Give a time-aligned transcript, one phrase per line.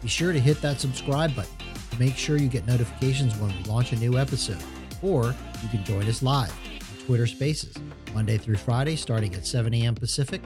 [0.00, 1.52] be sure to hit that subscribe button
[1.90, 4.62] to make sure you get notifications when we launch a new episode.
[5.02, 7.74] Or you can join us live on Twitter Spaces,
[8.14, 9.94] Monday through Friday, starting at 7 a.m.
[9.94, 10.42] Pacific,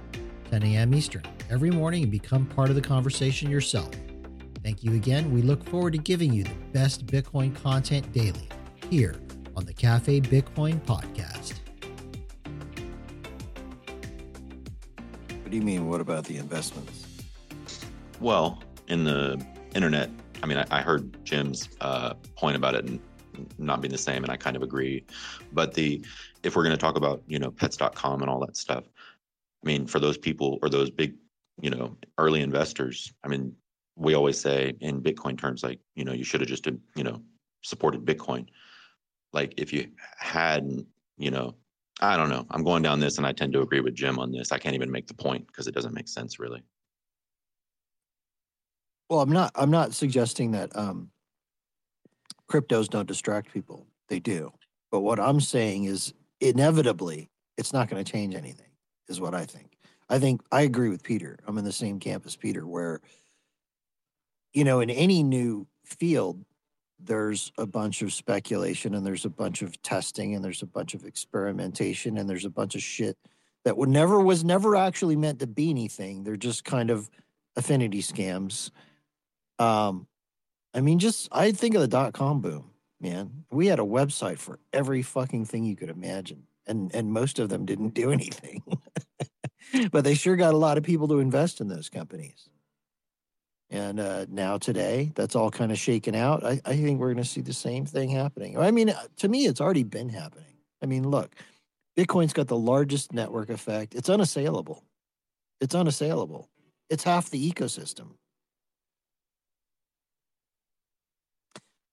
[0.50, 0.94] 10 a.m.
[0.94, 3.90] Eastern, every morning and become part of the conversation yourself.
[4.62, 5.32] Thank you again.
[5.32, 8.48] We look forward to giving you the best Bitcoin content daily
[8.90, 9.16] here
[9.56, 11.54] on the Cafe Bitcoin podcast.
[15.42, 15.88] What do you mean?
[15.88, 17.06] What about the investments?
[18.20, 18.61] Well,
[18.92, 19.42] in the
[19.74, 20.10] internet,
[20.42, 23.00] I mean, I, I heard Jim's uh, point about it and
[23.58, 25.04] not being the same, and I kind of agree.
[25.52, 26.04] But the
[26.42, 28.84] if we're going to talk about you know pets.com and all that stuff,
[29.64, 31.14] I mean, for those people or those big
[31.60, 33.54] you know early investors, I mean,
[33.96, 37.22] we always say in Bitcoin terms, like you know, you should have just you know
[37.62, 38.46] supported Bitcoin.
[39.32, 40.86] Like if you hadn't
[41.16, 41.54] you know
[42.02, 42.44] I don't know.
[42.50, 44.50] I'm going down this, and I tend to agree with Jim on this.
[44.50, 46.62] I can't even make the point because it doesn't make sense, really.
[49.12, 49.52] Well, I'm not.
[49.54, 51.10] I'm not suggesting that um,
[52.50, 53.86] cryptos don't distract people.
[54.08, 54.54] They do.
[54.90, 58.70] But what I'm saying is, inevitably, it's not going to change anything.
[59.08, 59.76] Is what I think.
[60.08, 61.38] I think I agree with Peter.
[61.46, 63.02] I'm in the same camp as Peter, where
[64.54, 66.42] you know, in any new field,
[66.98, 70.94] there's a bunch of speculation and there's a bunch of testing and there's a bunch
[70.94, 73.18] of experimentation and there's a bunch of shit
[73.66, 76.24] that would never was never actually meant to be anything.
[76.24, 77.10] They're just kind of
[77.56, 78.70] affinity scams.
[79.58, 80.06] Um,
[80.74, 83.44] I mean, just I think of the dot com boom, man.
[83.50, 87.48] We had a website for every fucking thing you could imagine, and and most of
[87.48, 88.62] them didn't do anything,
[89.90, 92.48] but they sure got a lot of people to invest in those companies.
[93.70, 96.44] And uh, now today, that's all kind of shaken out.
[96.44, 98.58] I, I think we're going to see the same thing happening.
[98.58, 100.58] I mean, uh, to me, it's already been happening.
[100.82, 101.34] I mean, look,
[101.96, 103.94] Bitcoin's got the largest network effect.
[103.94, 104.84] It's unassailable.
[105.62, 106.50] It's unassailable.
[106.90, 108.16] It's half the ecosystem.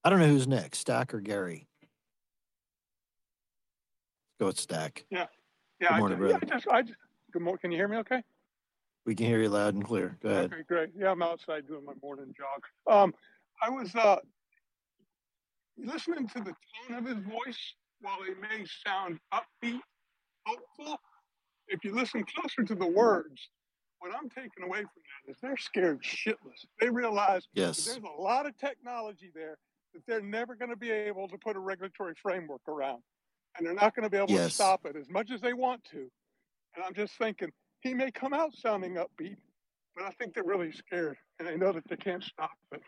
[0.03, 1.67] I don't know who's next, Stack or Gary.
[4.39, 5.05] Go with Stack.
[5.09, 5.25] Yeah.
[5.81, 5.89] Yeah.
[5.89, 6.39] Good morning, I, brother.
[6.41, 6.95] Yeah, I just, I just,
[7.33, 7.59] good morning.
[7.59, 8.23] Can you hear me okay?
[9.05, 10.17] We can hear you loud and clear.
[10.21, 10.53] Go ahead.
[10.53, 10.89] Okay, great.
[10.95, 12.93] Yeah, I'm outside doing my morning jog.
[12.93, 13.13] Um,
[13.61, 14.17] I was uh,
[15.77, 16.53] listening to the
[16.87, 17.73] tone of his voice.
[18.01, 19.81] While it may sound upbeat,
[20.45, 20.97] hopeful,
[21.67, 23.49] if you listen closer to the words,
[23.99, 24.87] what I'm taking away from
[25.27, 26.65] that is they're scared shitless.
[26.79, 27.83] They realize Yes.
[27.83, 29.57] there's a lot of technology there
[29.93, 33.01] that they're never going to be able to put a regulatory framework around,
[33.57, 35.83] and they're not going to be able to stop it as much as they want
[35.91, 36.09] to.
[36.75, 37.51] And I'm just thinking
[37.81, 39.37] he may come out sounding upbeat,
[39.95, 42.81] but I think they're really scared and they know that they can't stop it.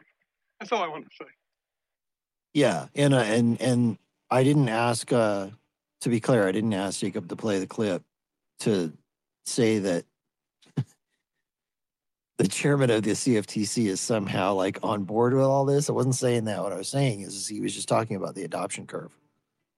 [0.59, 1.29] That's all I want to say.
[2.53, 3.97] Yeah, and uh, and and
[4.29, 5.11] I didn't ask.
[5.11, 5.49] uh
[6.01, 8.03] To be clear, I didn't ask Jacob to play the clip
[8.61, 8.91] to
[9.45, 10.05] say that
[12.41, 15.89] the chairman of the CFTC is somehow like on board with all this.
[15.89, 16.61] I wasn't saying that.
[16.63, 19.15] What I was saying is he was just talking about the adoption curve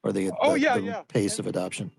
[0.03, 1.01] or the, Oh, the- yeah, the yeah.
[1.09, 1.91] pace And- of adoption.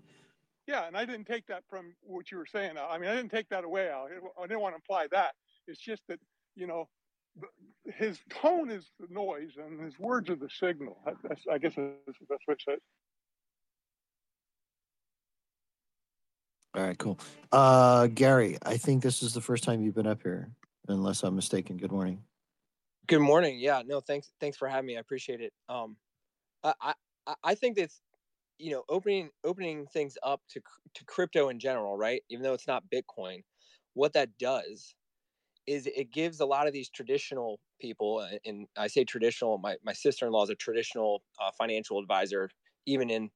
[0.67, 2.75] Yeah, and I didn't take that from what you were saying.
[2.79, 3.91] I mean, I didn't take that away.
[3.91, 4.07] I
[4.47, 5.35] didn't want to imply that.
[5.67, 6.19] It's just that
[6.55, 6.87] you know,
[7.85, 10.97] his tone is the noise and his words are the signal.
[11.21, 12.55] That's, I guess that's what best way
[16.75, 17.17] All right, cool.
[17.51, 20.49] Uh, Gary, I think this is the first time you've been up here,
[20.89, 21.77] unless I'm mistaken.
[21.77, 22.21] Good morning.
[23.07, 23.59] Good morning.
[23.59, 24.31] Yeah, no, thanks.
[24.41, 24.97] Thanks for having me.
[24.97, 25.53] I appreciate it.
[25.69, 25.95] Um,
[26.63, 28.01] I I, I- think that's
[28.57, 30.61] you know opening opening things up to
[30.95, 32.21] to crypto in general, right?
[32.29, 33.43] Even though it's not Bitcoin,
[33.93, 34.95] what that does
[35.67, 39.57] is it gives a lot of these traditional people, and I say traditional.
[39.59, 42.49] My my sister in law is a traditional uh, financial advisor,
[42.85, 43.29] even in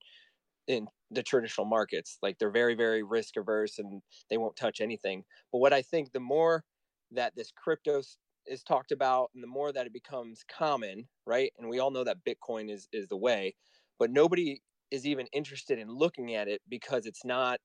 [0.67, 2.17] in the traditional markets.
[2.21, 5.23] Like they're very very risk averse and they won't touch anything.
[5.51, 6.63] But what I think the more
[7.11, 8.01] that this crypto
[8.45, 12.03] is talked about and the more that it becomes common right and we all know
[12.03, 13.55] that bitcoin is is the way
[13.99, 14.61] but nobody
[14.91, 17.59] is even interested in looking at it because it's not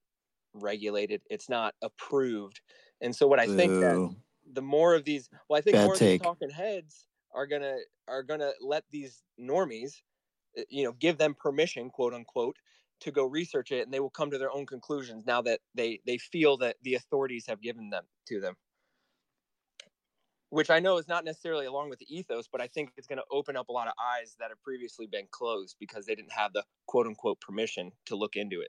[0.53, 2.61] regulated it's not approved
[3.01, 3.99] and so what i think that
[4.53, 7.77] the more of these well i think Bad more of these talking heads are gonna
[8.09, 10.03] are gonna let these normies
[10.59, 12.57] uh, you know give them permission quote unquote
[13.05, 16.01] to go research it and they will come to their own conclusions now that they
[16.07, 18.55] they feel that the authorities have given them to them
[20.55, 23.19] which I know is not necessarily along with the ethos, but I think it's going
[23.19, 26.31] to open up a lot of eyes that have previously been closed because they didn't
[26.31, 28.69] have the quote unquote permission to look into it.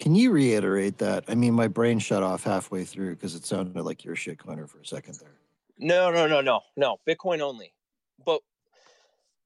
[0.00, 1.24] Can you reiterate that?
[1.28, 4.66] I mean, my brain shut off halfway through because it sounded like you're a shitcoiner
[4.66, 5.36] for a second there.
[5.78, 6.96] No, no, no, no, no.
[7.06, 7.74] Bitcoin only.
[8.24, 8.40] But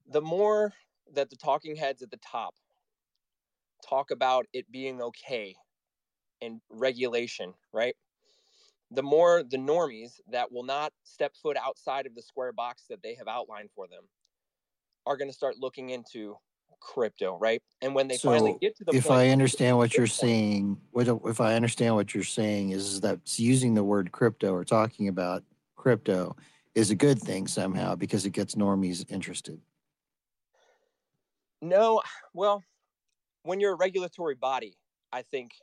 [0.09, 0.73] the more
[1.13, 2.53] that the talking heads at the top
[3.87, 5.55] talk about it being okay
[6.41, 7.95] and regulation, right?
[8.91, 13.01] The more the normies that will not step foot outside of the square box that
[13.03, 14.03] they have outlined for them
[15.05, 16.35] are going to start looking into
[16.79, 17.61] crypto, right?
[17.81, 21.07] And when they finally get to the If point, I understand what you're saying, what
[21.07, 25.43] if I understand what you're saying is that using the word crypto or talking about
[25.75, 26.35] crypto
[26.77, 29.59] is a good thing somehow because it gets normies interested.
[31.59, 32.03] No,
[32.35, 32.63] well,
[33.41, 34.77] when you're a regulatory body,
[35.11, 35.53] I think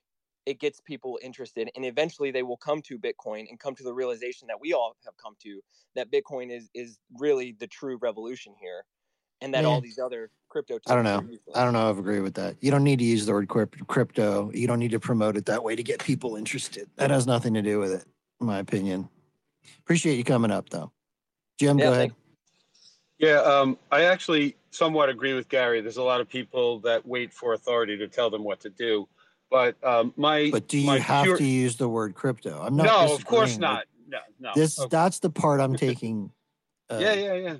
[0.44, 3.94] it gets people interested and eventually they will come to Bitcoin and come to the
[3.94, 5.60] realization that we all have come to
[5.94, 8.84] that Bitcoin is is really the true revolution here
[9.40, 11.26] and that all these other crypto I don't know.
[11.54, 12.56] I don't know if I agree with that.
[12.60, 14.50] You don't need to use the word crypto.
[14.52, 16.90] You don't need to promote it that way to get people interested.
[16.96, 18.04] That has nothing to do with it,
[18.40, 19.08] in my opinion.
[19.78, 20.90] Appreciate you coming up though.
[21.58, 22.12] Jim, Yeah, go ahead.
[23.18, 25.80] Yeah, um, I actually somewhat agree with Gary.
[25.80, 29.08] There's a lot of people that wait for authority to tell them what to do.
[29.50, 32.60] But um, my But do you my have pure- to use the word crypto?
[32.60, 32.86] I'm not.
[32.86, 33.84] No, of course not.
[34.08, 34.50] No, no.
[34.54, 34.88] This Okay.
[34.90, 36.32] that's the part I'm taking.
[36.90, 37.56] Uh, yeah, yeah, yeah.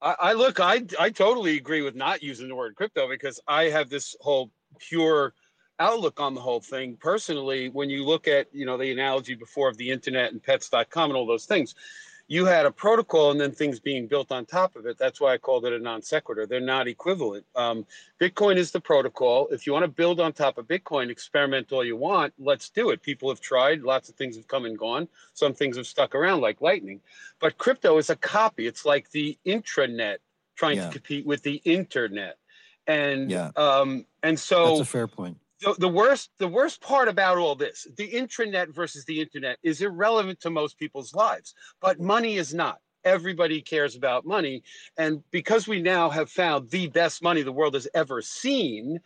[0.00, 3.64] I, I look, I I totally agree with not using the word crypto because I
[3.64, 5.34] have this whole pure
[5.80, 7.68] outlook on the whole thing personally.
[7.68, 11.16] When you look at you know the analogy before of the internet and pets.com and
[11.16, 11.74] all those things,
[12.26, 14.96] you had a protocol and then things being built on top of it.
[14.96, 16.46] That's why I called it a non sequitur.
[16.46, 17.44] They're not equivalent.
[17.54, 17.86] Um,
[18.20, 19.48] Bitcoin is the protocol.
[19.48, 22.32] If you want to build on top of Bitcoin, experiment all you want.
[22.38, 23.02] Let's do it.
[23.02, 23.82] People have tried.
[23.82, 25.06] Lots of things have come and gone.
[25.34, 27.00] Some things have stuck around, like Lightning.
[27.40, 28.66] But crypto is a copy.
[28.66, 30.18] It's like the intranet
[30.56, 30.86] trying Yeah.
[30.86, 32.38] to compete with the internet.
[32.86, 33.50] And Yeah.
[33.56, 35.38] um, and so That's a fair point.
[35.60, 39.80] The, the worst the worst part about all this the intranet versus the internet is
[39.80, 42.78] irrelevant to most people's lives but money is not.
[43.04, 44.62] Everybody cares about money.
[44.96, 49.00] And because we now have found the best money the world has ever seen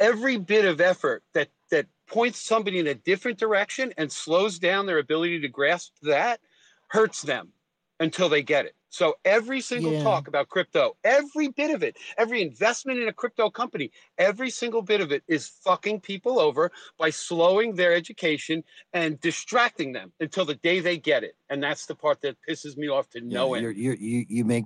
[0.00, 4.86] every bit of effort that that points somebody in a different direction and slows down
[4.86, 6.40] their ability to grasp that
[6.88, 7.52] hurts them
[7.98, 10.02] until they get it so every single Yeah.
[10.02, 14.82] talk about crypto every bit of it every investment in a crypto company every single
[14.82, 20.44] bit of it is fucking people over by slowing their education and distracting them until
[20.44, 23.38] the day they get it and that's the part that pisses me off to Yeah,
[23.38, 24.64] no end you're, you're, you you make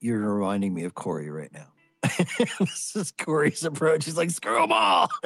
[0.00, 1.68] you're reminding me of Corey right now.
[2.60, 4.04] this is Corey's approach.
[4.04, 5.08] He's like, screw them all.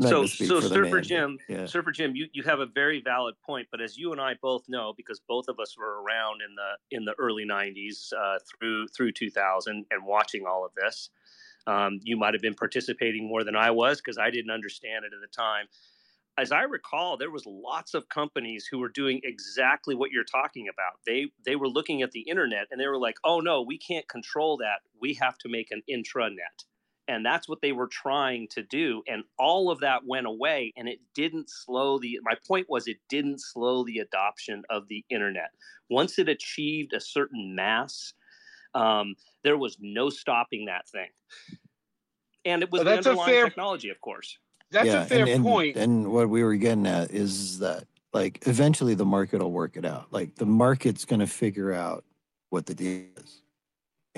[0.00, 1.66] So, so Surfer Jim, Yeah.
[1.66, 3.66] Surfer Jim, you, you have a very valid point.
[3.70, 6.96] But as you and I both know, because both of us were around in the
[6.96, 11.10] in the early '90s uh, through through 2000 and watching all of this,
[11.66, 15.12] um, you might have been participating more than I was because I didn't understand it
[15.14, 15.66] at the time.
[16.38, 20.68] As I recall, there was lots of companies who were doing exactly what you're talking
[20.68, 21.00] about.
[21.06, 24.06] They they were looking at the internet and they were like, "Oh no, we can't
[24.08, 24.80] control that.
[25.00, 26.64] We have to make an intranet."
[27.08, 30.88] And that's what they were trying to do and all of that went away and
[30.88, 35.50] it didn't slow the my point was it didn't slow the adoption of the internet
[35.90, 38.12] once it achieved a certain mass
[38.74, 41.08] um, there was no stopping that thing
[42.44, 44.38] and it was Well, the that's a fair- technology of course
[44.72, 47.84] that's yeah, a fair and, and, point And what we were getting at is that
[48.12, 50.06] like eventually the market will work it out.
[50.10, 52.04] Like the market's going to figure out
[52.50, 53.42] what the deal is.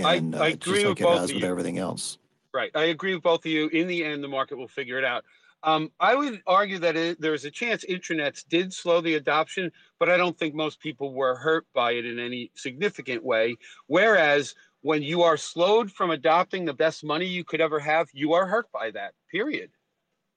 [0.03, 1.51] I- And I uh, just agree like with it both has of with you.
[1.51, 2.17] everything else.
[2.55, 2.71] Right.
[2.75, 3.69] I agree with both of you.
[3.69, 5.25] In the end, the market will figure it out.
[5.62, 10.09] Um, I would argue that it, there's a chance intranets did slow the adoption, but
[10.09, 13.57] I don't think most people were hurt by it in any significant way.
[13.87, 18.35] Whereas when you are slowed from adopting the best money you could ever have, you
[18.35, 19.71] are hurt by that, period.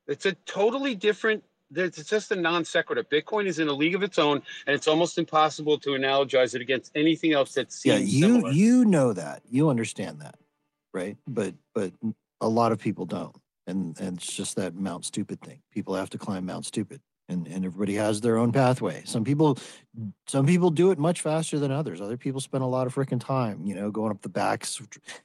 [0.07, 3.03] It's a totally different, it's just a non sequitur.
[3.03, 6.61] Bitcoin is in a league of its own, and it's almost impossible to analogize it
[6.61, 8.51] against anything else that Yeah, you similar.
[8.51, 9.43] you know that.
[9.49, 10.35] You understand that.
[10.93, 11.17] Right?
[11.27, 11.93] But but
[12.41, 13.35] a lot of people don't.
[13.67, 15.61] And and it's just that Mount Stupid thing.
[15.71, 17.01] People have to climb Mount Stupid.
[17.29, 19.03] And and everybody has their own pathway.
[19.05, 19.57] Some people
[20.27, 22.01] some people do it much faster than others.
[22.01, 24.81] Other people spend a lot of freaking time, you know, going up the back s-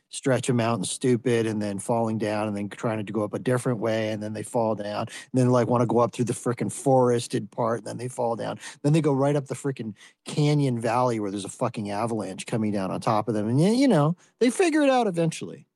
[0.09, 3.39] stretch of Mountain Stupid and then falling down and then trying to go up a
[3.39, 5.03] different way and then they fall down.
[5.03, 8.09] And then like want to go up through the freaking forested part and then they
[8.09, 8.59] fall down.
[8.83, 12.73] Then they go right up the freaking canyon valley where there's a fucking avalanche coming
[12.73, 13.49] down on top of them.
[13.49, 15.67] And you know, they figure it out eventually.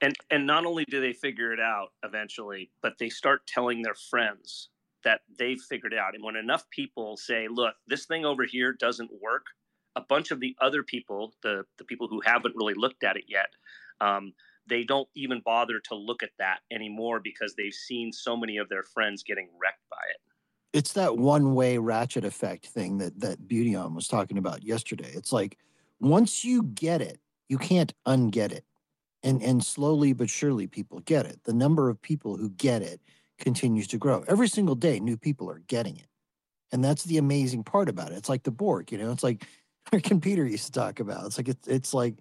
[0.00, 3.94] And and not only do they figure it out eventually, but they start telling their
[3.94, 4.68] friends
[5.04, 6.14] that they've figured out.
[6.14, 9.46] And when enough people say, "Look, this thing over here doesn't work,"
[9.96, 13.24] a bunch of the other people, the the people who haven't really looked at it
[13.28, 13.50] yet,
[14.00, 14.32] um,
[14.66, 18.68] they don't even bother to look at that anymore because they've seen so many of
[18.68, 20.20] their friends getting wrecked by it.
[20.72, 25.10] It's that one way ratchet effect thing that that Beauty on was talking about yesterday.
[25.14, 25.58] It's like
[26.00, 28.64] once you get it, you can't unget it.
[29.22, 31.40] And and slowly but surely people get it.
[31.44, 33.00] The number of people who get it
[33.42, 34.24] continues to grow.
[34.26, 36.06] Every single day new people are getting it.
[36.72, 38.14] And that's the amazing part about it.
[38.14, 39.44] It's like the Borg, you know, it's like
[40.22, 41.26] Peter used to talk about.
[41.26, 42.14] It's like it's it's like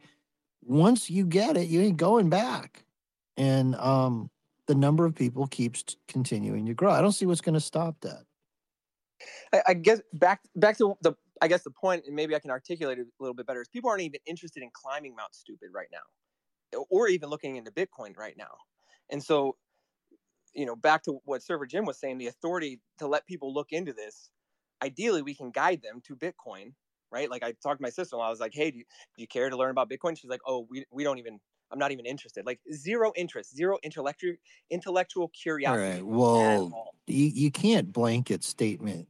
[0.61, 2.83] once you get it, you ain't going back.
[3.37, 4.29] And um,
[4.67, 6.91] the number of people keeps continuing to grow.
[6.91, 8.23] I don't see what's going to stop that.
[9.53, 12.51] I, I, guess back back to the I guess the point, and maybe I can
[12.51, 15.69] articulate it a little bit better, is people aren't even interested in climbing Mount Stupid
[15.73, 18.51] right now, or even looking into Bitcoin right now.
[19.09, 19.55] And so,
[20.53, 23.71] you know, back to what Surfer Jim was saying, the authority to let people look
[23.71, 24.31] into this.
[24.83, 26.73] Ideally, we can guide them to Bitcoin
[27.11, 27.29] right?
[27.29, 29.49] Like I talked to my sister I was like, hey, do you, do you care
[29.49, 30.17] to learn about Bitcoin?
[30.17, 31.39] She's like, oh, we, we don't even,
[31.71, 32.45] I'm not even interested.
[32.45, 34.35] Like zero interest, zero intellectual
[34.69, 35.83] intellectual curiosity.
[35.83, 36.05] All right.
[36.05, 39.07] Well, you, you can't blanket statement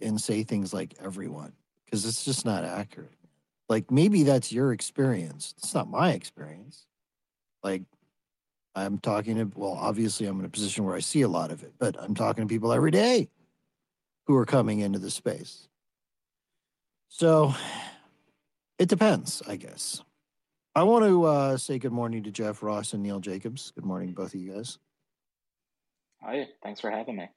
[0.00, 1.52] and say things like everyone
[1.84, 3.12] because it's just not accurate.
[3.68, 5.54] Like maybe that's your experience.
[5.58, 6.86] It's not my experience.
[7.62, 7.82] Like
[8.78, 11.62] I'm talking to, well, obviously I'm in a position where I see a lot of
[11.62, 13.28] it, but I'm talking to people every day
[14.26, 15.68] who are coming into the space.
[17.08, 17.54] So
[18.78, 20.02] it depends, I guess.
[20.74, 23.72] I want to uh, say good morning to Jeff Ross and Neil Jacobs.
[23.74, 24.78] Good morning, both of you guys.
[26.22, 27.28] Hi, thanks for having me.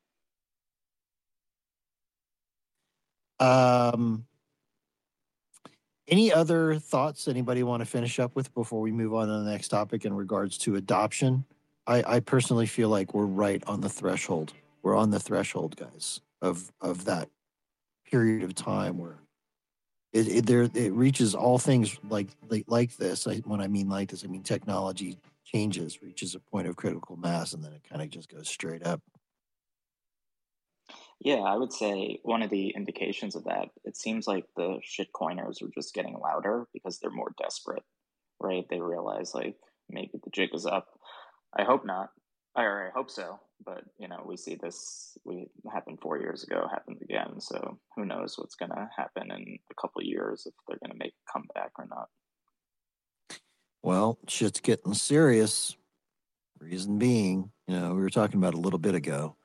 [3.40, 4.26] Um,
[6.12, 9.50] any other thoughts anybody want to finish up with before we move on to the
[9.50, 11.46] next topic in regards to adoption?
[11.88, 14.54] I, I personally feel like we're right on the threshold.
[14.84, 17.30] We're on the threshold, guys, of of that
[18.06, 19.20] period of time where
[20.12, 23.26] it, it there it reaches all things like like, like this.
[23.26, 27.16] I, when I mean like this, I mean technology changes, reaches a point of critical
[27.16, 29.02] mass, and then it kind of just goes straight up.
[31.24, 35.62] Yeah, I would say one of the indications of that, it seems like the shitcoiners
[35.62, 37.84] are just getting louder because they're more desperate,
[38.40, 38.66] right?
[38.70, 39.56] They realize like
[39.88, 40.88] maybe the jig is up.
[41.56, 42.10] I hope not,
[42.56, 46.68] or I hope so, but you know we see this we happened four years ago
[46.72, 50.80] happened again so who knows what's going to happen in a couple years if they're
[50.80, 52.08] going to make a comeback or not
[53.84, 55.76] well shit's getting serious
[56.60, 59.36] reason being you know we were talking about a little bit ago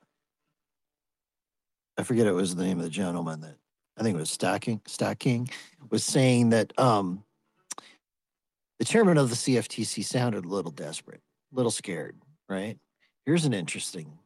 [1.98, 3.56] i forget it was the name of the gentleman that
[3.96, 5.48] i think it was stacking stacking
[5.90, 7.22] was saying that um
[8.78, 11.20] the chairman of the cftc sounded a little desperate
[11.52, 12.16] a little scared
[12.48, 12.78] right
[13.26, 14.20] Here's an interesting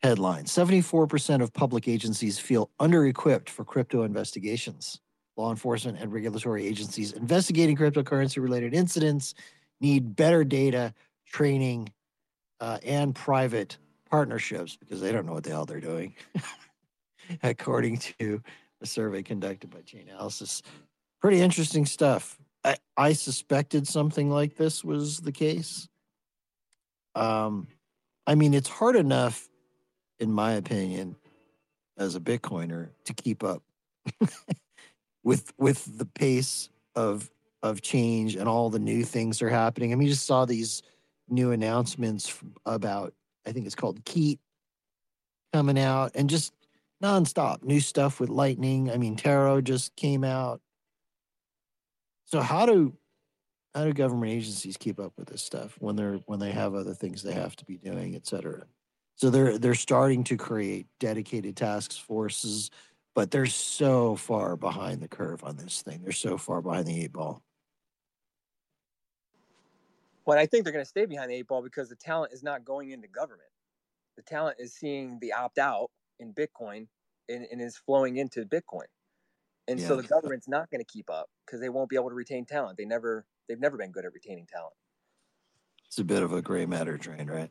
[0.00, 5.00] headline 74% of public agencies feel under equipped for crypto investigations.
[5.36, 9.34] Law enforcement and regulatory agencies investigating cryptocurrency related incidents
[9.80, 10.94] need better data,
[11.26, 11.92] training,
[12.60, 13.76] uh, and private
[14.10, 16.14] partnerships because they don't know what the hell they're doing,
[17.42, 18.42] according to
[18.82, 20.62] a survey conducted by Chainalysis.
[21.20, 22.38] Pretty interesting stuff.
[22.64, 25.88] I, I suspected something like this was the case.
[27.14, 27.68] Um,
[28.26, 29.48] I mean, it's hard enough,
[30.18, 31.16] in my opinion,
[31.96, 33.62] as a Bitcoiner, to keep up
[35.22, 37.30] with with the pace of
[37.62, 39.92] of change and all the new things that are happening.
[39.92, 40.82] I mean, you just saw these
[41.28, 43.14] new announcements about
[43.50, 44.38] I think it's called Keet
[45.52, 46.52] coming out and just
[47.02, 48.90] nonstop new stuff with Lightning.
[48.90, 50.60] I mean, Taro just came out.
[52.26, 52.96] So how do
[53.74, 56.94] how do government agencies keep up with this stuff when they're when they have other
[56.94, 58.64] things they have to be doing, et cetera?
[59.16, 62.70] So they're they're starting to create dedicated task forces,
[63.16, 66.02] but they're so far behind the curve on this thing.
[66.02, 67.42] They're so far behind the eight ball.
[70.30, 72.44] Well, I think they're going to stay behind the eight ball because the talent is
[72.44, 73.50] not going into government.
[74.16, 76.86] The talent is seeing the opt out in Bitcoin
[77.28, 78.84] and, and is flowing into Bitcoin.
[79.66, 79.88] And yeah.
[79.88, 82.46] so the government's not going to keep up because they won't be able to retain
[82.46, 82.78] talent.
[82.78, 84.72] They never they've never been good at retaining talent.
[85.88, 87.50] It's a bit of a gray matter train, right?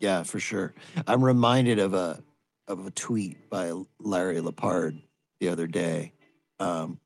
[0.00, 0.74] Yeah, for sure.
[1.06, 2.22] I'm reminded of a
[2.66, 5.00] of a tweet by Larry Lepard
[5.40, 6.12] the other day,
[6.60, 7.00] um,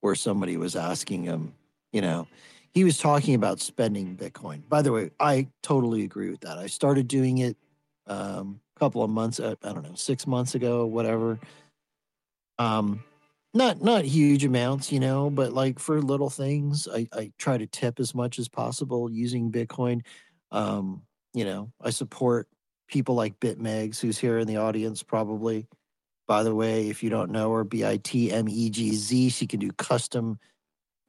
[0.00, 1.54] where somebody was asking him,
[1.92, 2.26] you know,
[2.72, 4.68] he was talking about spending Bitcoin.
[4.68, 6.58] By the way, I totally agree with that.
[6.58, 7.56] I started doing it
[8.06, 11.38] um, a couple of months, uh, I don't know, six months ago, whatever.
[12.58, 13.02] Um,
[13.54, 17.66] not not huge amounts, you know, but like for little things, I, I try to
[17.66, 20.02] tip as much as possible using Bitcoin.
[20.52, 21.02] Um,
[21.34, 22.48] you know, I support
[22.88, 25.66] people like BitMegz, who's here in the audience probably.
[26.28, 29.30] By the way, if you don't know her, B I T M E G Z,
[29.30, 30.38] she can do custom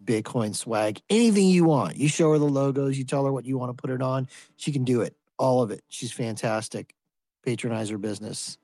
[0.03, 1.97] Bitcoin swag, anything you want.
[1.97, 4.29] You show her the logos, you tell her what you want to put it on,
[4.55, 5.83] she can do it, all of it.
[5.89, 6.95] She's fantastic.
[7.45, 8.57] Patronize her business.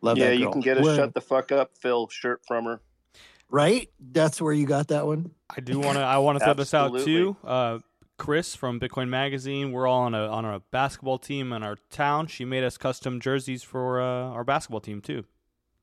[0.00, 2.64] Love yeah, that you can get a Where- shut the fuck up Phil shirt from
[2.64, 2.80] her.
[3.48, 3.88] right.
[4.00, 5.30] That's where you got that one.
[5.54, 6.02] I do want to.
[6.02, 7.36] I want to throw this out too.
[7.44, 7.78] Uh,
[8.22, 9.72] Chris from Bitcoin Magazine.
[9.72, 12.28] We're all on a on a basketball team in our town.
[12.28, 15.24] She made us custom jerseys for uh, our basketball team too.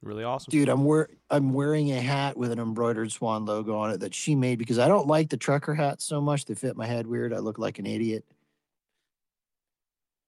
[0.01, 0.49] Really awesome.
[0.49, 4.15] Dude, I'm wear I'm wearing a hat with an embroidered swan logo on it that
[4.15, 6.45] she made because I don't like the trucker hats so much.
[6.45, 7.33] They fit my head weird.
[7.33, 8.23] I look like an idiot.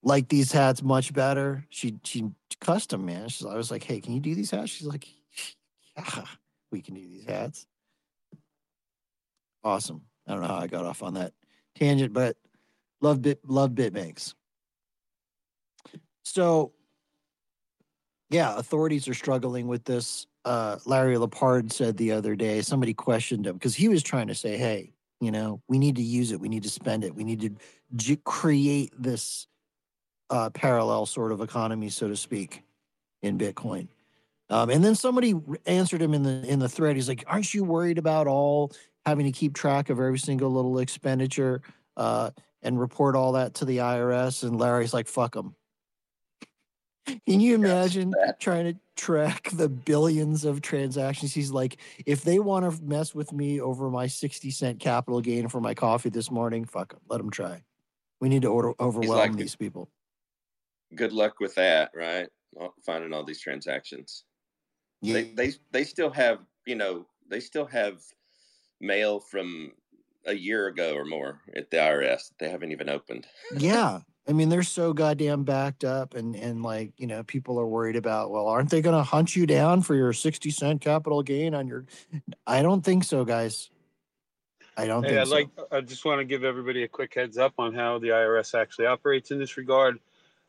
[0.03, 1.65] Like these hats much better.
[1.69, 3.29] She she custom man.
[3.29, 4.69] She's I was like, hey, can you do these hats?
[4.69, 5.07] She's like,
[5.97, 6.25] yeah,
[6.73, 7.65] we can do these hats.
[9.63, 10.01] Awesome.
[10.27, 11.31] I don't know how I got off on that
[11.75, 12.37] tangent, but
[13.01, 14.33] love bit love BitMegz.
[16.23, 16.73] So
[18.31, 20.25] yeah, authorities are struggling with this.
[20.45, 24.35] Uh, Larry Lepard said the other day, somebody questioned him because he was trying to
[24.35, 26.39] say, hey, you know, we need to use it.
[26.39, 27.13] We need to spend it.
[27.13, 27.41] We need
[27.97, 29.47] to create this
[30.31, 32.63] uh, parallel sort of economy, so to speak,
[33.21, 33.89] in Bitcoin.
[34.49, 35.35] Um, and then somebody
[35.65, 36.95] answered him in the in the thread.
[36.95, 38.71] He's like, "Aren't you worried about all
[39.05, 41.61] having to keep track of every single little expenditure
[41.97, 42.31] uh,
[42.61, 45.55] and report all that to the IRS?" And Larry's like, "Fuck them."
[47.05, 51.33] Can you imagine trying to track the billions of transactions?
[51.33, 55.47] He's like, if they want to mess with me over my 60 cent capital gain
[55.47, 57.01] for my coffee this morning, fuck them.
[57.09, 57.63] Let them try.
[58.19, 59.89] We need to order, overwhelm like- these people.
[60.93, 62.27] Good luck with that, right?
[62.85, 64.25] Finding all these transactions.
[65.01, 68.01] They they they still have you know they still have
[68.81, 69.71] mail from
[70.25, 72.31] a year ago or more at the IRS.
[72.39, 73.27] They haven't even opened.
[73.57, 74.01] yeah.
[74.27, 77.95] I mean, they're so goddamn backed up, and and like you know, people are worried
[77.95, 78.29] about.
[78.29, 81.67] Well, aren't they going to hunt you down for your sixty cent capital gain on
[81.67, 81.85] your?
[82.45, 83.71] I don't think so, guys.
[84.77, 85.35] I don't Hey, think I'd so.
[85.35, 88.57] like I just want to give everybody a quick heads up on how the IRS
[88.57, 89.99] actually operates in this regard.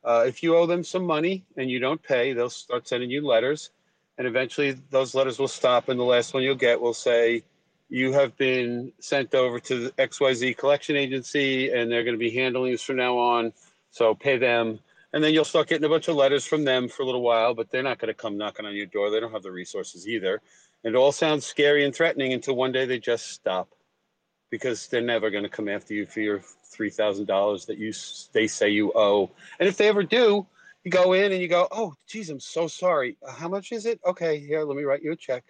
[0.05, 3.27] Uh, if you owe them some money and you don't pay, they'll start sending you
[3.27, 3.71] letters,
[4.19, 5.89] and eventually those letters will stop.
[5.89, 7.43] And the last one you'll get will say,
[7.93, 12.31] "You have been sent over to the XYZ collection agency, and they're going to be
[12.31, 13.53] handling this from now on.
[13.91, 14.81] So pay them."
[15.13, 17.53] And then you'll start getting a bunch of letters from them for a little while,
[17.53, 19.11] but they're not going to come knocking on your door.
[19.11, 20.41] They don't have the resources either.
[20.85, 23.69] And it all sounds scary and threatening until one day they just stop
[24.51, 27.93] because they're never going to come after you for your three thousand dollars that you
[28.33, 29.31] they say you owe.
[29.61, 30.47] And if they ever do,
[30.83, 33.19] you go in and you go, "Oh, geez, I'm so sorry.
[33.29, 34.01] How much is it?
[34.07, 35.45] Okay, here, let me write you a check."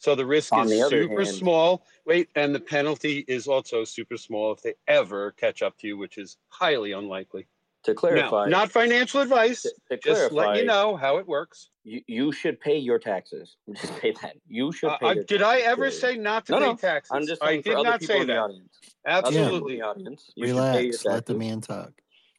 [0.00, 1.86] So the risk On is the super hand- small.
[2.06, 5.98] Wait, and the penalty is also super small if they ever catch up to you,
[5.98, 7.46] which is highly unlikely.
[7.84, 9.62] To clarify, Now, not financial advice.
[9.62, 11.68] to, to Just clarify, let you know how it works.
[11.84, 13.56] you, you should pay your taxes.
[13.74, 14.36] Just say that.
[14.48, 15.06] You should Uh, pay.
[15.06, 15.92] I- your did I ever period.
[15.92, 16.74] say not to No, pay no.
[16.76, 17.10] taxes?
[17.14, 18.38] I'm just I did for not people say in the that.
[18.40, 18.78] audience.
[19.06, 19.76] Other people Absolutely.
[19.76, 21.04] the audience, you should pay your Relax.
[21.04, 21.92] Let the man talk.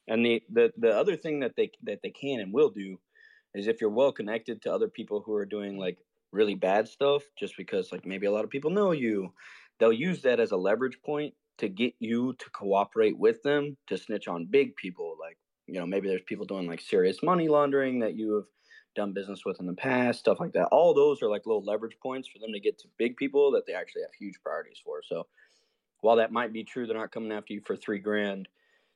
[0.07, 2.99] And the, the the other thing that they that they can and will do
[3.53, 5.97] is if you're well connected to other people who are doing like
[6.31, 9.33] really bad stuff, just because like maybe a lot of people know you,
[9.79, 13.97] they'll use that as a leverage point to get you to cooperate with them to
[13.97, 15.15] snitch on big people.
[15.19, 18.45] Like you know maybe there's people doing like serious money laundering that you have
[18.95, 20.67] done business with in the past, stuff like that.
[20.67, 23.65] All those are like little leverage points for them to get to big people that
[23.65, 25.01] they actually have huge priorities for.
[25.01, 25.27] So
[26.01, 28.47] while that might be true, they're not coming after you for three grand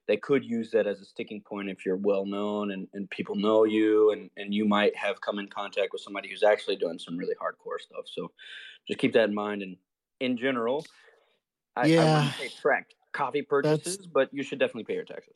[0.08, 3.36] they could use that as a sticking point if you're well known and, and people
[3.36, 7.00] know you and, and you might have come in contact with somebody who's actually doing
[7.00, 8.06] some really hardcore stuff.
[8.12, 8.32] So
[8.88, 9.64] just keep that in mind.
[9.64, 9.78] And
[10.20, 10.86] in general,
[11.76, 12.16] I, I Yeah.
[12.16, 15.36] wouldn't say track coffee purchases, but you should definitely pay your taxes.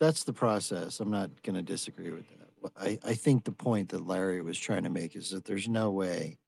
[0.00, 1.00] That's the process.
[1.00, 2.72] I'm not going to disagree with that.
[2.76, 5.90] I, I think the point that Larry was trying to make is that there's no
[5.90, 6.38] way,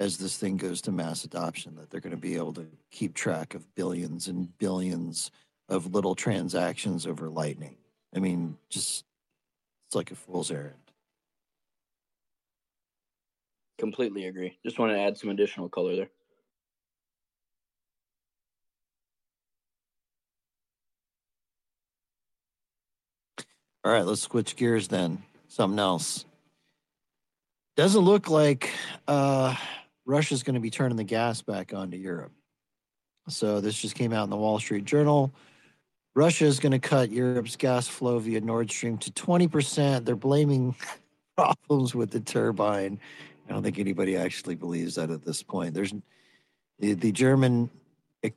[0.00, 3.14] as this thing goes to mass adoption, that they're going to be able to keep
[3.14, 5.30] track of billions and billions
[5.68, 7.76] of little transactions over Lightning.
[8.14, 9.04] I mean, just
[9.86, 10.74] it's like a fool's errand.
[13.78, 14.58] Completely agree.
[14.64, 16.10] Just want to add some additional color there.
[23.84, 25.22] All right, let's switch gears then.
[25.48, 26.24] Something else.
[27.76, 28.70] Doesn't look like
[29.08, 29.56] uh,
[30.06, 32.32] Russia's going to be turning the gas back on to Europe.
[33.28, 35.34] So this just came out in the Wall Street Journal.
[36.14, 40.04] Russia is going to cut Europe's gas flow via Nord Stream to 20%.
[40.04, 40.74] They're blaming
[41.36, 42.98] problems with the turbine
[43.48, 45.74] I don't think anybody actually believes that at this point.
[45.74, 45.92] There's
[46.78, 47.70] the, the German
[48.22, 48.30] e-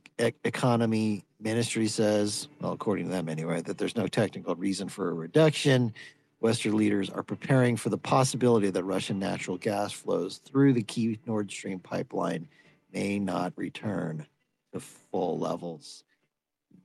[0.43, 5.13] economy ministry says, well, according to them anyway, that there's no technical reason for a
[5.13, 5.93] reduction.
[6.39, 11.19] Western leaders are preparing for the possibility that Russian natural gas flows through the key
[11.25, 12.47] Nord Stream pipeline
[12.91, 14.25] may not return
[14.73, 16.03] to full levels.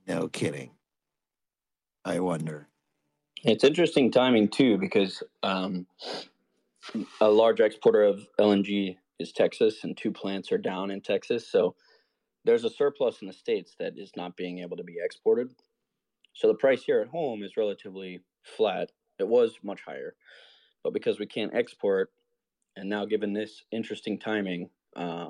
[0.07, 0.71] No kidding.
[2.03, 2.67] I wonder.
[3.43, 5.87] It's interesting timing too because um,
[7.19, 11.47] a large exporter of LNG is Texas, and two plants are down in Texas.
[11.47, 11.75] So
[12.43, 15.49] there's a surplus in the states that is not being able to be exported.
[16.33, 18.91] So the price here at home is relatively flat.
[19.19, 20.15] It was much higher,
[20.83, 22.09] but because we can't export,
[22.75, 25.29] and now given this interesting timing, uh,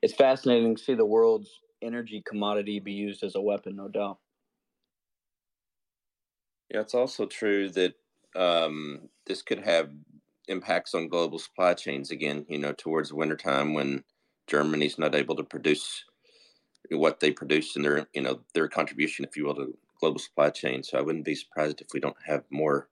[0.00, 1.50] it's fascinating to see the world's
[1.82, 4.18] energy commodity be used as a weapon, no doubt.
[6.70, 7.94] Yeah, it's also true that
[8.34, 9.90] um, this could have
[10.48, 14.04] impacts on global supply chains again, you know, towards wintertime when
[14.46, 16.04] Germany's not able to produce
[16.90, 20.50] what they produce in their, you know, their contribution, if you will, to global supply
[20.50, 20.82] chain.
[20.82, 22.88] So I wouldn't be surprised if we don't have more,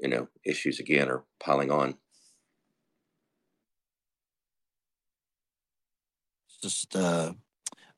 [0.00, 1.96] you know, issues again or piling on.
[6.48, 7.34] It's just uh,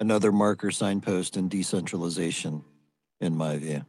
[0.00, 2.64] another marker signpost in decentralization,
[3.20, 3.84] in my view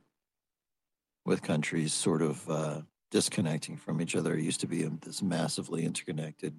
[1.28, 4.36] with countries sort of uh, disconnecting from each other.
[4.36, 6.56] It used to be this massively interconnected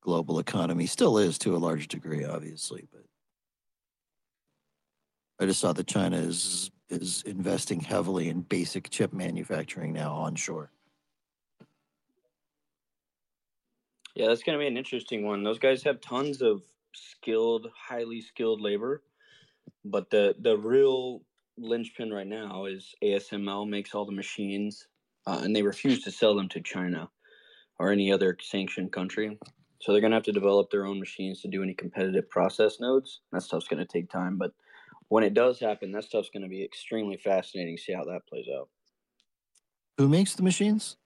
[0.00, 2.88] global economy, still is to a large degree, obviously.
[2.90, 3.04] But
[5.38, 10.70] I just saw that China is is investing heavily in basic chip manufacturing now onshore.
[14.14, 15.42] Yeah, that's going to be an interesting one.
[15.42, 16.62] Those guys have tons of
[16.92, 19.02] skilled, highly skilled labor,
[19.84, 21.22] but the the real
[21.58, 24.86] linchpin right now is ASML makes all the machines,
[25.26, 27.08] uh, and they refuse to sell them to China
[27.78, 29.38] or any other sanctioned country.
[29.80, 32.78] So they're going to have to develop their own machines to do any competitive process
[32.78, 33.20] nodes.
[33.32, 34.52] That stuff's going to take time, but
[35.08, 38.26] when it does happen, that stuff's going to be extremely fascinating to see how that
[38.26, 38.68] plays out.
[39.98, 40.96] Who makes the machines?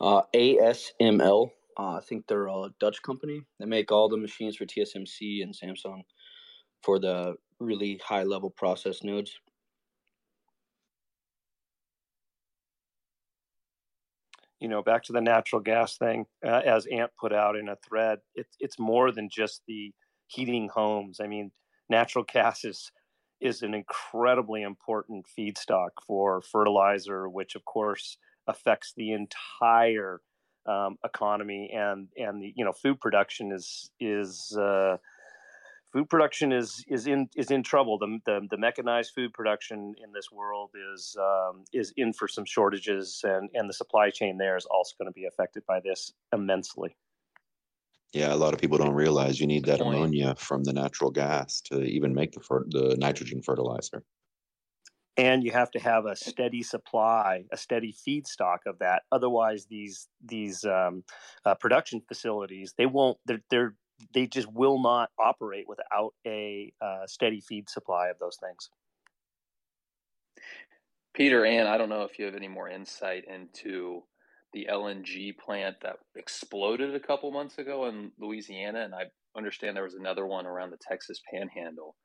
[0.00, 1.50] Uh, ASML.
[1.78, 3.42] Uh, I think they're a Dutch company.
[3.60, 6.02] They make all the machines for TSMC and Samsung
[6.82, 9.38] for the really high level process nodes.
[14.64, 17.76] you know, back to the natural gas thing, uh, as Ant put out in a
[17.86, 19.92] thread, it's it's more than just the
[20.28, 21.20] heating homes.
[21.20, 21.50] I mean,
[21.90, 22.90] natural gas is
[23.42, 30.20] is an incredibly important feedstock for fertilizer, which of course affects the entire
[30.66, 34.96] um, economy and and the you know food production is is uh,
[35.94, 37.98] food production is is in is in trouble.
[37.98, 42.44] The, the, the mechanized food production in this world is um, is in for some
[42.44, 46.12] shortages, and and the supply chain there is also going to be affected by this
[46.32, 46.96] immensely.
[48.12, 51.60] Yeah, a lot of people don't realize you need that ammonia from the natural gas
[51.62, 54.04] to even make the fer- the nitrogen fertilizer.
[55.16, 59.02] And you have to have a steady supply, a steady feedstock of that.
[59.12, 61.04] Otherwise, these these um,
[61.44, 63.18] uh, production facilities they won't.
[63.26, 63.74] They're, they're
[64.12, 68.68] they just will not operate without a uh, steady feed supply of those things.
[71.14, 74.02] Peter, and I don't know if you have any more insight into
[74.52, 79.04] the LNG plant that exploded a couple months ago in Louisiana, and I
[79.36, 81.96] understand there was another one around the Texas Panhandle.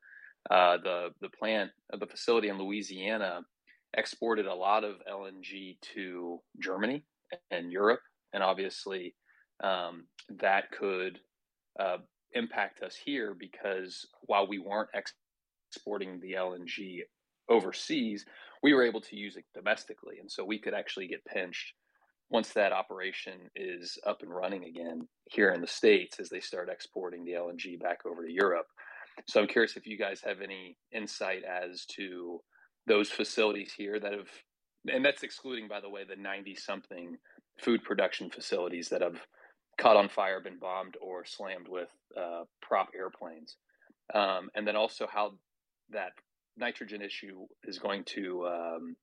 [0.50, 3.42] Uh, the the plant, uh, the facility in Louisiana,
[3.96, 7.04] exported a lot of LNG to Germany
[7.52, 8.02] and Europe,
[8.34, 9.16] and obviously
[9.64, 11.20] um, that could
[11.80, 11.98] uh,
[12.34, 14.90] impact us here because while we weren't
[15.70, 17.00] exporting the LNG
[17.50, 18.26] overseas,
[18.62, 20.20] we were able to use it domestically.
[20.20, 21.74] And so we could actually get pinched
[22.30, 26.70] once that operation is up and running again here in the States as they start
[26.70, 28.68] exporting the LNG back over to Europe.
[29.28, 32.40] So I'm curious if you guys have any insight as to
[32.88, 34.30] those facilities here that have,
[34.92, 37.18] and that's excluding, by the way, the 90 something
[37.60, 39.20] food production facilities that have
[39.80, 43.56] caught on fire, been bombed, or slammed with uh, prop airplanes.
[44.14, 45.34] Um, and then also how
[45.92, 46.12] that
[46.58, 48.96] nitrogen issue is going to um,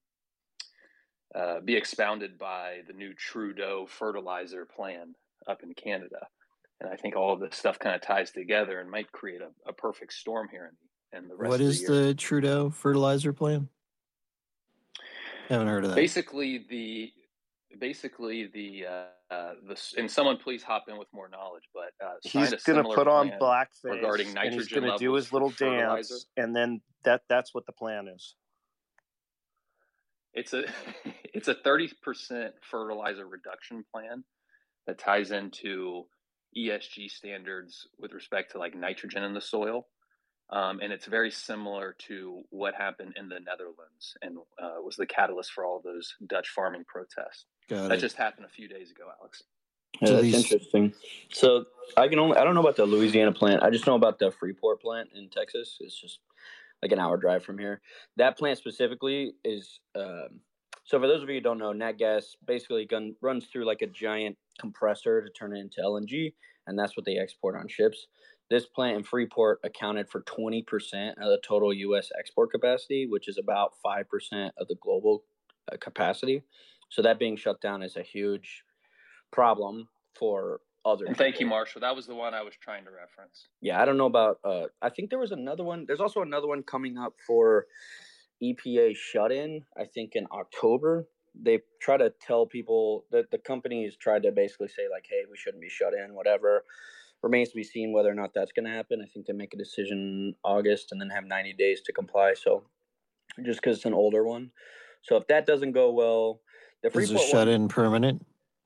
[1.34, 5.14] uh, be expounded by the new Trudeau fertilizer plan
[5.48, 6.28] up in Canada.
[6.80, 9.48] And I think all of this stuff kind of ties together and might create a,
[9.68, 10.72] a perfect storm here
[11.12, 13.68] in, in the rest what is the, the Trudeau fertilizer plan?
[15.48, 15.96] Haven't heard of that.
[15.96, 17.12] Basically, the
[17.78, 21.64] basically the uh, uh, the and someone please hop in with more knowledge.
[21.74, 25.14] But uh, he's going to put on blackface regarding nitrogen and he's going to do
[25.14, 28.34] his little dance, and then that that's what the plan is.
[30.34, 30.64] It's a
[31.34, 34.24] it's a thirty percent fertilizer reduction plan
[34.86, 36.04] that ties into
[36.56, 39.86] ESG standards with respect to like nitrogen in the soil.
[40.50, 45.06] Um, and it's very similar to what happened in the Netherlands and uh, was the
[45.06, 47.46] catalyst for all those Dutch farming protests.
[47.68, 48.00] Got that it.
[48.00, 49.42] just happened a few days ago, Alex.
[50.00, 50.92] Yeah, that's these- interesting.
[51.32, 51.64] So
[51.96, 53.62] I can only I don't know about the Louisiana plant.
[53.62, 55.78] I just know about the Freeport plant in Texas.
[55.80, 56.20] It's just
[56.82, 57.80] like an hour drive from here.
[58.16, 60.40] That plant specifically is um,
[60.86, 63.82] so for those of you who don't know, nat gas basically gun, runs through like
[63.82, 66.32] a giant compressor to turn it into LNG,
[66.68, 68.06] and that's what they export on ships.
[68.48, 70.62] This plant in Freeport accounted for 20%
[71.18, 72.10] of the total U.S.
[72.18, 74.04] export capacity, which is about 5%
[74.56, 75.24] of the global
[75.70, 76.42] uh, capacity.
[76.88, 78.62] So that being shut down is a huge
[79.32, 81.06] problem for other.
[81.06, 81.46] And thank you.
[81.46, 81.80] Marshall.
[81.80, 83.48] That was the one I was trying to reference.
[83.60, 84.38] Yeah, I don't know about.
[84.44, 85.84] Uh, I think there was another one.
[85.86, 87.66] There's also another one coming up for
[88.40, 89.62] EPA shut in.
[89.76, 91.08] I think in October.
[91.38, 95.36] They try to tell people that the companies tried to basically say like, "Hey, we
[95.36, 96.64] shouldn't be shut in." Whatever
[97.22, 99.00] remains to be seen whether or not that's going to happen.
[99.02, 102.34] I think they make a decision in August and then have 90 days to comply.
[102.34, 102.64] So
[103.44, 104.50] just because it's an older one,
[105.02, 106.40] so if that doesn't go well,
[106.82, 108.24] the Is Freeport one- shut in permanent?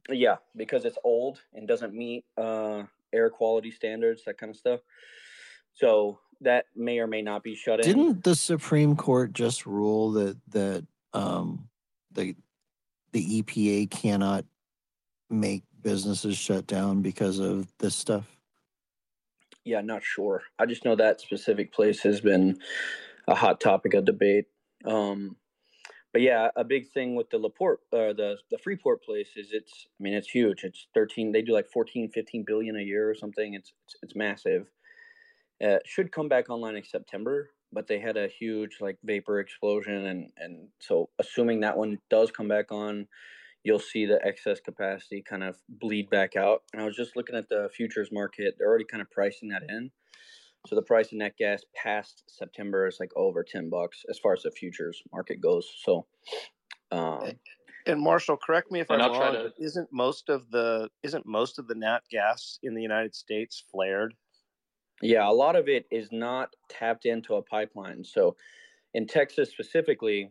[0.09, 2.83] yeah, because it's old and doesn't meet uh,
[3.13, 4.81] air quality standards, that kind of stuff.
[5.75, 7.87] So that may or may not be shut in.
[7.87, 11.69] Didn't the Supreme Court just rule that that um,
[12.13, 12.35] the
[13.13, 14.45] the EPA cannot
[15.29, 18.27] make businesses shut down because of this stuff?
[19.65, 20.43] Yeah, not sure.
[20.59, 22.59] I just know that specific place has been
[23.29, 24.47] a hot topic of debate.
[24.85, 25.37] Um,
[26.13, 29.87] but yeah, a big thing with the Laporte or the the Freeport place is it's
[30.01, 30.65] I mean it's huge.
[30.65, 33.55] It's 13 they do like 14 15 billion a year or something.
[33.55, 34.67] It's it's, it's massive.
[35.65, 40.07] Uh, should come back online in September, but they had a huge like vapor explosion
[40.07, 43.07] and and so assuming that one does come back on,
[43.65, 46.63] you'll see the excess capacity kind of bleed back out.
[46.73, 49.63] And I was just looking at the futures market; they're already kind of pricing that
[49.69, 49.91] in.
[50.67, 54.35] So the price of net gas past September is like over ten bucks as far
[54.35, 55.67] as the futures market goes.
[55.85, 56.07] So,
[56.91, 57.33] um,
[57.87, 61.59] And Marshall, correct me if I'm I'll wrong, to- isn't most of the isn't most
[61.59, 64.15] of the nat gas in the United States flared?
[65.03, 68.05] yeah, a lot of it is not tapped into a pipeline.
[68.05, 68.37] So,
[68.93, 70.31] in Texas specifically,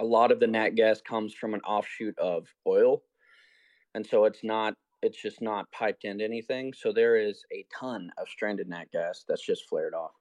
[0.00, 3.02] a lot of the nat gas comes from an offshoot of oil,
[3.94, 6.72] and so it's not it's just not piped into anything.
[6.74, 10.12] So there is a ton of stranded nat gas that's just flared off.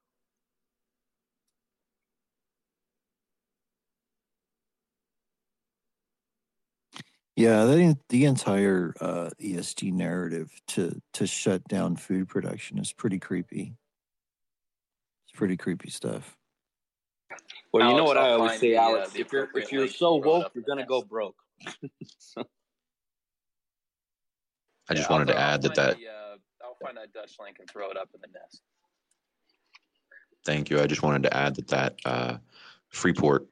[7.35, 13.19] Yeah, the the entire uh, ESG narrative to to shut down food production is pretty
[13.19, 13.75] creepy.
[15.27, 16.38] It's pretty creepy stuff.
[17.71, 19.13] Well, you know what I I'll always say, the, uh, Alex.
[19.13, 21.35] the if you're if you're so woke, you're gonna go broke.
[22.17, 22.45] So-
[24.89, 27.13] I just Yeah, I'll wanted to I'll add that that the, uh, I'll find that
[27.13, 28.63] Dutch link and throw it up in the nest.
[30.45, 30.79] Thank you.
[30.79, 32.37] I just wanted to add that that uh,
[32.89, 33.45] Freeport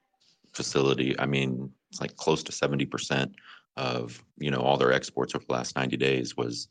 [0.53, 3.36] facility, I mean, it's like close to seventy percent
[3.75, 6.69] of you know all their exports over the last ninety days was,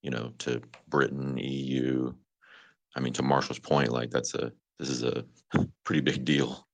[0.00, 2.10] you know, to Britain, EU.
[2.96, 5.24] I mean, to Marshall's point, like that's a this is a
[5.84, 6.66] pretty big deal.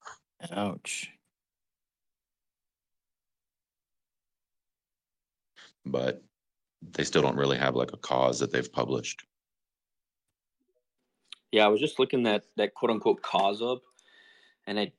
[0.50, 1.10] Ouch.
[5.84, 6.22] But
[6.82, 9.24] they still don't really have like a cause that they've published.
[11.52, 13.82] Yeah, I was just looking that that quote unquote cause up,
[14.66, 14.94] and it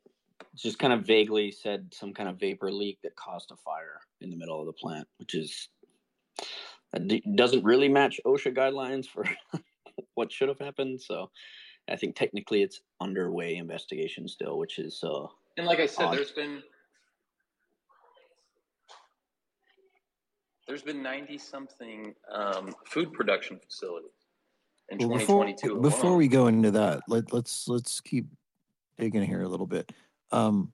[0.55, 4.29] just kind of vaguely said some kind of vapor leak that caused a fire in
[4.29, 5.69] the middle of the plant, which is
[6.91, 9.25] that doesn't really match OSHA guidelines for
[10.13, 11.01] what should have happened.
[11.01, 11.31] So
[11.89, 16.17] I think technically it's underway investigation still, which is uh, And like I said, Odd.
[16.17, 16.63] there's been
[20.67, 24.11] there's been ninety something um, food production facilities
[24.89, 26.17] in Well, before 2022 before alone.
[26.17, 28.27] we go into that, let let's let's keep
[28.97, 29.91] digging here a little bit.
[30.31, 30.71] Um,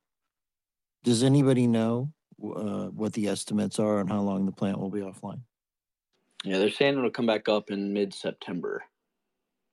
[1.03, 2.11] does anybody know
[2.43, 5.41] uh, what the estimates are on how long the plant will be offline?
[6.45, 8.83] yeah, they're saying it'll come back up in mid September.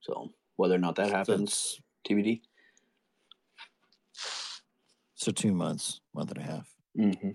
[0.01, 2.41] So whether or not that happens, TBD.
[5.15, 6.75] So two months, month and a half.
[6.99, 7.31] Mm-hmm.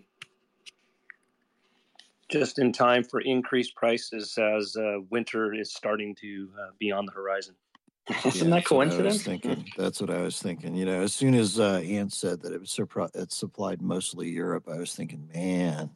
[2.29, 7.05] Just in time for increased prices as uh, winter is starting to uh, be on
[7.05, 7.55] the horizon.
[8.25, 9.23] Isn't Yeah, that that's what coincidence?
[9.23, 9.65] thinking.
[9.77, 10.75] That's what I was thinking.
[10.75, 14.29] You know, as soon as uh, Ant said that it was surpri- it supplied mostly
[14.29, 15.91] Europe, I was thinking, man,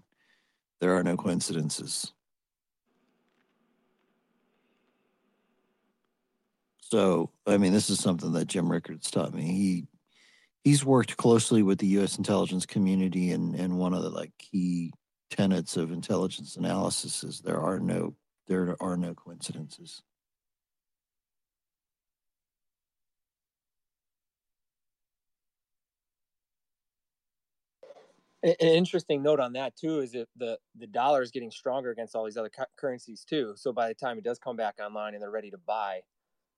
[0.82, 2.12] there are no coincidences.
[6.96, 9.44] So, I mean, this is something that Jim Rickards taught me.
[9.44, 9.88] He
[10.64, 12.18] he's worked closely with the U.S.
[12.18, 14.94] intelligence community, and and one of the like key
[15.30, 18.16] tenets of intelligence analysis is there are no
[18.48, 20.04] there are no coincidences.
[28.42, 32.16] An interesting note on that too is that the the dollar is getting stronger against
[32.16, 33.52] all these other cu- currencies too.
[33.58, 36.00] So by the time it does come back online and they're ready to buy,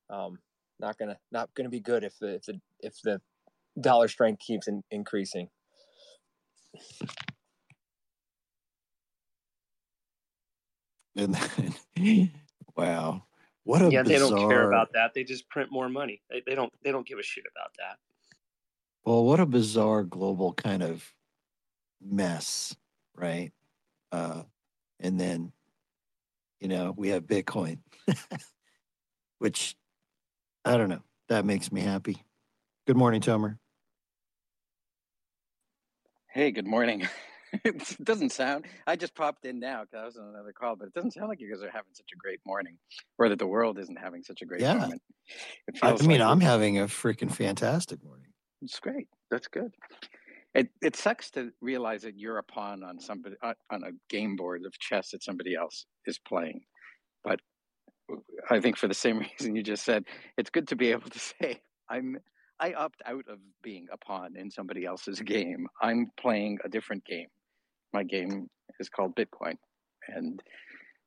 [0.10, 0.38] um,
[0.80, 3.22] not gonna not gonna be good if the if the if the
[3.80, 5.50] dollar strength keeps in, increasing.
[11.15, 11.36] And
[11.96, 12.32] then,
[12.78, 13.24] wow,
[13.63, 15.13] what a yeah, they bizarre, don't care about that.
[15.13, 16.22] They just print more money.
[16.30, 17.98] They, they don't they don't give a shit about that.
[19.04, 21.13] Well, what a bizarre global kind of
[22.02, 22.76] mess,
[23.15, 23.52] right?
[24.12, 24.43] Uh,
[25.00, 25.52] and then,
[26.60, 27.80] you know, we have Bitcoin,
[29.39, 29.76] which
[30.67, 31.01] I don't know.
[31.30, 32.17] That makes me happy.
[32.88, 33.58] Good morning, Tomer.
[36.30, 37.08] Hey, good morning.
[37.63, 38.65] it doesn't sound.
[38.86, 41.30] I just popped in now because I was on another call, but it doesn't sound
[41.30, 42.77] like you guys are having such a great morning,
[43.17, 44.73] or that the world isn't having such a great Yeah.
[44.73, 45.01] moment.
[45.82, 48.27] I mean, like I'm having a freaking fantastic morning.
[48.62, 49.08] It's great.
[49.32, 49.73] That's good.
[50.53, 54.36] It it sucks to realize that you're a pawn on somebody on on a game
[54.36, 56.65] board of chess that somebody else is playing,
[57.23, 57.39] but
[58.50, 60.06] I think for the same reason you just said,
[60.38, 62.17] it's good to be able to say I'm.
[62.60, 65.67] I opt out of being a pawn in somebody else's game.
[65.80, 67.28] I'm playing a different game.
[67.93, 69.58] My game is called Bitcoin,
[70.08, 70.41] and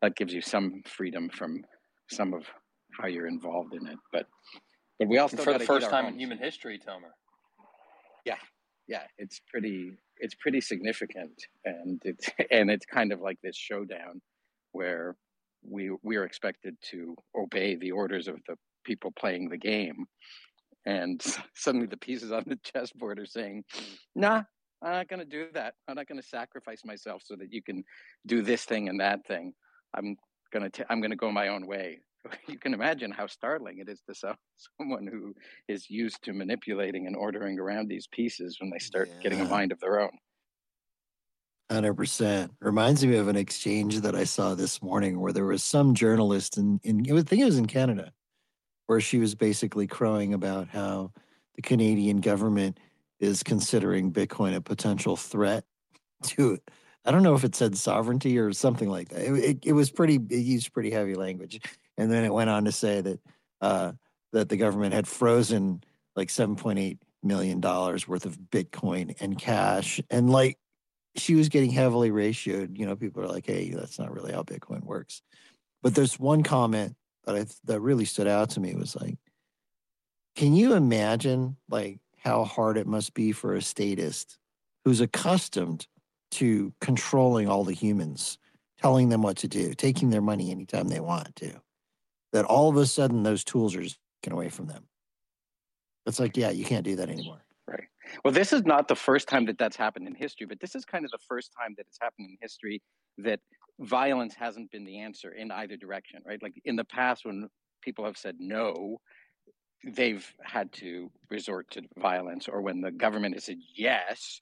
[0.01, 1.65] that gives you some freedom from
[2.09, 2.45] some of
[3.01, 3.99] how you're involved in it.
[4.13, 4.27] But
[5.01, 7.11] but we also for the first time in human history, Tomer.
[8.25, 8.37] Yeah,
[8.87, 11.33] yeah, it's pretty it's pretty significant,
[11.65, 14.21] and it's and it's kind of like this showdown
[14.73, 15.17] where
[15.63, 20.07] we we are expected to obey the orders of the people playing the game,
[20.87, 21.23] and
[21.55, 23.65] suddenly the pieces on the chessboard are saying,
[24.15, 24.43] "Nah,
[24.83, 25.75] I'm not going to do that.
[25.89, 27.85] I'm not going to sacrifice myself so that you can
[28.27, 29.53] do this thing and that thing.
[29.95, 30.17] I'm
[30.53, 32.01] going to I'm going to go my own way."
[32.49, 34.37] You can imagine how startling it is to some,
[34.79, 35.35] someone who
[35.69, 39.73] is used to manipulating and ordering around these pieces when they start getting a mind
[39.73, 40.11] of their own.
[41.71, 45.63] Hundred percent reminds me of an exchange that I saw this morning where there was
[45.63, 48.13] some journalist in in I think it was in Canada,
[48.87, 51.13] where she was basically crowing about how
[51.55, 52.81] the Canadian government
[53.21, 55.65] is considering Bitcoin a potential threat
[56.25, 56.59] to.
[57.05, 59.21] I don't know if it said sovereignty or something like that.
[59.21, 60.17] It, it, it was pretty.
[60.17, 61.61] It used pretty heavy language,
[61.97, 63.21] and then it went on to say that
[63.61, 63.93] uh,
[64.33, 65.85] that the government had frozen
[66.17, 70.59] like seven point eight million dollars worth of Bitcoin and cash, and like
[71.17, 72.79] she was getting heavily ratioed.
[72.79, 75.23] You know, people are like, "Hey, that's not really how Bitcoin works."
[75.83, 79.19] But there's one comment that I that really stood out to me was like,
[80.37, 84.39] "Can you imagine like how hard it must be for a statist
[84.85, 85.87] who's accustomed
[86.33, 88.39] to controlling all the humans,
[88.79, 91.61] telling them what to do, taking their money anytime they want to,
[92.33, 94.87] that all of a sudden those tools are just taken away from them?"
[96.07, 97.45] It's like, yeah, you can't do that anymore.
[98.25, 100.85] Well, this is not the first time that that's happened in history, but this is
[100.85, 102.83] kind of the first time that it's happened in history
[103.19, 103.41] that
[103.81, 106.43] violence hasn't been the answer in either direction, right?
[106.43, 107.49] Like in the past, when
[107.83, 108.99] people have said no,
[109.85, 114.41] they've had to resort to violence, or when the government has said yes,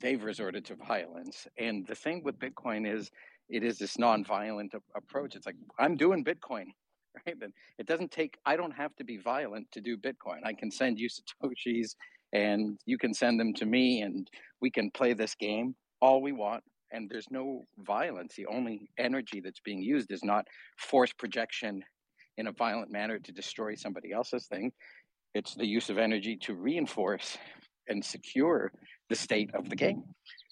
[0.00, 1.46] they've resorted to violence.
[1.58, 3.10] And the thing with Bitcoin is
[3.48, 5.36] it is this nonviolent approach.
[5.36, 6.66] It's like, I'm doing Bitcoin.
[7.26, 7.36] Right.
[7.38, 10.40] Then it doesn't take, I don't have to be violent to do Bitcoin.
[10.44, 11.08] I can send you
[11.44, 11.94] Satoshis
[12.34, 14.28] and you can send them to me and
[14.60, 16.62] we can play this game all we want.
[16.92, 18.34] And there's no violence.
[18.36, 21.82] The only energy that's being used is not force projection
[22.36, 24.72] in a violent manner to destroy somebody else's thing.
[25.34, 27.38] It's the use of energy to reinforce
[27.88, 28.72] and secure
[29.08, 30.02] the state of the game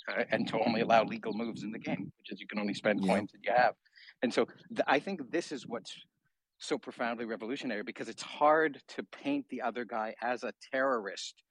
[0.08, 2.74] uh, and to only allow legal moves in the game which is you can only
[2.74, 3.14] spend Yeah.
[3.14, 3.74] coins that you have.
[4.22, 5.92] And so th- i think this is what's
[6.58, 11.42] so profoundly revolutionary because it's hard to paint the other guy as a terrorist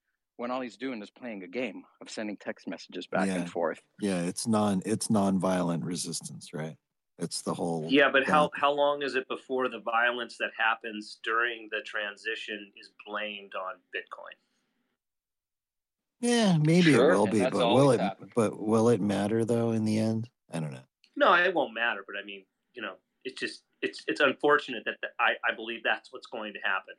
[0.41, 3.35] when all he's doing is playing a game of sending text messages back Yeah.
[3.35, 3.79] and forth.
[4.01, 6.75] Yeah, it's non it's non-violent resistance, right?
[7.19, 8.59] It's the whole Yeah, but how, thing.
[8.59, 13.75] how long is it before the violence that happens during the transition is blamed on
[13.95, 14.35] Bitcoin?
[16.21, 18.31] Yeah, maybe Sure, it will be, that's but will it happened.
[18.35, 20.27] but will it matter though in the end?
[20.51, 20.87] I don't know.
[21.15, 22.03] No, it won't matter.
[22.07, 22.95] But I mean, you know,
[23.25, 26.95] it's just it's it's unfortunate that the, I I believe that's what's going to happen.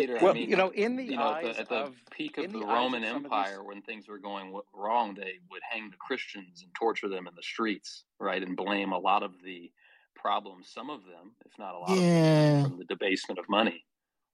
[0.00, 1.94] Peter, well, I mean, you know, in the you know, at the, at the of
[2.10, 5.62] peak of the, the Roman of Empire, these- when things were going wrong, they would
[5.70, 9.32] hang the Christians and torture them in the streets, right, and blame a lot of
[9.44, 9.70] the
[10.16, 13.84] problems, some of them, if not a lot of them, from the debasement of money,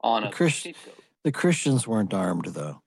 [0.03, 1.03] on The, a Christ- scapegoat.
[1.25, 2.83] the Christians weren't armed though.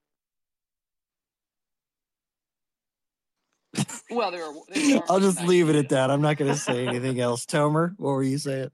[4.11, 4.53] well, there are.
[4.69, 6.11] There are I'll just leave it at that.
[6.11, 7.45] I'm not going to say anything else.
[7.45, 8.69] Tomer, what were you saying?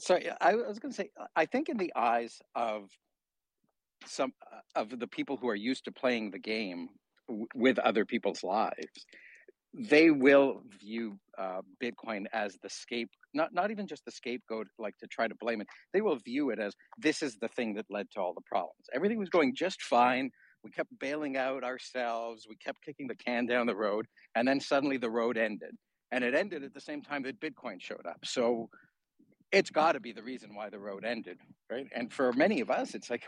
[0.00, 2.90] So I was going to say, I think in the eyes of
[4.06, 6.88] some uh, of the people who are used to playing the game
[7.54, 9.06] with other people's lives,
[9.72, 14.96] they will view uh, Bitcoin as the scape, not not even just the scapegoat, like
[14.98, 15.66] to try to blame it.
[15.92, 18.86] They will view it as this is the thing that led to all the problems.
[18.92, 20.30] Everything was going just fine.
[20.62, 22.46] We kept bailing out ourselves.
[22.48, 25.72] We kept kicking the can down the road, and then suddenly the road ended,
[26.12, 28.18] and it ended at the same time that Bitcoin showed up.
[28.24, 28.68] So
[29.54, 31.38] it's got to be the reason why the road ended,
[31.70, 31.86] right?
[31.94, 33.22] And for many of us, it's like,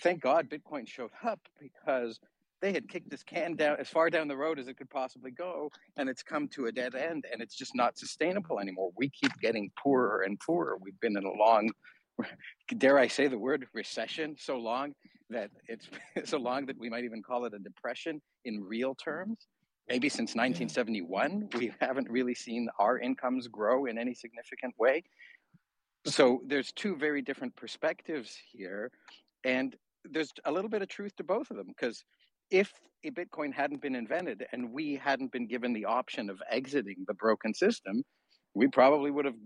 [0.00, 2.20] thank God Bitcoin showed up because
[2.60, 5.32] they had kicked this can down as far down the road as it could possibly
[5.32, 8.92] go, and it's come to a dead end, and it's just not sustainable anymore.
[8.96, 10.78] We keep getting poorer and poorer.
[10.80, 11.70] We've been in a long,
[12.78, 14.94] dare I say the word recession, so long
[15.30, 15.88] that it's
[16.30, 19.48] so long that we might even call it a depression in real terms.
[19.88, 25.02] Maybe since 1971, we haven't really seen our incomes grow in any significant way.
[26.06, 28.90] So there's two very different perspectives here,
[29.44, 32.04] and there's a little bit of truth to both of them because
[32.50, 32.72] if
[33.04, 37.14] a Bitcoin hadn't been invented and we hadn't been given the option of exiting the
[37.14, 38.02] broken system,
[38.54, 39.36] we probably would have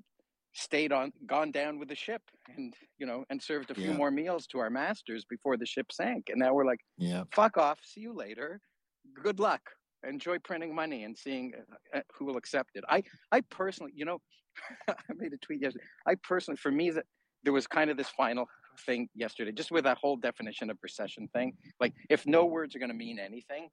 [0.54, 2.22] stayed on gone down with the ship
[2.56, 3.94] and you know and served a few Yeah.
[3.94, 7.24] more meals to our masters before the ship sank and now we're like Yeah.
[7.32, 8.60] fuck off see you later
[9.22, 9.62] good luck
[10.08, 11.52] enjoy printing money and seeing
[11.94, 12.84] uh, who will accept it.
[12.88, 13.02] I
[13.32, 14.20] i personally you know
[14.88, 15.84] i made a tweet yesterday.
[16.06, 17.04] I personally for me that
[17.42, 18.46] there was kind of this final
[18.84, 21.54] thing yesterday just with that whole definition of recession thing.
[21.80, 23.68] Like if no words are going to mean anything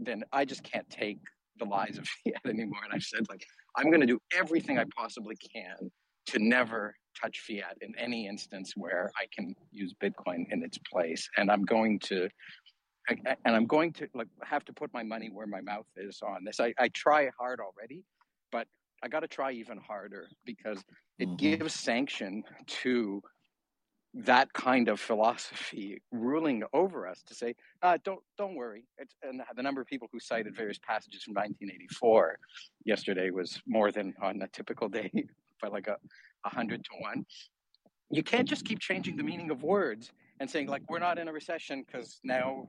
[0.00, 1.18] then i just can't take
[1.58, 2.80] the lies of fiat anymore.
[2.84, 3.44] And i said like
[3.76, 5.90] i'm going to do everything i possibly can
[6.28, 11.28] to never touch fiat in any instance where I can use Bitcoin in its place.
[11.36, 12.28] And I'm going to,
[13.08, 16.20] I- and I'm going to like have to put my money where my mouth is
[16.22, 16.60] on this.
[16.60, 18.04] I, I try hard already,
[18.52, 18.66] but
[19.02, 20.82] I got to try even harder because
[21.18, 22.44] it gives sanction
[22.82, 23.22] to
[24.14, 28.84] that kind of philosophy ruling over us to say, uh, don't don't worry.
[28.96, 32.38] It's, and the number of people who cited various passages from 1984
[32.84, 35.10] yesterday was more than on a typical day
[35.60, 35.96] by like a,
[36.44, 37.24] a hundred to one.
[38.10, 41.28] You can't just keep changing the meaning of words and saying like we're not in
[41.28, 42.66] a recession because now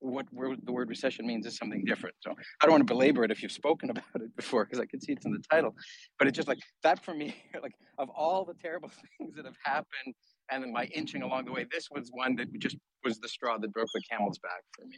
[0.00, 2.16] what the word recession means is something different.
[2.20, 4.86] So I don't want to belabor it if you've spoken about it before because I
[4.86, 5.74] can see it's in the title.
[6.18, 9.56] But it's just like that for me, like of all the terrible things that have
[9.62, 10.14] happened
[10.50, 13.58] and then my inching along the way, this was one that just was the straw
[13.58, 14.96] that broke the camel's back for me.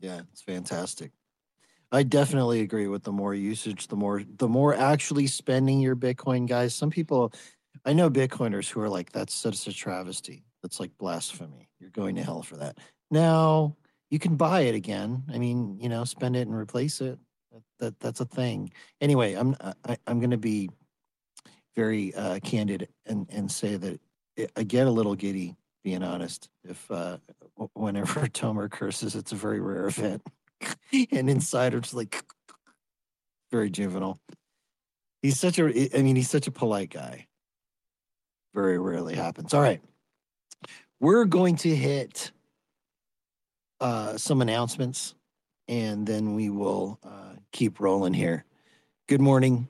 [0.00, 1.12] Yeah, it's fantastic.
[1.92, 6.46] I definitely agree with the more usage, the more the more actually spending your Bitcoin,
[6.46, 6.74] guys.
[6.74, 7.32] Some people
[7.84, 10.44] I know Bitcoiners who are like, that's such a travesty.
[10.62, 11.68] That's like blasphemy.
[11.78, 12.78] You're going to hell for that.
[13.10, 13.76] Now
[14.10, 15.24] you can buy it again.
[15.32, 17.18] I mean, you know, spend it and replace it.
[17.52, 18.72] That, that that's a thing.
[19.00, 20.70] Anyway, I'm I, I'm going to be
[21.76, 24.00] very uh, candid and and say that
[24.36, 26.48] it, I get a little giddy, being honest.
[26.64, 27.18] If uh,
[27.74, 30.22] whenever Tomer curses, it's a very rare event,
[31.12, 32.22] and Insider's like
[33.50, 34.20] very juvenile.
[35.22, 37.26] He's such a, I mean, he's such a polite guy.
[38.54, 39.54] Very rarely happens.
[39.54, 39.80] All right,
[40.98, 42.32] we're going to hit
[43.80, 45.14] uh, some announcements,
[45.68, 48.44] and then we will uh, keep rolling here.
[49.08, 49.68] Good morning.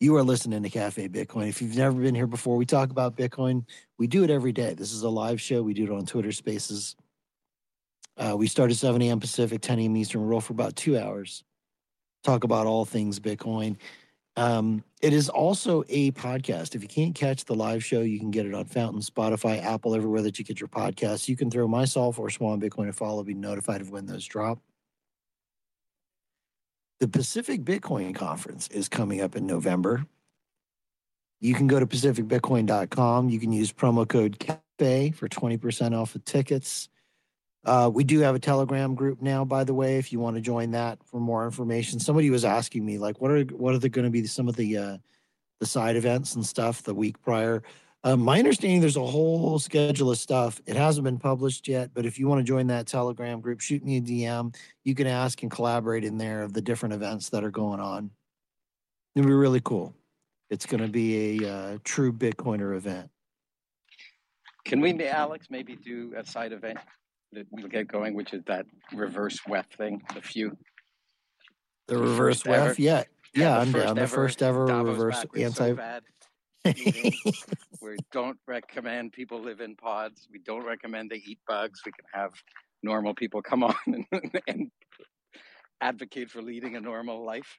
[0.00, 1.48] You are listening to Cafe Bitcoin.
[1.48, 3.64] If you've never been here before, we talk about Bitcoin.
[3.98, 4.74] We do it every day.
[4.74, 5.62] This is a live show.
[5.62, 6.96] We do it on Twitter Spaces.
[8.16, 9.20] Uh, we start at 7 a.m.
[9.20, 9.96] Pacific, 10 a.m.
[9.96, 10.22] Eastern.
[10.22, 11.42] We roll for about two hours.
[12.22, 13.76] Talk about all things Bitcoin.
[14.36, 16.74] Um, it is also a podcast.
[16.74, 19.94] If you can't catch the live show, you can get it on Fountain, Spotify, Apple,
[19.94, 21.28] everywhere that you get your podcasts.
[21.28, 24.58] You can throw myself or Swan Bitcoin a follow, be notified of when those drop.
[27.00, 30.06] The Pacific Bitcoin Conference is coming up in November.
[31.40, 33.28] You can go to pacificbitcoin.com.
[33.28, 36.88] You can use promo code CAFE for 20% off the tickets.
[37.64, 40.42] Uh, we do have a Telegram group now, by the way, if you want to
[40.42, 41.98] join that for more information.
[41.98, 44.56] Somebody was asking me, like, what are what are the going to be some of
[44.56, 44.98] the uh,
[45.60, 47.62] the side events and stuff the week prior?
[48.06, 50.60] Um, my understanding, there's a whole schedule of stuff.
[50.66, 53.82] It hasn't been published yet, but if you want to join that Telegram group, shoot
[53.82, 54.54] me a DM.
[54.84, 58.10] You can ask and collaborate in there of the different events that are going on.
[59.14, 59.94] It'll be really cool.
[60.50, 63.08] It's going to be a uh, true Bitcoiner event.
[64.66, 66.78] Can we, Alex, maybe do a side event
[67.34, 70.56] that we'll get going, which is that reverse WEF thing, the few?
[71.86, 73.04] The reverse WEF, yeah,
[73.34, 73.94] yeah, the I'm down.
[73.96, 75.74] The ever first ever Davos reverse anti.
[75.74, 76.00] so
[77.82, 80.26] we don't recommend people live in pods.
[80.32, 81.80] We don't recommend they eat bugs.
[81.84, 82.32] We can have
[82.82, 84.70] normal people come on and, and
[85.80, 87.58] advocate for leading a normal life.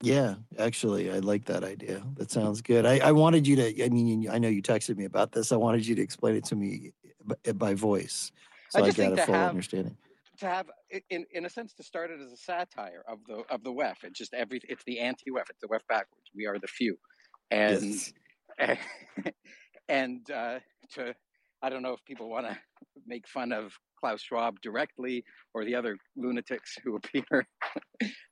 [0.00, 2.02] Yeah, actually, I like that idea.
[2.16, 2.86] That sounds good.
[2.86, 3.84] I, I wanted you to.
[3.84, 5.50] I mean, I know you texted me about this.
[5.50, 6.92] I wanted you to explain it to me
[7.24, 8.30] by, by voice,
[8.70, 9.96] so I, I got a full have, understanding.
[10.38, 10.66] To have,
[11.10, 13.96] in in a sense, to start it as a satire of the of the WEF.
[14.04, 14.60] It's just every.
[14.68, 15.50] It's the anti-WEF.
[15.50, 16.30] It's the WEF backwards.
[16.34, 16.96] We are the few,
[17.50, 18.12] and yes.
[18.58, 18.78] and,
[19.88, 20.58] and uh,
[20.94, 21.14] to.
[21.60, 22.56] I don't know if people want to
[23.04, 27.46] make fun of Klaus Schwab directly or the other lunatics who appear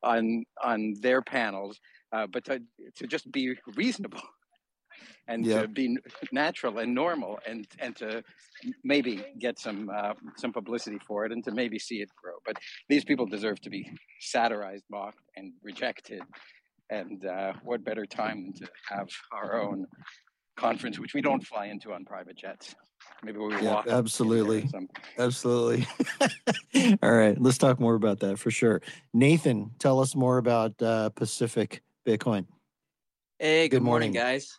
[0.03, 1.81] on on their panels,
[2.13, 2.61] uh, but to
[2.97, 4.23] to just be reasonable
[5.29, 5.63] and yeah.
[5.63, 5.97] to be
[6.33, 8.23] natural and normal and and to
[8.85, 12.35] maybe get some uh, some publicity for it and to maybe see it grow.
[12.45, 12.57] But
[12.89, 16.23] these people deserve to be satirized, mocked, and rejected.
[16.89, 19.87] And uh, what better time than to have our own
[20.57, 22.75] conference, which we don't fly into on private jets.
[23.23, 23.87] Maybe we yeah, walk.
[23.89, 24.69] Absolutely.
[25.19, 25.87] Absolutely.
[27.03, 27.41] All right.
[27.41, 28.83] Let's talk more about that for sure.
[29.13, 32.47] Nathan, tell us more about uh, Pacific Bitcoin.
[33.39, 34.59] Hey, good, good morning, morning, guys.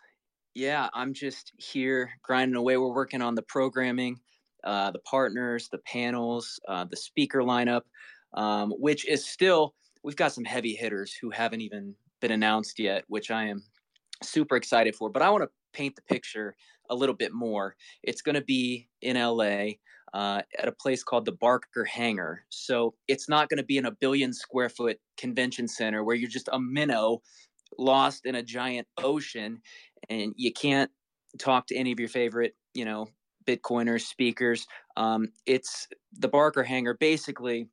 [0.57, 2.77] Yeah, I'm just here grinding away.
[2.77, 4.19] We're working on the programming,
[4.63, 7.83] uh, the partners, the panels, uh, the speaker lineup,
[8.33, 13.03] um, which is still, we've got some heavy hitters who haven't even been announced yet,
[13.07, 13.61] which I am
[14.23, 15.11] super excited for.
[15.11, 16.55] But I want to paint the picture
[16.89, 17.75] a little bit more.
[18.01, 19.73] It's going to be in LA
[20.15, 22.45] uh, at a place called the Barker Hangar.
[22.49, 26.31] So it's not going to be in a billion square foot convention center where you're
[26.31, 27.21] just a minnow
[27.77, 29.61] lost in a giant ocean
[30.09, 30.91] and you can't
[31.39, 33.07] talk to any of your favorite, you know,
[33.45, 34.67] Bitcoiners, speakers.
[34.97, 37.67] Um, it's the Barker Hangar basically.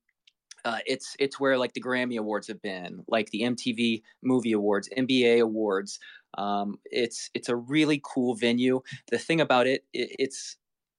[0.65, 4.89] Uh, it's it's where like the Grammy Awards have been, like the MTV Movie Awards,
[4.97, 5.99] NBA Awards,
[6.39, 8.81] um, it's it's a really cool venue.
[9.11, 10.57] The thing about it, it it's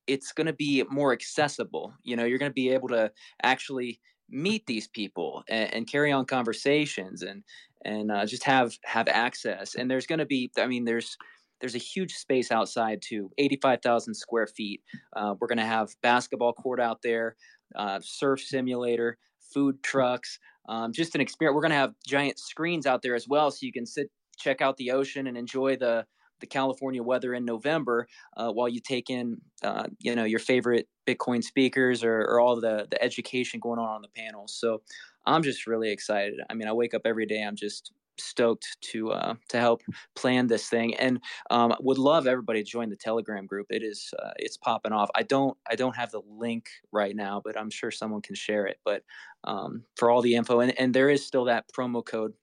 [0.08, 1.94] it's going to be more accessible.
[2.04, 3.12] You know, you're going to be able to
[3.44, 4.00] actually
[4.30, 7.44] meet these people and, and carry on conversations and
[7.84, 9.76] and uh, just have have access.
[9.76, 11.18] And there's going to be, I mean, there's
[11.62, 14.82] there's a huge space outside too, 85,000 square feet.
[15.16, 17.36] Uh, we're going to have basketball court out there,
[17.76, 19.18] uh, surf simulator,
[19.54, 21.56] food trucks, um, just an experience.
[21.56, 24.62] We're going to have giant screens out there as well, so you can sit check
[24.62, 26.06] out the ocean and enjoy the
[26.40, 28.08] the California weather in November
[28.38, 32.60] uh, while you take in uh, you know your favorite Bitcoin speakers or, or all
[32.60, 34.54] the the education going on on the panels.
[34.54, 34.82] So
[35.26, 36.40] I'm just really excited.
[36.50, 37.42] I mean, I wake up every day.
[37.42, 39.82] I'm just stoked to uh, to help
[40.16, 41.20] plan this thing and
[41.50, 45.10] um, would love everybody to join the telegram group it is uh, it's popping off
[45.16, 48.66] i don't i don't have the link right now but i'm sure someone can share
[48.66, 49.04] it but
[49.44, 52.34] um, for all the info and, and there is still that promo code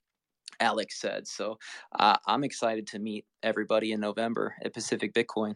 [0.61, 1.27] Alex said.
[1.27, 1.59] So
[1.99, 5.55] uh, I'm excited to meet everybody in November at Pacific Bitcoin.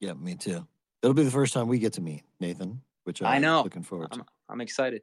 [0.00, 0.66] Yeah, me too.
[1.02, 3.62] It'll be the first time we get to meet Nathan, which I'm I know.
[3.62, 4.26] Looking forward I'm, to.
[4.48, 5.02] I'm excited.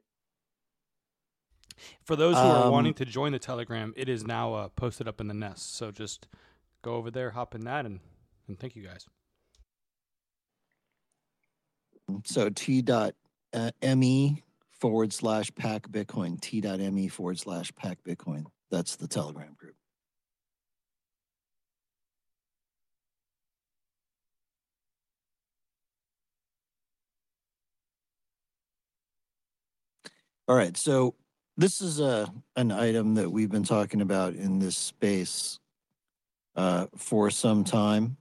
[2.04, 5.08] For those who are um, wanting to join the Telegram, it is now uh, posted
[5.08, 5.76] up in the nest.
[5.76, 6.28] So just
[6.82, 8.00] go over there, hop in that, and
[8.48, 9.06] and thank you guys.
[12.24, 13.14] So T dot
[13.52, 18.44] uh, me forward slash pack Bitcoin, T dot me forward slash pack Bitcoin.
[18.72, 19.74] That's the Telegram group.
[30.48, 31.14] All right, so
[31.56, 35.60] this is a an item that we've been talking about in this space
[36.56, 38.16] uh, for some time,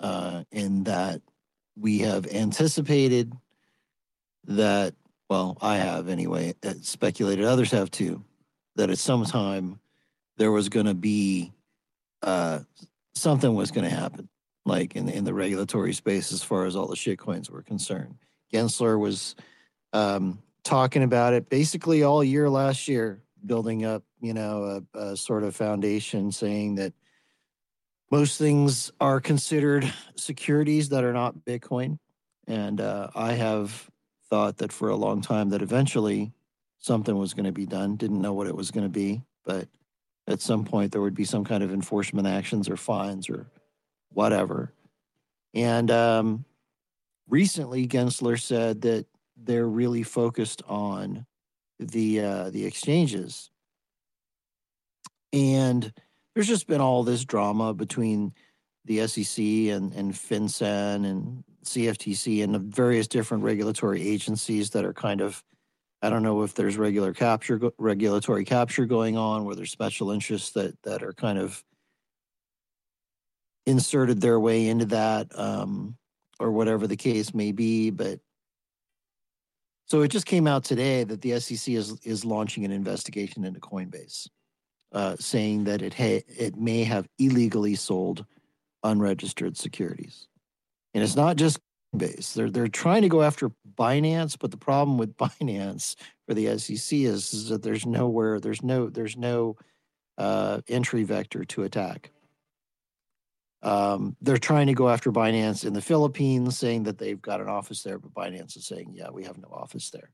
[0.00, 1.22] uh, in that
[1.76, 3.32] we have anticipated
[4.48, 4.94] that,
[5.30, 8.24] well, I have anyway, uh, speculated, others have too,
[8.74, 9.78] that at some time
[10.36, 11.52] there was going to be
[12.22, 12.60] uh,
[13.14, 14.28] something was going to happen,
[14.64, 18.16] like in in the regulatory space as far as all the shit coins were concerned.
[18.52, 19.34] Gensler was
[19.92, 25.16] um, talking about it basically all year last year, building up, you know, a, a
[25.16, 26.92] sort of foundation, saying that
[28.10, 31.98] most things are considered securities that are not Bitcoin.
[32.46, 33.90] And uh, I have
[34.28, 36.32] thought that for a long time that eventually
[36.78, 37.96] something was going to be done.
[37.96, 39.68] Didn't know what it was going to be, but
[40.26, 43.46] at some point there would be some kind of enforcement actions or fines or
[44.10, 44.72] whatever.
[45.54, 46.44] And um,
[47.28, 49.06] recently, Gensler said that
[49.36, 51.26] they're really focused on
[51.78, 53.50] the uh, the exchanges,
[55.32, 55.92] and
[56.34, 58.32] there's just been all this drama between
[58.84, 64.94] the SEC and and FinCEN and CFTC and the various different regulatory agencies that are
[64.94, 65.44] kind of
[66.02, 70.50] I don't know if there's regular capture, regulatory capture going on, where there's special interests
[70.52, 71.62] that that are kind of
[73.66, 75.96] inserted their way into that, um,
[76.40, 77.90] or whatever the case may be.
[77.90, 78.20] But
[79.86, 83.60] So it just came out today that the SEC is is launching an investigation into
[83.60, 84.28] Coinbase,
[84.92, 88.24] uh, saying that it ha- it may have illegally sold
[88.82, 90.26] unregistered securities,
[90.94, 91.60] and it's not just
[91.94, 92.34] Coinbase.
[92.34, 96.98] They're they're trying to go after Binance, but the problem with Binance for the SEC
[96.98, 99.56] is, is that there's nowhere there's no there's no
[100.18, 102.10] uh, entry vector to attack.
[103.62, 107.48] Um, they're trying to go after Binance in the Philippines, saying that they've got an
[107.48, 110.10] office there, but Binance is saying, yeah, we have no office there.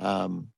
[0.00, 0.48] Um,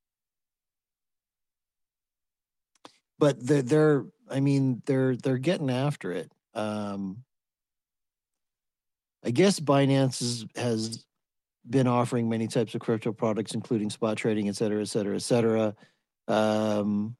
[3.18, 6.30] but they're, they're, I mean, they're they're getting after it.
[6.54, 7.24] Um,
[9.24, 11.04] I guess Binance is, has
[11.68, 15.22] been offering many types of crypto products, including spot trading, et cetera, et cetera, et
[15.22, 15.74] cetera.
[16.28, 17.16] Um,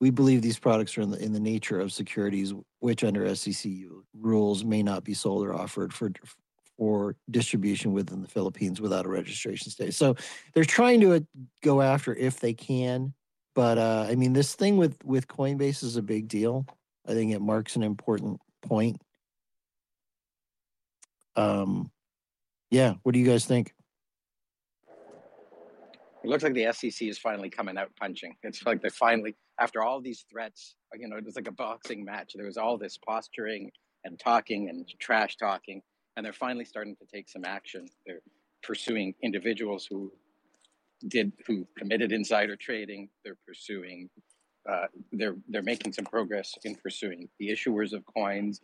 [0.00, 3.72] we believe these products are in the, in the nature of securities, which under SEC
[4.18, 6.12] rules may not be sold or offered for
[6.76, 9.94] for distribution within the Philippines without a registration state.
[9.94, 10.14] So
[10.52, 11.20] they're trying to uh,
[11.62, 13.14] go after if they can,
[13.54, 16.66] but uh, I mean this thing with with Coinbase is a big deal.
[17.08, 19.00] I think it marks an important point.
[21.36, 21.90] Um,
[22.70, 23.72] yeah, what do you guys think?
[26.24, 28.34] It looks like the SEC is finally coming out punching.
[28.42, 32.04] It's like they finally, after all these threats, you know, it was like a boxing
[32.04, 32.32] match.
[32.34, 33.70] There was all this posturing
[34.04, 35.82] and talking and trash talking,
[36.16, 37.86] and they're finally starting to take some action.
[38.06, 38.22] They're
[38.62, 40.12] pursuing individuals who
[41.06, 43.08] did who committed insider trading.
[43.24, 44.10] They're pursuing.
[44.68, 48.60] Uh, they're they're making some progress in pursuing the issuers of coins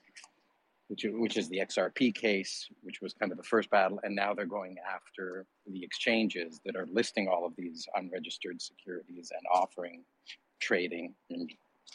[0.88, 4.00] which, which is the XRP case, which was kind of the first battle.
[4.02, 9.32] And now they're going after the exchanges that are listing all of these unregistered securities
[9.32, 10.04] and offering
[10.60, 11.50] trading and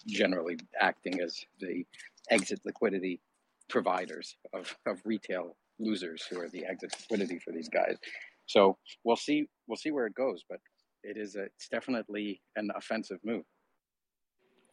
[0.08, 1.86] generally acting as the
[2.30, 3.22] exit liquidity
[3.70, 7.98] providers of, of retail losers who are the exit liquidity for these guys.
[8.46, 10.60] So we'll see we'll see where it goes, but
[11.04, 13.44] it is a, it's definitely an offensive move.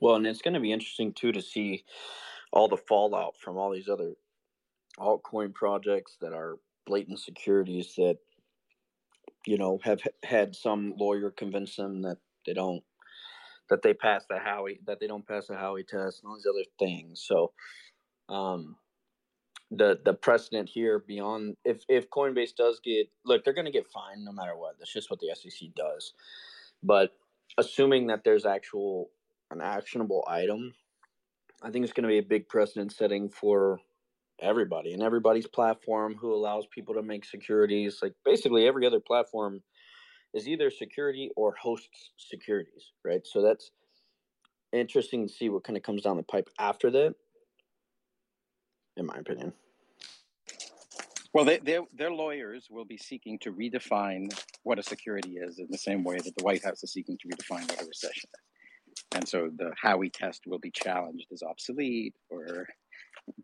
[0.01, 1.85] Well, and it's going to be interesting too to see
[2.55, 4.13] all the fallout from all these other
[4.99, 8.17] altcoin projects that are blatant securities that
[9.45, 12.83] you know have had some lawyer convince them that they don't
[13.69, 16.47] that they pass the Howey that they don't pass the Howey test and all these
[16.47, 17.25] other things.
[17.27, 17.53] So
[18.29, 18.77] um
[19.71, 23.91] the the precedent here beyond if if Coinbase does get look they're going to get
[23.91, 24.79] fined no matter what.
[24.79, 26.13] That's just what the SEC does.
[26.83, 27.11] But
[27.59, 29.11] assuming that there's actual
[29.51, 30.75] an actionable item
[31.65, 33.81] I think it's going to be a big precedent setting for
[34.39, 38.01] everybody and everybody's platform who allows people to make securities.
[38.03, 39.63] Like basically every other platform
[40.35, 43.23] is either security or hosts securities, right?
[43.25, 43.71] So that's
[44.75, 47.15] interesting to see what kind of comes down the pipe after that,
[48.99, 49.55] in my opinion.
[51.33, 51.59] Well, they,
[51.95, 56.17] their lawyers will be seeking to redefine what a security is in the same way
[56.17, 58.54] that the White House is seeking to redefine what a recession is
[59.15, 62.67] and so the Howey test will be challenged as obsolete or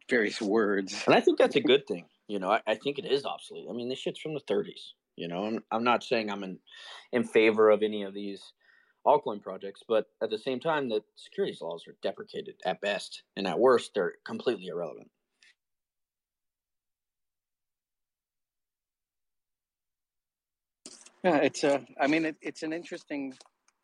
[0.09, 1.03] various words.
[1.07, 2.07] And I think that's a good thing.
[2.29, 3.67] You know, I, I think it is obsolete.
[3.71, 4.93] I mean, this shit's from the 30s.
[5.17, 6.59] You know, I'm, I'm not saying I'm in
[7.13, 8.43] in favor of any of these
[9.07, 13.47] altcoin projects, but at the same time, the securities laws are deprecated at best, and
[13.47, 15.11] at worst, they're completely irrelevant.
[21.25, 21.85] Yeah, it's a.
[22.01, 23.35] I mean, it, it's an interesting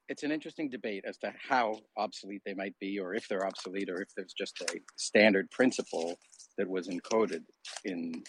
[0.09, 3.91] it's an interesting debate as to how obsolete they might be, or if they're obsolete,
[3.91, 6.19] or if there's just a standard principle
[6.59, 7.43] that was encoded
[7.85, 8.23] in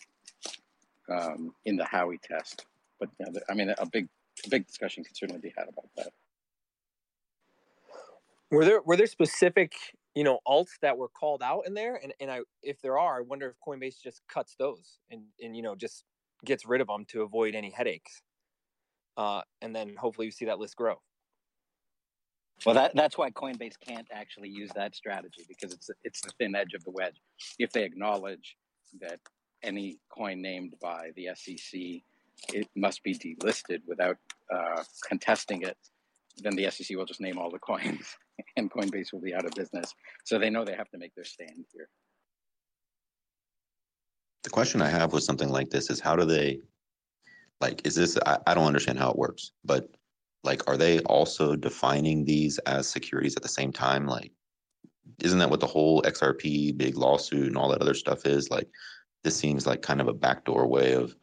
[1.09, 2.65] um, in the Howey test.
[2.99, 3.09] But
[3.49, 4.07] I mean, a big
[4.45, 6.09] a big discussion could certainly be had about that.
[8.51, 9.73] Were there were there specific
[10.15, 13.19] you know alts that were called out in there, and and I if there are,
[13.19, 16.03] I wonder if Coinbase just cuts those and and you know just
[16.45, 18.21] gets rid of them to avoid any headaches,
[19.15, 20.95] uh, and then hopefully you see that list grow.
[22.65, 26.55] Well, that, that's why Coinbase can't actually use that strategy because it's it's the thin
[26.55, 27.21] edge of the wedge.
[27.59, 28.57] If they acknowledge
[28.99, 29.19] that
[29.63, 32.01] any coin named by the SEC
[32.53, 34.17] it must be delisted without
[34.53, 35.77] uh, contesting it,
[36.37, 38.15] then the SEC will just name all the coins,
[38.57, 39.93] and Coinbase will be out of business.
[40.23, 41.89] So they know they have to make their stand here.
[44.43, 46.59] The question I have with something like this is how do they,
[47.59, 48.17] like, is this?
[48.25, 49.89] I, I don't understand how it works, but
[50.47, 54.07] like are they also defining these as securities at the same time?
[54.07, 54.31] Like
[55.21, 58.49] isn't that what the whole xrp big lawsuit and all that other stuff is?
[58.49, 58.69] Like
[59.23, 61.15] this seems like kind of a backdoor way of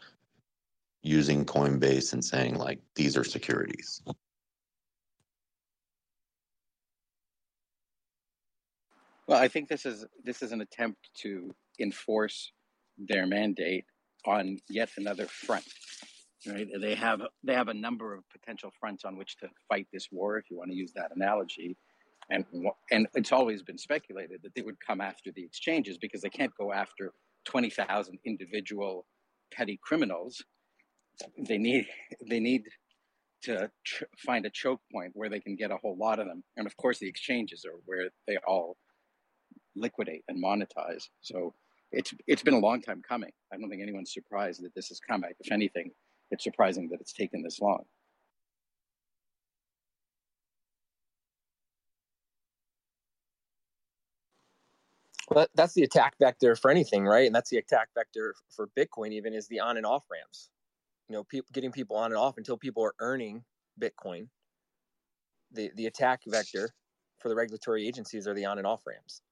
[1.03, 4.03] using coinbase and saying like these are securities.
[9.27, 11.51] Well i think this is this is an attempt to
[11.81, 12.53] enforce
[12.99, 13.87] their mandate
[14.27, 15.65] on yet another front
[16.47, 16.69] right?
[16.81, 20.39] They have they have a number of potential fronts on which to fight this war,
[20.39, 21.77] if you want to use that analogy.
[22.31, 22.45] And
[22.91, 26.53] and it's always been speculated that they would come after the exchanges because they can't
[26.59, 27.13] go after
[27.45, 29.07] twenty thousand individual
[29.53, 30.43] petty criminals.
[31.39, 31.87] They need
[32.29, 32.63] they need
[33.43, 36.43] to tr- find a choke point where they can get a whole lot of them.
[36.57, 38.77] And of course, the exchanges are where they all
[39.77, 41.05] liquidate and monetize.
[41.21, 41.55] So
[41.93, 43.31] it's it's been a long time coming.
[43.53, 45.25] I don't think anyone's surprised that this has come.
[45.41, 45.91] If anything,
[46.31, 47.85] it's surprising that it's taken this long.
[55.31, 57.27] Well, that's the attack vector for anything, right?
[57.27, 60.51] And that's the attack vector for Bitcoin, even is the on and off ramps.
[61.09, 63.45] You know, getting people on and off until people are earning
[63.81, 64.29] Bitcoin.
[65.53, 66.71] The the attack vector
[67.21, 69.23] for the regulatory agencies are the on and off ramps.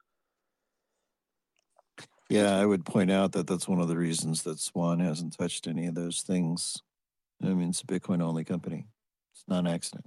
[2.33, 5.67] Yeah, I would point out that that's one of the reasons that Swan hasn't touched
[5.67, 6.79] any of those things.
[7.43, 8.87] I mean, it's a Bitcoin only company.
[9.35, 10.07] It's not an accident.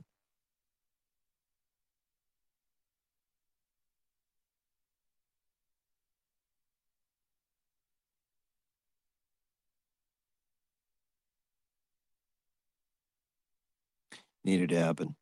[14.43, 15.15] Needed to happen.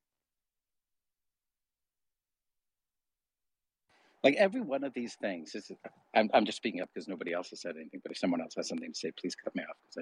[4.24, 5.71] Like every one of these things is,
[6.15, 8.53] I'm, I'm just speaking up because nobody else has said anything, but if someone else
[8.55, 10.01] has something to say, please cut me off because I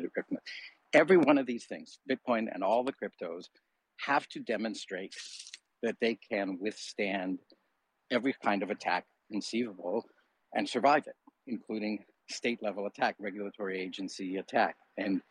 [0.94, 3.46] every one of these things, Bitcoin and all the cryptos,
[4.06, 5.16] have to demonstrate
[5.84, 7.40] that they can withstand
[8.12, 10.06] every kind of attack conceivable
[10.54, 11.16] and survive it,
[11.48, 12.00] including
[12.30, 14.76] state level attack, regulatory agency attack.
[14.98, 15.22] And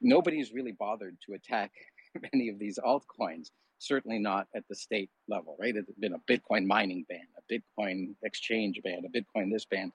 [0.00, 1.72] nobody's really bothered to attack
[2.34, 3.50] any of these altcoins
[3.82, 5.74] certainly not at the state level, right?
[5.76, 9.92] It's been a Bitcoin mining ban, a Bitcoin exchange ban, a Bitcoin this ban,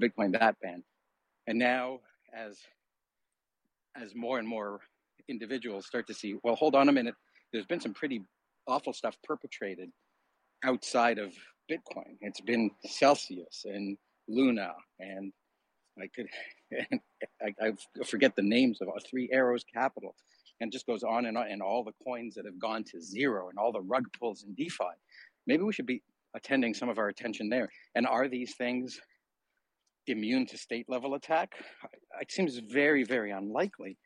[0.00, 0.82] Bitcoin that ban.
[1.46, 2.00] And now
[2.34, 2.58] as
[4.00, 4.80] as more and more
[5.28, 7.14] individuals start to see, well, hold on a minute,
[7.52, 8.22] there's been some pretty
[8.66, 9.90] awful stuff perpetrated
[10.64, 11.32] outside of
[11.70, 12.16] Bitcoin.
[12.20, 13.96] It's been Celsius and
[14.28, 15.32] Luna and
[16.00, 16.28] I could
[16.70, 17.00] and
[17.42, 20.14] I, I forget the names of Three Arrows Capital
[20.60, 23.48] and just goes on and on, and all the coins that have gone to zero
[23.48, 24.84] and all the rug pulls in DeFi.
[25.46, 26.02] Maybe we should be
[26.36, 27.68] attending some of our attention there.
[27.94, 29.00] And are these things
[30.06, 31.52] immune to state level attack?
[32.20, 33.96] It seems very, very unlikely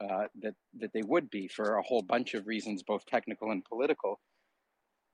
[0.00, 3.64] uh, that that they would be for a whole bunch of reasons, both technical and
[3.64, 4.20] political.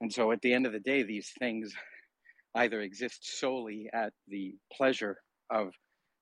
[0.00, 1.72] And so, at the end of the day, these things
[2.54, 5.16] either exist solely at the pleasure
[5.50, 5.72] of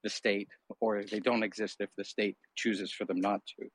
[0.04, 0.48] the state,
[0.80, 3.68] or they don't exist if the state chooses for them not to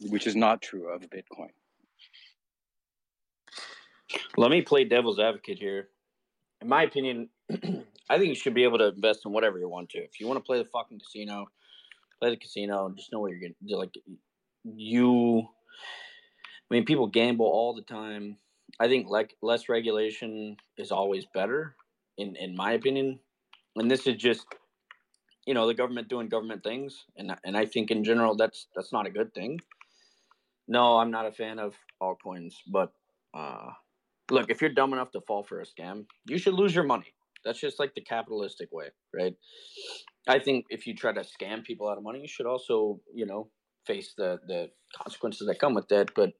[0.00, 1.50] which is not true of Bitcoin.
[4.36, 5.88] Let me play devil's advocate here.
[6.60, 7.28] In my opinion,
[8.10, 9.98] I think you should be able to invest in whatever you want to.
[9.98, 11.46] If you want to play the fucking casino,
[12.20, 13.94] play the casino and just know what you're going to like.
[14.64, 18.36] You, I mean, people gamble all the time.
[18.80, 21.74] I think like less regulation is always better,
[22.16, 23.18] in in my opinion.
[23.76, 24.46] And this is just,
[25.46, 28.92] you know, the government doing government things, and and I think in general that's that's
[28.92, 29.60] not a good thing.
[30.68, 32.92] No, I'm not a fan of altcoins, but
[33.34, 33.70] uh,
[34.30, 37.14] look, if you're dumb enough to fall for a scam, you should lose your money.
[37.44, 39.34] That's just like the capitalistic way, right?
[40.28, 43.26] I think if you try to scam people out of money, you should also, you
[43.26, 43.48] know,
[43.86, 44.70] face the the
[45.02, 46.10] consequences that come with that.
[46.14, 46.32] But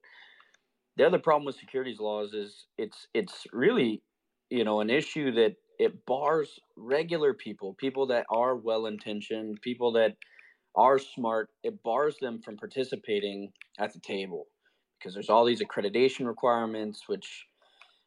[0.97, 4.03] the other problem with securities laws is it's it's really,
[4.51, 9.93] you know, an issue that it bars regular people, people that are well intentioned, people
[9.93, 10.17] that
[10.77, 14.47] are smart, it bars them from participating at the table
[14.99, 17.47] because there's all these accreditation requirements, which,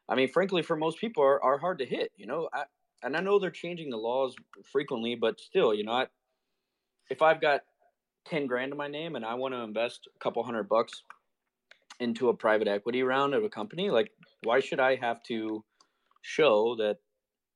[0.09, 2.11] I mean, frankly, for most people are, are hard to hit.
[2.17, 2.63] You know, I,
[3.01, 4.36] and I know they're changing the laws
[4.72, 6.07] frequently, but still, you know, I,
[7.09, 7.61] if I've got
[8.26, 11.03] ten grand in my name and I want to invest a couple hundred bucks
[11.99, 14.11] into a private equity round of a company, like,
[14.43, 15.63] why should I have to
[16.22, 16.97] show that,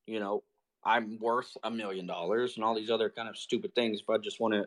[0.07, 0.43] you know,
[0.86, 4.18] I'm worth a million dollars and all these other kind of stupid things if I
[4.18, 4.66] just want to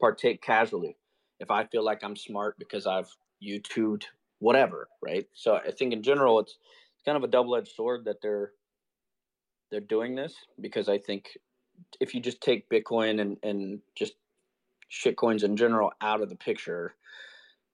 [0.00, 0.96] partake casually
[1.40, 3.10] if I feel like I'm smart because I've
[3.42, 4.04] YouTubed
[4.38, 5.26] whatever, right?
[5.34, 6.56] So I think in general it's
[7.04, 8.52] kind of a double edged sword that they're
[9.70, 11.38] they're doing this because I think
[12.00, 14.14] if you just take Bitcoin and, and just
[14.90, 16.94] shitcoins in general out of the picture,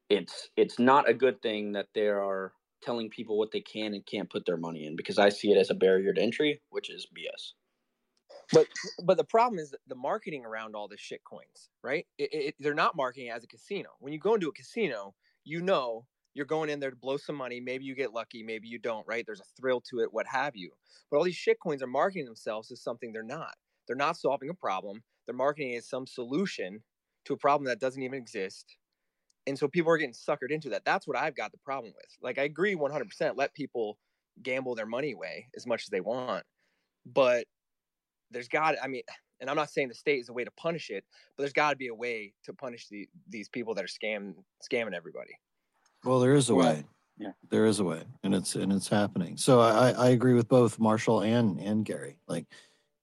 [0.09, 2.53] it's it's not a good thing that they are
[2.83, 5.59] telling people what they can and can't put their money in because I see it
[5.59, 7.53] as a barrier to entry, which is BS.
[8.53, 8.69] But
[9.05, 12.07] but the problem is the marketing around all this shit coins, right?
[12.19, 13.91] It, it, they're not marketing as a casino.
[14.01, 17.37] When you go into a casino, you know you're going in there to blow some
[17.37, 17.61] money.
[17.61, 19.25] Maybe you get lucky, maybe you don't, right?
[19.27, 20.71] There's a thrill to it, what have you.
[21.11, 23.55] But all these shit coins are marketing themselves as something they're not.
[23.87, 25.03] They're not solving a problem.
[25.27, 26.83] They're marketing as some solution
[27.27, 28.77] to a problem that doesn't even exist.
[29.47, 30.85] and so people are getting suckered into that.
[30.85, 32.17] That's what I've got the problem with.
[32.21, 33.37] Like I agree 100%.
[33.37, 33.99] Let people
[34.43, 36.45] gamble their money away as much as they want,
[37.07, 37.47] but
[38.31, 38.77] there's got.
[38.83, 39.03] I mean,
[39.41, 41.05] and I'm not saying the state is a way to punish it,
[41.37, 44.35] but there's got to be a way to punish the, these people that are scam
[44.63, 45.39] scamming everybody.
[46.05, 46.85] Well, there is a way.
[47.19, 49.37] Yeah, there is a way, and it's and it's happening.
[49.39, 52.19] So I I agree with both Marshall and and Gary.
[52.29, 52.47] Like,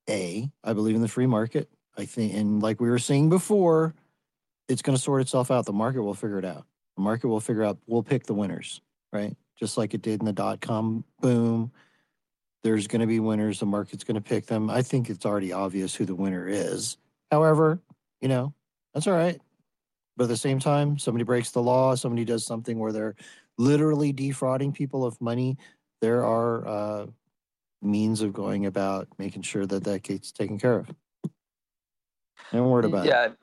[0.07, 1.67] a I believe in the free market.
[1.97, 3.95] I think, and like we were saying before,
[4.67, 5.65] it's going to sort itself out.
[5.65, 6.65] The market will figure it out.
[6.95, 7.79] The market will figure out.
[7.87, 9.35] We'll pick the winners, right?
[9.59, 11.71] Just like it did in the dot com boom.
[12.63, 13.59] There's going to be winners.
[13.59, 14.69] The market's going to pick them.
[14.69, 16.97] I think it's already obvious who the winner is.
[17.31, 17.81] However,
[18.21, 18.53] you know,
[18.93, 19.39] that's all right.
[20.15, 23.15] But at the same time, somebody breaks the law, somebody does something where they're
[23.57, 25.57] literally defrauding people of money.
[26.01, 27.05] There are uh,
[27.81, 30.89] means of going about making sure that that gets taken care of.
[32.51, 33.25] No word about yeah.
[33.25, 33.37] it.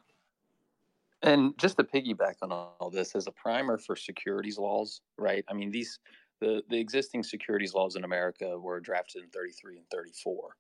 [1.22, 5.44] And just to piggyback on all this, as a primer for securities laws, right?
[5.48, 5.98] I mean, these
[6.40, 10.56] the the existing securities laws in America were drafted in 33 and 34,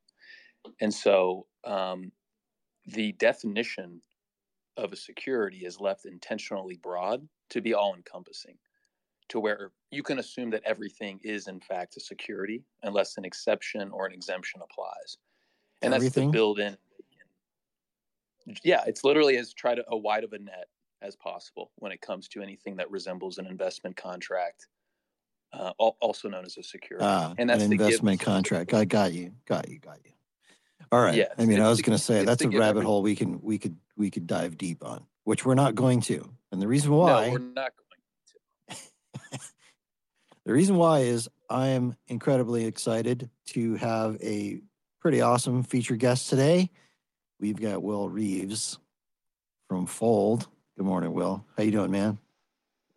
[0.80, 2.12] and so um,
[2.86, 4.00] the definition
[4.76, 8.56] of a security is left intentionally broad to be all encompassing,
[9.28, 13.90] to where you can assume that everything is in fact a security unless an exception
[13.90, 15.18] or an exemption applies,
[15.82, 16.24] and Everything?
[16.24, 16.76] that's the build in
[18.64, 20.68] yeah, it's literally as try to a wide of a net
[21.02, 24.66] as possible when it comes to anything that resembles an investment contract,
[25.52, 27.04] uh, also known as a security.
[27.04, 28.72] Ah, and that's an investment contract.
[28.74, 29.32] I got you.
[29.46, 29.78] Got you.
[29.78, 30.12] Got you.
[30.92, 31.14] All right.
[31.14, 33.58] Yeah, I mean, I was going to say that's a rabbit hole we can we
[33.58, 36.28] could we could dive deep on, which we're not going to.
[36.52, 38.78] And the reason No, why we're not going
[39.30, 39.38] to.
[40.44, 44.60] the reason why is I am incredibly excited to have a
[45.00, 46.70] pretty awesome feature guest today.
[47.38, 48.78] We've got Will Reeves
[49.68, 50.48] from Fold.
[50.76, 51.44] Good morning, Will.
[51.56, 52.18] How you doing, man?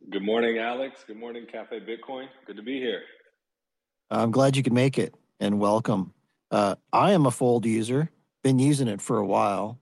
[0.09, 1.05] Good morning, Alex.
[1.07, 2.27] Good morning, Cafe Bitcoin.
[2.45, 3.03] Good to be here.
[4.11, 6.13] I'm glad you could make it and welcome.
[6.51, 8.11] Uh, I am a Fold user,
[8.43, 9.79] been using it for a while.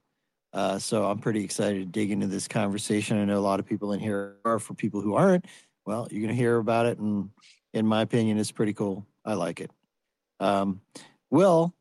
[0.52, 3.20] Uh, so I'm pretty excited to dig into this conversation.
[3.20, 4.60] I know a lot of people in here are.
[4.60, 5.46] For people who aren't,
[5.86, 6.98] well, you're going to hear about it.
[6.98, 7.30] And
[7.74, 9.04] in my opinion, it's pretty cool.
[9.24, 9.72] I like it.
[10.38, 10.82] Um,
[11.30, 11.74] Will,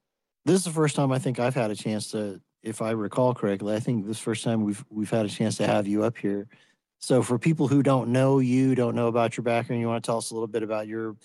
[0.46, 3.36] this is the first time I think I've had a chance to, if I recall
[3.36, 6.18] correctly, I think this first time we've we've had a chance to have you up
[6.18, 6.48] here.
[7.02, 10.08] So for people who don't know you, don't know about your background, you want to
[10.08, 11.16] tell us a little bit about your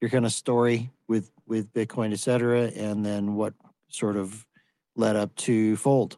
[0.00, 3.52] your kind of story with with Bitcoin, et cetera, and then what
[3.88, 4.46] sort of
[4.96, 6.16] led up to Fold.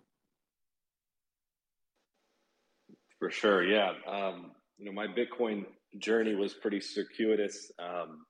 [3.19, 3.93] For sure, yeah.
[4.07, 5.66] Um, you know, my Bitcoin
[5.99, 7.73] journey was pretty circuitous.
[7.81, 8.25] Um,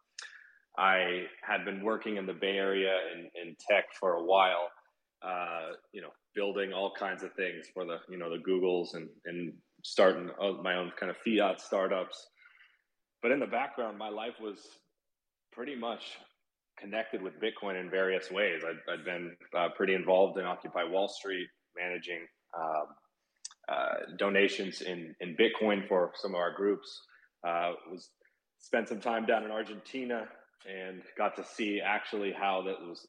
[0.78, 4.70] I had been working in the Bay Area in, in tech for a while,
[5.22, 9.08] uh, you know, building all kinds of things for the, you know, the Googles and,
[9.26, 9.52] and
[9.82, 10.30] starting
[10.62, 12.26] my own kind of fiat startups.
[13.22, 14.58] But in the background, my life was
[15.52, 16.02] pretty much
[16.78, 18.62] connected with Bitcoin in various ways.
[18.64, 22.20] I'd, I'd been uh, pretty involved in Occupy Wall Street, managing
[22.56, 22.86] um,
[23.68, 27.02] uh, donations in, in Bitcoin for some of our groups.
[27.46, 28.10] Uh, was
[28.58, 30.26] spent some time down in Argentina
[30.68, 33.06] and got to see actually how that was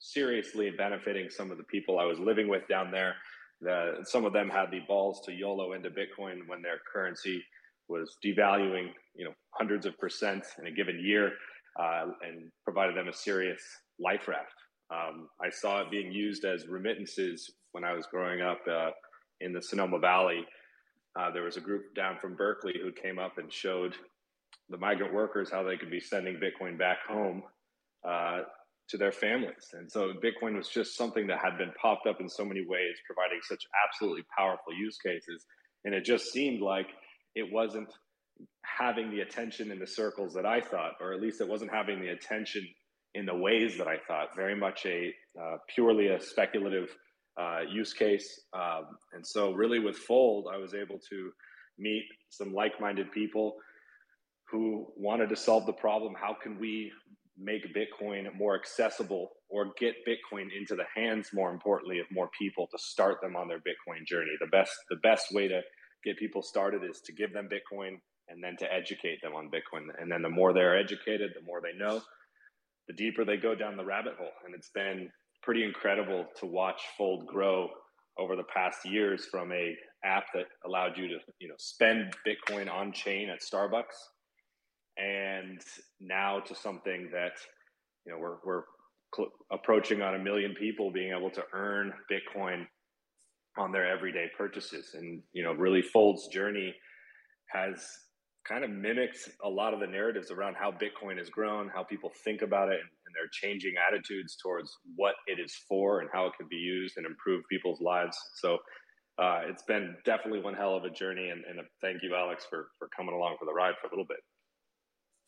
[0.00, 3.14] seriously benefiting some of the people I was living with down there.
[3.60, 7.42] The, some of them had the balls to YOLO into Bitcoin when their currency
[7.88, 11.32] was devaluing, you know, hundreds of percent in a given year,
[11.80, 13.60] uh, and provided them a serious
[13.98, 14.54] life raft.
[14.90, 18.90] Um, I saw it being used as remittances when I was growing up uh,
[19.40, 20.46] in the Sonoma Valley.
[21.18, 23.94] Uh, there was a group down from Berkeley who came up and showed
[24.70, 27.42] the migrant workers how they could be sending Bitcoin back home
[28.06, 28.42] uh,
[28.90, 29.68] to their families.
[29.72, 32.96] And so Bitcoin was just something that had been popped up in so many ways,
[33.06, 35.44] providing such absolutely powerful use cases.
[35.84, 36.88] And it just seemed like
[37.34, 37.88] it wasn't
[38.62, 42.00] having the attention in the circles that I thought, or at least it wasn't having
[42.00, 42.66] the attention
[43.14, 44.34] in the ways that I thought.
[44.36, 46.88] Very much a uh, purely a speculative
[47.40, 48.40] uh, use case.
[48.52, 51.30] Um, and so, really, with Fold, I was able to
[51.78, 53.56] meet some like minded people
[54.50, 56.90] who wanted to solve the problem how can we
[57.40, 62.66] make Bitcoin more accessible or get Bitcoin into the hands, more importantly, of more people
[62.70, 64.32] to start them on their Bitcoin journey.
[64.40, 65.60] The best, the best way to
[66.04, 69.86] get people started is to give them Bitcoin and then to educate them on Bitcoin.
[70.00, 72.02] And then the more they're educated, the more they know,
[72.88, 74.32] the deeper they go down the rabbit hole.
[74.44, 75.10] And it's been
[75.42, 77.68] pretty incredible to watch Fold grow
[78.18, 79.74] over the past years from a
[80.04, 83.84] app that allowed you to, you know, spend Bitcoin on chain at Starbucks
[84.98, 85.60] and
[86.00, 87.32] now to something that
[88.04, 88.62] you know we're we're
[89.14, 92.66] cl- approaching on a million people being able to earn Bitcoin
[93.56, 96.74] on their everyday purchases, and you know really Fold's journey
[97.50, 97.86] has
[98.46, 102.10] kind of mimicked a lot of the narratives around how Bitcoin has grown, how people
[102.24, 102.88] think about it, and,
[103.18, 107.06] their changing attitudes towards what it is for and how it can be used and
[107.06, 108.16] improve people's lives.
[108.36, 108.58] So
[109.18, 112.68] uh, it's been definitely one hell of a journey, and, and thank you, Alex, for
[112.78, 114.18] for coming along for the ride for a little bit.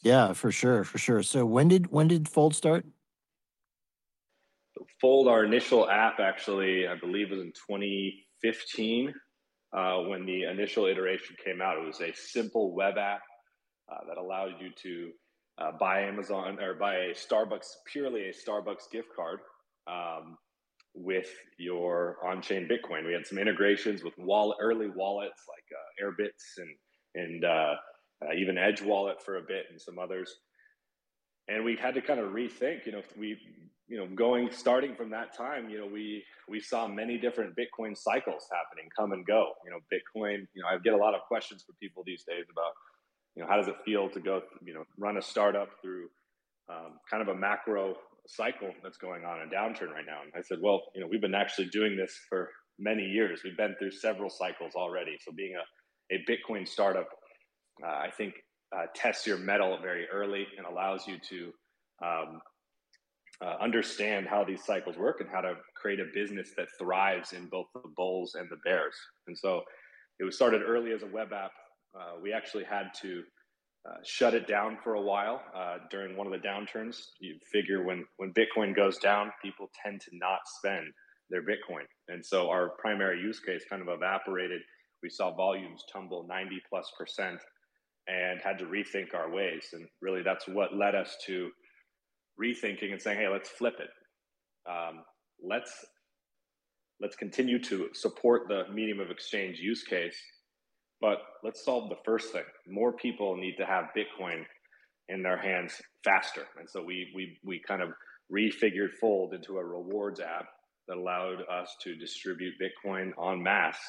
[0.03, 1.23] Yeah, for sure, for sure.
[1.23, 2.87] So when did when did Fold start?
[5.01, 9.13] Fold, our initial app, actually, I believe, was in 2015
[9.77, 11.77] uh, when the initial iteration came out.
[11.77, 13.21] It was a simple web app
[13.91, 15.11] uh, that allowed you to
[15.59, 19.41] uh, buy Amazon or buy a Starbucks, purely a Starbucks gift card
[19.87, 20.37] um,
[20.95, 21.29] with
[21.59, 23.07] your on-chain Bitcoin.
[23.07, 26.75] We had some integrations with wallet, early wallets like uh, Airbitz and
[27.13, 27.45] and
[28.23, 30.35] uh, even Edge Wallet for a bit, and some others.
[31.49, 32.87] And we had to kind of rethink.
[32.87, 33.39] You know, we
[33.91, 37.97] you know going starting from that time you know we we saw many different bitcoin
[37.97, 41.21] cycles happening come and go you know bitcoin you know i get a lot of
[41.27, 42.73] questions from people these days about
[43.35, 46.09] you know how does it feel to go you know run a startup through
[46.71, 47.97] um, kind of a macro
[48.29, 51.21] cycle that's going on a downturn right now and i said well you know we've
[51.21, 52.49] been actually doing this for
[52.79, 57.09] many years we've been through several cycles already so being a, a bitcoin startup
[57.85, 58.35] uh, i think
[58.77, 61.53] uh, tests your mettle very early and allows you to
[62.05, 62.41] um,
[63.43, 67.47] uh, understand how these cycles work and how to create a business that thrives in
[67.47, 68.95] both the bulls and the bears.
[69.27, 69.63] And so
[70.19, 71.53] it was started early as a web app.
[71.99, 73.23] Uh, we actually had to
[73.89, 76.99] uh, shut it down for a while uh, during one of the downturns.
[77.19, 80.89] You figure when when Bitcoin goes down, people tend to not spend
[81.31, 84.61] their Bitcoin, and so our primary use case kind of evaporated.
[85.03, 87.41] We saw volumes tumble 90 plus percent,
[88.11, 89.69] and had to rethink our ways.
[89.73, 91.51] And really, that's what led us to
[92.41, 93.91] rethinking and saying, "Hey, let's flip it.
[94.71, 95.05] Um,
[95.43, 95.85] let's
[97.01, 100.17] let's continue to support the medium of exchange use case,
[101.01, 102.45] but let's solve the first thing.
[102.69, 104.45] More people need to have Bitcoin
[105.09, 107.91] in their hands faster, and so we we we kind of
[108.33, 110.47] refigured Fold into a rewards app
[110.89, 113.81] that allowed us to distribute Bitcoin en masse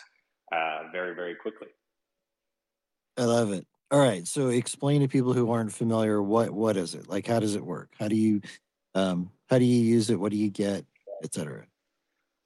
[0.54, 1.70] uh, very very quickly.
[3.18, 3.66] I love it.
[3.92, 4.26] All right.
[4.26, 7.10] So explain to people who aren't familiar what what is it?
[7.10, 7.90] Like how does it work?
[8.00, 8.42] How do you
[8.96, 10.20] um how do you use it?
[10.20, 10.86] What do you get,
[11.24, 11.66] etc.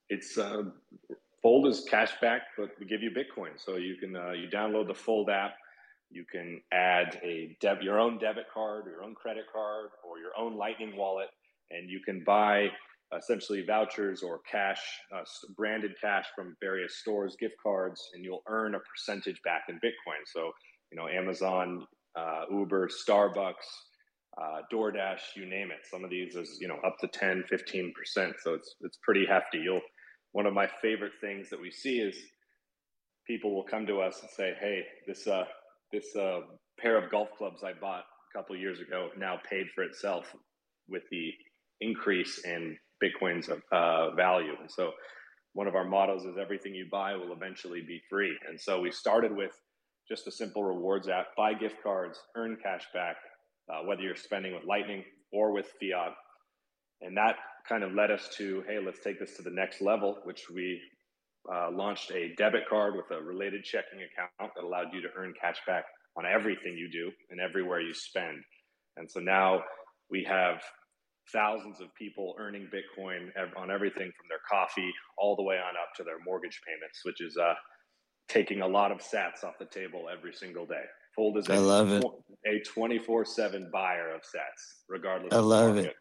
[0.09, 0.63] It's uh,
[1.43, 3.51] Fold is cash back, but we give you Bitcoin.
[3.57, 5.55] So you can uh, you download the Fold app.
[6.09, 10.17] You can add a deb your own debit card, or your own credit card, or
[10.17, 11.29] your own Lightning wallet,
[11.69, 12.69] and you can buy
[13.15, 14.81] essentially vouchers or cash,
[15.15, 15.21] uh,
[15.55, 20.25] branded cash from various stores, gift cards, and you'll earn a percentage back in Bitcoin.
[20.25, 20.51] So
[20.95, 21.85] you know, Amazon,
[22.17, 23.53] uh, Uber, Starbucks,
[24.41, 25.79] uh, DoorDash, you name it.
[25.91, 27.91] Some of these is, you know, up to 10, 15%.
[28.41, 29.57] So it's, it's pretty hefty.
[29.57, 29.81] You'll,
[30.31, 32.17] one of my favorite things that we see is
[33.27, 35.43] people will come to us and say, Hey, this, uh,
[35.91, 36.41] this, uh,
[36.79, 40.25] pair of golf clubs I bought a couple years ago now paid for itself
[40.87, 41.31] with the
[41.81, 44.53] increase in Bitcoin's, uh, value.
[44.61, 44.91] And so
[45.53, 48.37] one of our mottos is everything you buy will eventually be free.
[48.47, 49.51] And so we started with
[50.07, 51.27] just a simple rewards app.
[51.35, 53.17] Buy gift cards, earn cash back,
[53.69, 56.13] uh, whether you're spending with Lightning or with fiat.
[57.01, 57.35] And that
[57.67, 60.79] kind of led us to, hey, let's take this to the next level, which we
[61.51, 65.33] uh, launched a debit card with a related checking account that allowed you to earn
[65.39, 65.85] cash back
[66.17, 68.37] on everything you do and everywhere you spend.
[68.97, 69.61] And so now
[70.09, 70.61] we have
[71.33, 75.89] thousands of people earning Bitcoin on everything from their coffee all the way on up
[75.97, 77.53] to their mortgage payments, which is uh,
[78.27, 80.83] taking a lot of sats off the table every single day.
[81.15, 82.03] Fold is I love it.
[82.45, 85.95] a 24 7 buyer of sats, regardless I love it.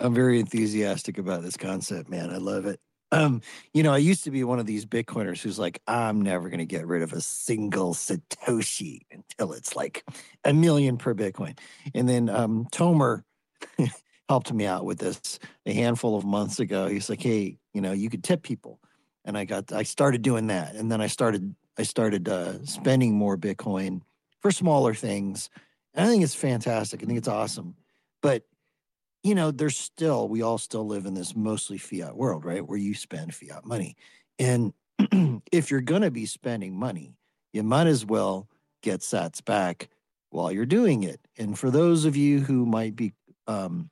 [0.00, 2.30] I'm very enthusiastic about this concept, man.
[2.30, 2.80] I love it.
[3.12, 3.42] Um,
[3.74, 6.60] you know, I used to be one of these Bitcoiners who's like, I'm never going
[6.60, 10.04] to get rid of a single Satoshi until it's like
[10.44, 11.58] a million per Bitcoin.
[11.94, 13.22] And then um, Tomer
[14.30, 16.88] helped me out with this a handful of months ago.
[16.88, 18.80] He's like, hey, you know, you could tip people
[19.24, 23.14] and I got I started doing that, and then I started I started uh, spending
[23.14, 24.02] more Bitcoin
[24.40, 25.50] for smaller things.
[25.94, 27.02] And I think it's fantastic.
[27.02, 27.76] I think it's awesome,
[28.22, 28.44] but
[29.22, 32.66] you know, there's still we all still live in this mostly fiat world, right?
[32.66, 33.96] Where you spend fiat money,
[34.38, 34.72] and
[35.52, 37.16] if you're gonna be spending money,
[37.52, 38.48] you might as well
[38.82, 39.88] get Sats back
[40.30, 41.20] while you're doing it.
[41.38, 43.12] And for those of you who might be
[43.46, 43.90] um,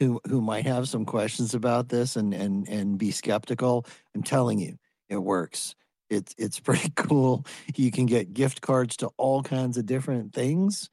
[0.00, 4.58] who who might have some questions about this and and and be skeptical, I'm telling
[4.58, 4.78] you,
[5.08, 5.74] it works.
[6.10, 7.46] It's it's pretty cool.
[7.74, 10.88] You can get gift cards to all kinds of different things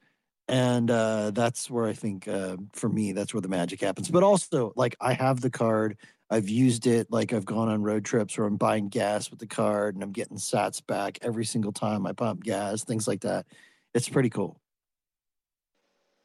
[0.48, 4.08] and uh, that's where I think uh, for me that's where the magic happens.
[4.10, 5.96] But also, like I have the card,
[6.30, 7.08] I've used it.
[7.10, 10.12] Like I've gone on road trips where I'm buying gas with the card, and I'm
[10.12, 13.46] getting Sats back every single time I pump gas, things like that.
[13.94, 14.60] It's pretty cool.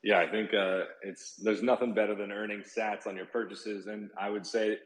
[0.04, 4.10] Yeah, I think uh, it's there's nothing better than earning Sats on your purchases, and
[4.20, 4.78] I would say.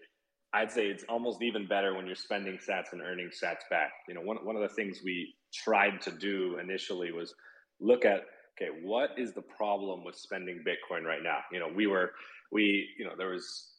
[0.54, 3.92] I'd say it's almost even better when you're spending sats and earning sats back.
[4.08, 7.36] You know, one, one of the things we tried to do initially was
[7.82, 8.22] look at
[8.56, 11.40] okay, what is the problem with spending Bitcoin right now?
[11.52, 12.12] You know, we were,
[12.52, 13.72] we, you know, there was,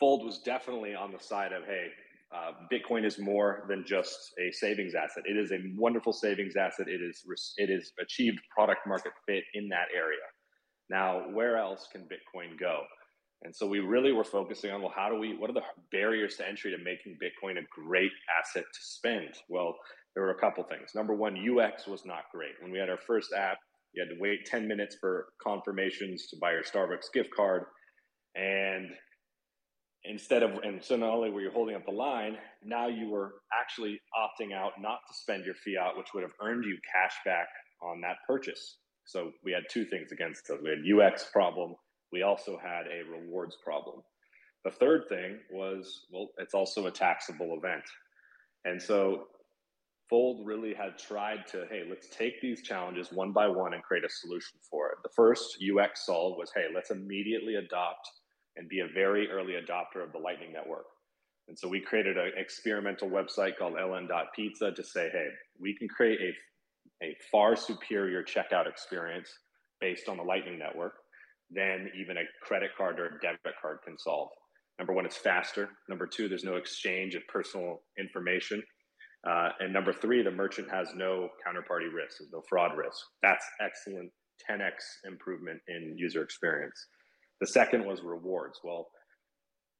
[0.00, 1.86] Fold was definitely on the side of, hey,
[2.34, 5.22] uh, Bitcoin is more than just a savings asset.
[5.26, 6.88] It is a wonderful savings asset.
[6.88, 7.24] It is,
[7.58, 10.18] it is achieved product market fit in that area.
[10.92, 12.82] Now, where else can Bitcoin go?
[13.44, 16.36] And so we really were focusing on, well, how do we, what are the barriers
[16.36, 19.30] to entry to making Bitcoin a great asset to spend?
[19.48, 19.74] Well,
[20.14, 20.90] there were a couple things.
[20.94, 22.52] Number one, UX was not great.
[22.60, 23.56] When we had our first app,
[23.94, 27.64] you had to wait 10 minutes for confirmations to buy your Starbucks gift card.
[28.34, 28.90] And
[30.04, 33.32] instead of, and so not only were you holding up the line, now you were
[33.58, 37.48] actually opting out not to spend your fiat, which would have earned you cash back
[37.82, 38.76] on that purchase.
[39.04, 40.58] So we had two things against us.
[40.62, 41.74] We had UX problem.
[42.12, 44.02] We also had a rewards problem.
[44.64, 47.82] The third thing was, well, it's also a taxable event.
[48.64, 49.24] And so
[50.08, 54.04] Fold really had tried to, hey, let's take these challenges one by one and create
[54.04, 54.98] a solution for it.
[55.02, 58.08] The first UX solve was, hey, let's immediately adopt
[58.56, 60.84] and be a very early adopter of the Lightning Network.
[61.48, 65.28] And so we created an experimental website called ln.pizza to say, hey,
[65.58, 66.32] we can create a,
[67.02, 69.28] a far superior checkout experience
[69.80, 70.94] based on the Lightning Network
[71.50, 74.28] than even a credit card or a debit card can solve.
[74.78, 75.68] Number one, it's faster.
[75.88, 78.62] Number two, there's no exchange of personal information.
[79.28, 82.98] Uh, and number three, the merchant has no counterparty risk, there's no fraud risk.
[83.22, 84.10] That's excellent
[84.50, 84.72] 10x
[85.04, 86.86] improvement in user experience.
[87.40, 88.58] The second was rewards.
[88.64, 88.88] Well,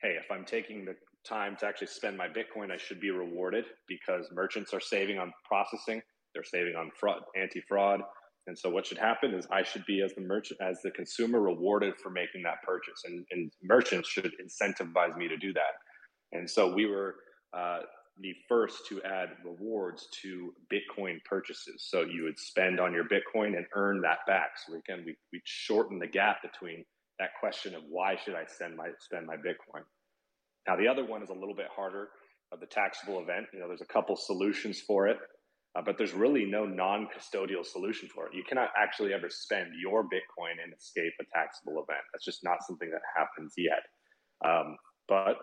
[0.02, 0.94] hey, if I'm taking the
[1.26, 5.32] time to actually spend my Bitcoin, I should be rewarded because merchants are saving on
[5.44, 6.02] processing,
[6.34, 8.00] they're saving on fraud, anti-fraud.
[8.46, 11.40] And so what should happen is I should be as the merchant, as the consumer
[11.40, 13.02] rewarded for making that purchase.
[13.04, 15.74] And, and merchants should incentivize me to do that.
[16.32, 17.14] And so we were
[17.56, 17.80] uh,
[18.18, 21.86] the first to add rewards to Bitcoin purchases.
[21.88, 24.50] So you would spend on your Bitcoin and earn that back.
[24.66, 26.84] So again, we, we shorten the gap between
[27.18, 29.82] that question of why should I spend my spend my Bitcoin.
[30.66, 32.08] Now the other one is a little bit harder
[32.52, 33.46] of the taxable event.
[33.52, 35.18] You know, there's a couple solutions for it,
[35.74, 38.34] uh, but there's really no non-custodial solution for it.
[38.34, 42.04] You cannot actually ever spend your Bitcoin and escape a taxable event.
[42.12, 43.82] That's just not something that happens yet.
[44.44, 44.76] Um,
[45.08, 45.36] but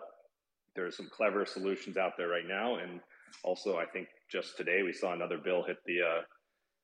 [0.76, 3.00] there are some clever solutions out there right now, and
[3.42, 6.22] also I think just today we saw another bill hit the uh,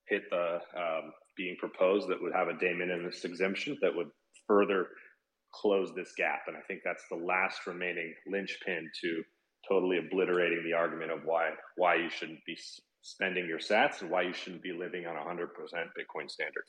[0.09, 4.09] hit the um, being proposed that would have a de minimis exemption that would
[4.47, 4.89] further
[5.55, 9.23] close this gap, and I think that's the last remaining linchpin to
[9.69, 12.57] totally obliterating the argument of why why you shouldn't be
[13.07, 16.65] spending your Sats and why you shouldn't be living on a hundred percent Bitcoin standard.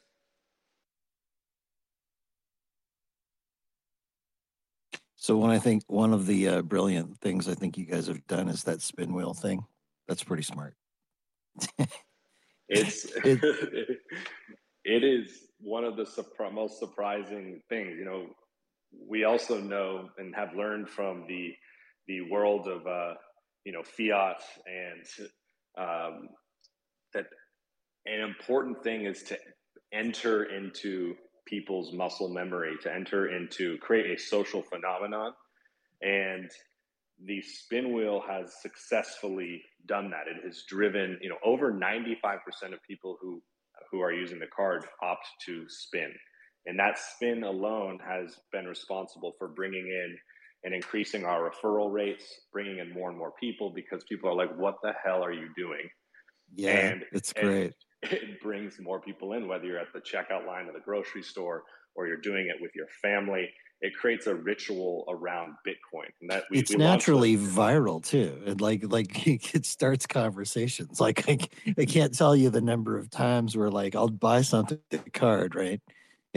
[5.15, 8.25] So when I think one of the uh, brilliant things I think you guys have
[8.27, 9.65] done is that spin wheel thing.
[10.07, 10.75] That's pretty smart.
[12.69, 13.97] it's it,
[14.85, 17.95] it is one of the surpri- most surprising things.
[17.97, 18.27] You know,
[19.09, 21.53] we also know and have learned from the
[22.07, 23.15] the world of uh,
[23.65, 25.29] you know fiat and
[25.77, 26.29] um,
[27.13, 27.25] that
[28.05, 29.37] an important thing is to
[29.93, 31.15] enter into
[31.45, 35.31] people's muscle memory to enter into create a social phenomenon.
[36.01, 36.49] And
[37.23, 40.27] the spin wheel has successfully done that.
[40.27, 42.13] It has driven you know over 95%
[42.73, 43.41] of people who
[43.91, 46.11] who are using the card opt to spin.
[46.65, 50.17] And that spin alone has been responsible for bringing in
[50.63, 54.55] and increasing our referral rates bringing in more and more people because people are like
[54.57, 55.89] what the hell are you doing
[56.55, 57.73] yeah and it's great
[58.03, 61.63] it brings more people in, whether you're at the checkout line of the grocery store
[61.95, 63.49] or you're doing it with your family.
[63.81, 68.41] It creates a ritual around Bitcoin, and that we, it's we naturally viral too.
[68.47, 70.99] And like like it starts conversations.
[70.99, 71.37] Like I,
[71.77, 75.11] I can't tell you the number of times where like I'll buy something with a
[75.11, 75.79] card right,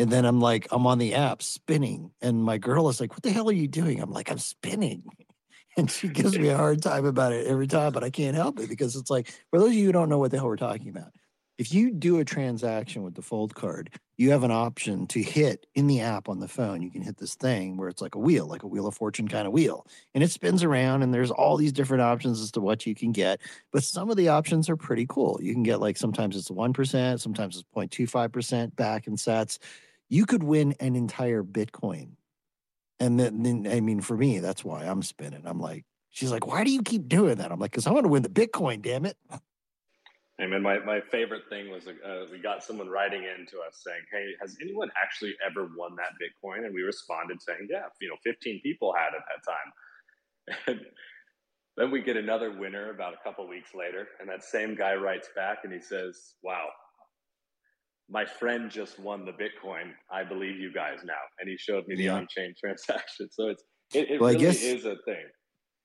[0.01, 3.22] and then I'm like I'm on the app spinning, and my girl is like, "What
[3.22, 5.05] the hell are you doing?" I'm like, "I'm spinning."
[5.77, 8.59] and she gives me a hard time about it every time, but I can't help
[8.59, 10.56] it because it's like for those of you who don't know what the hell we're
[10.56, 11.12] talking about,
[11.60, 15.66] if you do a transaction with the Fold card, you have an option to hit
[15.74, 16.81] in the app on the phone.
[16.81, 19.28] You can hit this thing where it's like a wheel, like a Wheel of Fortune
[19.28, 21.02] kind of wheel, and it spins around.
[21.02, 23.40] And there's all these different options as to what you can get.
[23.72, 25.39] But some of the options are pretty cool.
[25.43, 29.59] You can get like sometimes it's one percent, sometimes it's 0.25 percent back in sats.
[30.11, 32.16] You could win an entire Bitcoin.
[32.99, 35.43] And then, then, I mean, for me, that's why I'm spinning.
[35.47, 37.51] I'm like, she's like, why do you keep doing that?
[37.51, 39.16] I'm like, because I want to win the Bitcoin, damn it.
[40.41, 43.82] I mean, my, my favorite thing was uh, we got someone writing in to us
[43.85, 48.09] saying, "Hey, has anyone actually ever won that Bitcoin?" And we responded saying, "Yeah, you
[48.09, 50.87] know, 15 people had at that time." And
[51.77, 55.28] then we get another winner about a couple weeks later, and that same guy writes
[55.37, 56.69] back and he says, "Wow,
[58.11, 59.93] my friend just won the Bitcoin.
[60.11, 62.16] I believe you guys now." And he showed me the Yeah.
[62.16, 63.28] on-chain transaction.
[63.31, 63.65] So it's
[63.95, 65.24] it, it Well, really is a thing.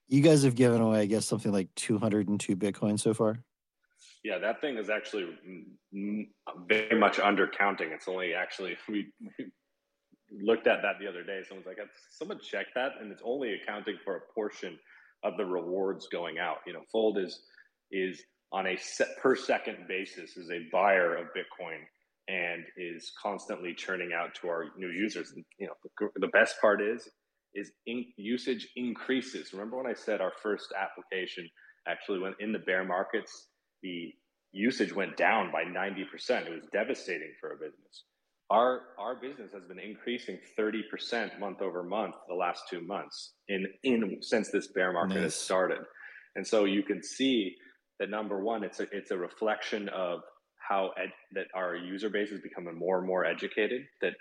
[0.08, 3.44] You guys have given away, I guess, something like 202 Bitcoin so far.
[4.24, 5.28] Yeah, that thing is actually
[5.92, 7.92] very much undercounting.
[7.92, 9.52] It's only actually we, we
[10.44, 11.42] looked at that the other day.
[11.48, 11.78] Someone's like,
[12.12, 14.78] "Someone check that," and it's only accounting for a portion
[15.24, 16.58] of the rewards going out.
[16.68, 17.40] You know, Fold is
[17.92, 18.22] is
[18.52, 21.80] on a sat per second basis is a buyer of Bitcoin
[22.28, 25.32] and is constantly churning out to our new users.
[25.36, 27.08] And you know, the, the best part is
[27.54, 29.54] is in, usage increases.
[29.54, 31.50] Remember when I said our first application
[31.88, 33.48] actually went in the bear markets,
[33.82, 34.12] the
[34.52, 36.04] usage went down by 90%.
[36.48, 38.04] It was devastating for a business.
[38.52, 43.66] Our our business has been increasing 30% month over month the last two months in
[43.84, 45.80] in since this bear market has started.
[46.36, 47.56] And so you can see
[48.00, 50.20] that number one, it's a it's a reflection of
[50.68, 53.84] how ed, that our user base is becoming more and more educated.
[54.02, 54.14] That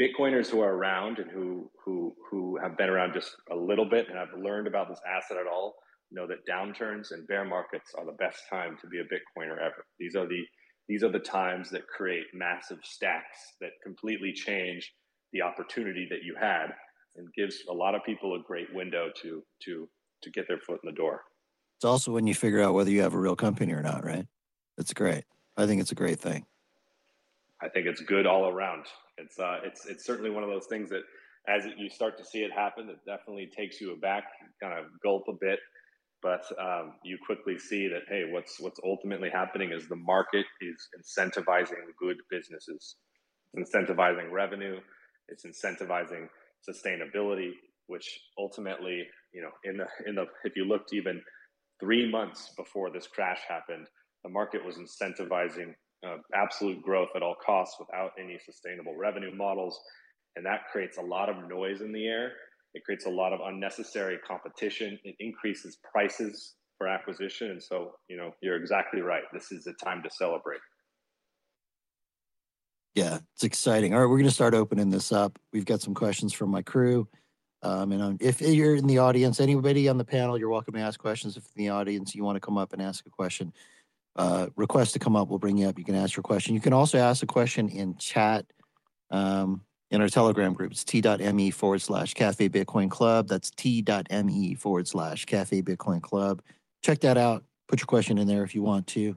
[0.00, 4.08] Bitcoiners who are around and who who who have been around just a little bit
[4.08, 5.76] and have learned about this asset at all
[6.10, 9.84] know that downturns and bear markets are the best time to be a Bitcoiner ever.
[9.98, 10.42] These are the
[10.88, 14.92] these are the times that create massive stacks that completely change
[15.32, 16.68] the opportunity that you had
[17.16, 19.88] and gives a lot of people a great window to to
[20.22, 21.22] to get their foot in the door.
[21.78, 24.26] It's also when you figure out whether you have a real company or not, right?
[24.76, 25.24] That's great.
[25.56, 26.44] I think it's a great thing.
[27.62, 28.84] I think it's good all around.
[29.16, 31.02] It's uh, it's it's certainly one of those things that
[31.48, 34.24] as you start to see it happen, it definitely takes you aback,
[34.62, 35.60] kind of gulp a bit,
[36.22, 40.88] but um, you quickly see that hey, what's what's ultimately happening is the market is
[40.98, 42.96] incentivizing good businesses,
[43.54, 44.78] it's incentivizing revenue,
[45.28, 46.28] it's incentivizing
[46.68, 47.52] sustainability,
[47.86, 51.22] which ultimately, you know, in the in the if you looked even
[51.80, 53.86] three months before this crash happened,
[54.26, 55.72] the market was incentivizing
[56.04, 59.78] uh, absolute growth at all costs without any sustainable revenue models.
[60.34, 62.32] And that creates a lot of noise in the air.
[62.74, 64.98] It creates a lot of unnecessary competition.
[65.04, 67.52] It increases prices for acquisition.
[67.52, 69.22] And so, you know, you're exactly right.
[69.32, 70.60] This is a time to celebrate.
[72.96, 73.94] Yeah, it's exciting.
[73.94, 75.38] All right, we're going to start opening this up.
[75.52, 77.06] We've got some questions from my crew.
[77.62, 80.80] Um, and um, if you're in the audience, anybody on the panel, you're welcome to
[80.80, 81.36] ask questions.
[81.36, 83.52] If in the audience you want to come up and ask a question,
[84.16, 85.78] uh, request to come up, we'll bring you up.
[85.78, 86.54] You can ask your question.
[86.54, 88.46] You can also ask a question in chat
[89.10, 90.72] um, in our Telegram group.
[90.72, 93.28] It's t.me forward slash Cafe Bitcoin Club.
[93.28, 96.42] That's t.me forward slash Cafe Bitcoin Club.
[96.82, 97.44] Check that out.
[97.68, 99.16] Put your question in there if you want to.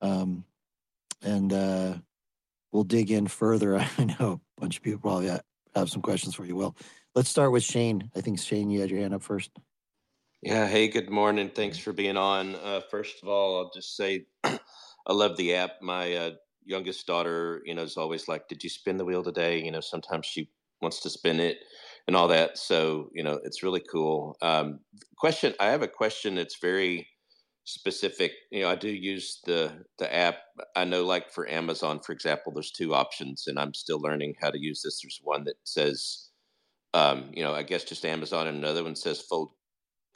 [0.00, 0.44] Um,
[1.22, 1.94] and uh,
[2.72, 3.78] we'll dig in further.
[3.98, 5.30] I know a bunch of people probably
[5.74, 6.54] have some questions for you.
[6.54, 6.76] Will,
[7.14, 8.10] let's start with Shane.
[8.14, 9.50] I think Shane, you had your hand up first.
[10.42, 10.66] Yeah.
[10.68, 11.50] Hey, good morning.
[11.50, 12.54] Thanks for being on.
[12.56, 14.58] Uh, first of all, I'll just say I
[15.12, 15.82] love the app.
[15.82, 16.30] My uh,
[16.64, 19.80] youngest daughter, you know, is always like, "Did you spin the wheel today?" You know,
[19.80, 20.50] sometimes she
[20.80, 21.58] wants to spin it
[22.06, 22.58] and all that.
[22.58, 24.36] So, you know, it's really cool.
[24.42, 24.80] Um,
[25.18, 27.08] question: I have a question that's very
[27.64, 28.32] specific.
[28.52, 30.38] You know, I do use the the app.
[30.76, 34.50] I know, like for Amazon, for example, there's two options, and I'm still learning how
[34.50, 35.00] to use this.
[35.02, 36.28] There's one that says,
[36.94, 39.50] um, you know, I guess just Amazon, and another one says Fold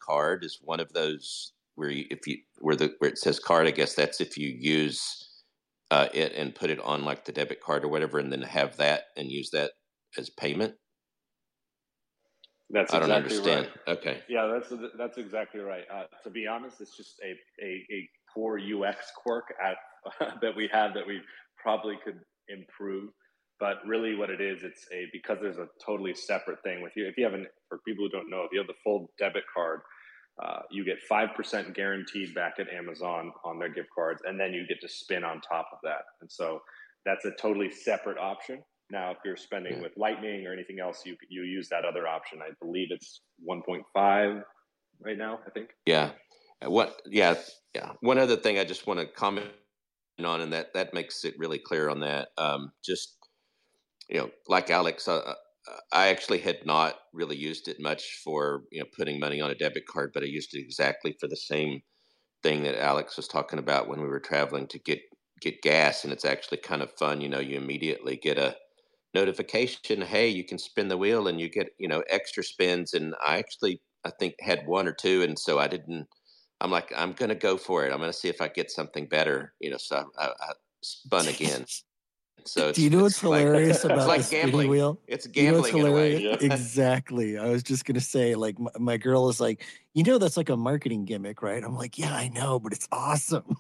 [0.01, 3.67] card is one of those where you, if you where the where it says card,
[3.67, 5.43] I guess that's if you use
[5.91, 8.77] uh, it and put it on like the debit card or whatever, and then have
[8.77, 9.73] that and use that
[10.19, 10.75] as payment.
[12.71, 13.69] That's I don't exactly understand.
[13.87, 13.99] right.
[13.99, 14.21] Okay.
[14.29, 15.85] Yeah, that's that's exactly right.
[15.93, 17.33] Uh, to be honest, it's just a,
[17.65, 19.77] a, a poor UX quirk at,
[20.41, 21.21] that we have that we
[21.61, 23.11] probably could improve.
[23.61, 27.07] But really, what it is, it's a because there's a totally separate thing with you.
[27.07, 29.81] If you haven't, for people who don't know, if you have the Fold debit card,
[30.43, 34.55] uh, you get five percent guaranteed back at Amazon on their gift cards, and then
[34.55, 36.03] you get to spin on top of that.
[36.23, 36.61] And so
[37.05, 38.63] that's a totally separate option.
[38.91, 39.83] Now, if you're spending Yeah.
[39.83, 42.41] with Lightning or anything else, you you use that other option.
[42.43, 44.43] I believe it's 1.5
[45.05, 45.41] right now.
[45.47, 45.71] I think.
[45.87, 46.13] Yeah.
[46.65, 47.01] What?
[47.07, 47.37] Yeah.
[47.75, 47.93] Yeah.
[48.01, 49.51] One other thing I just want to comment
[50.25, 52.29] on, and that that makes it really clear on that.
[52.39, 53.17] Um, just
[54.11, 55.35] you know, like Alex, uh, uh,
[55.93, 59.55] I actually had not really used it much for you know putting money on a
[59.55, 61.83] debit card, but I used it exactly for the same
[62.43, 65.01] thing that Alex was talking about when we were traveling to get
[65.41, 67.21] get gas, and it's actually kind of fun.
[67.21, 68.57] You know, you immediately get a
[69.15, 72.95] notification, hey, you can spin the wheel, and you get you know extra spins.
[72.95, 76.09] And I actually I think had one or two, and so I didn't.
[76.63, 77.93] I'm like, I'm gonna go for it.
[77.93, 79.55] I'm gonna see if I get something better.
[79.61, 81.67] You know, so I, I, I spun again.
[82.47, 84.69] So do you know what's like, hilarious about like the spinning gambling?
[84.71, 85.01] wheel?
[85.07, 85.45] It's gambling.
[85.47, 86.23] You know what's gambling in a way.
[86.23, 86.43] hilarious?
[86.61, 87.39] Exactly.
[87.39, 89.65] I was just gonna say, like, my, my girl is like,
[89.95, 91.63] you know, that's like a marketing gimmick, right?
[91.63, 93.57] I'm like, yeah, I know, but it's awesome.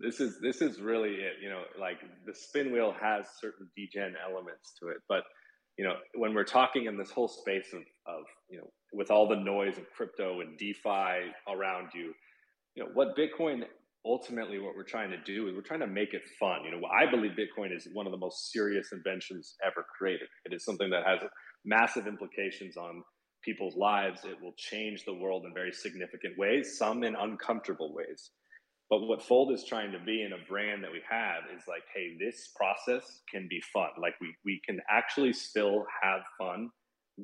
[0.00, 4.14] this is this is really it you know like the spin wheel has certain degen
[4.24, 5.24] elements to it but
[5.76, 9.28] you know when we're talking in this whole space of, of you know with all
[9.28, 12.14] the noise of crypto and defi around you
[12.74, 13.64] you know what bitcoin
[14.04, 16.80] ultimately what we're trying to do is we're trying to make it fun you know
[16.88, 20.90] i believe bitcoin is one of the most serious inventions ever created it is something
[20.90, 21.18] that has
[21.64, 23.02] massive implications on
[23.44, 28.30] people's lives it will change the world in very significant ways some in uncomfortable ways
[28.90, 31.84] but what Fold is trying to be in a brand that we have is like,
[31.94, 33.90] hey, this process can be fun.
[34.02, 36.70] Like we we can actually still have fun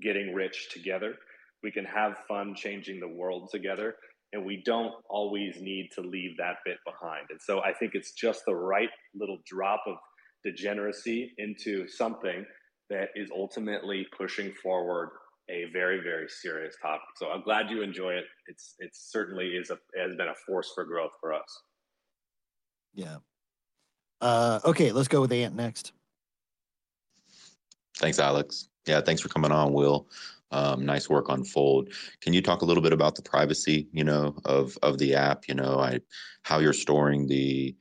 [0.00, 1.16] getting rich together.
[1.64, 3.96] We can have fun changing the world together.
[4.32, 7.26] And we don't always need to leave that bit behind.
[7.30, 9.96] And so I think it's just the right little drop of
[10.44, 12.44] degeneracy into something
[12.90, 15.10] that is ultimately pushing forward
[15.50, 17.08] a very very serious topic.
[17.16, 18.24] So I'm glad you enjoy it.
[18.48, 21.62] It's it certainly is a has been a force for growth for us.
[22.94, 23.16] yeah.
[24.20, 25.92] Uh, okay, let's go with Ant next.
[27.98, 28.68] Thanks, Alex.
[28.86, 30.08] Yeah, thanks for coming on, Will.
[30.52, 31.92] Um, nice work on Fold.
[32.20, 35.48] Can you talk a little bit about the privacy, you know, of of the app?
[35.48, 36.00] You know, I
[36.42, 37.74] how you're storing the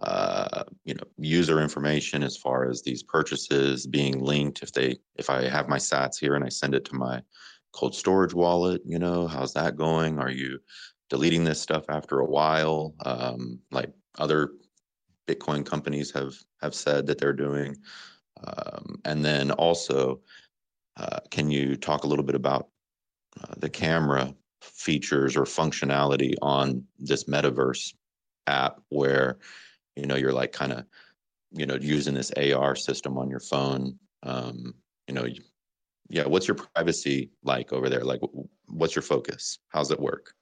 [0.00, 4.62] uh, you know user information as far as these purchases being linked.
[4.62, 7.22] If they if I have my Sats here and I send it to my
[7.72, 10.18] cold storage wallet, you know, how's that going?
[10.18, 10.58] Are you
[11.08, 14.52] deleting this stuff after a while, um, like other
[15.26, 17.76] Bitcoin companies have have said that they're doing?
[18.44, 20.20] Um, and then also,
[20.96, 22.68] uh, can you talk a little bit about
[23.40, 27.94] uh, the camera features or functionality on this metaverse
[28.46, 29.38] app where
[29.96, 30.84] you know you're like kind of
[31.52, 33.98] you know using this AR system on your phone?
[34.22, 34.74] Um
[35.08, 35.26] you know
[36.08, 38.04] yeah what's your privacy like over there?
[38.04, 38.20] Like
[38.66, 39.58] what's your focus?
[39.68, 40.34] How's it work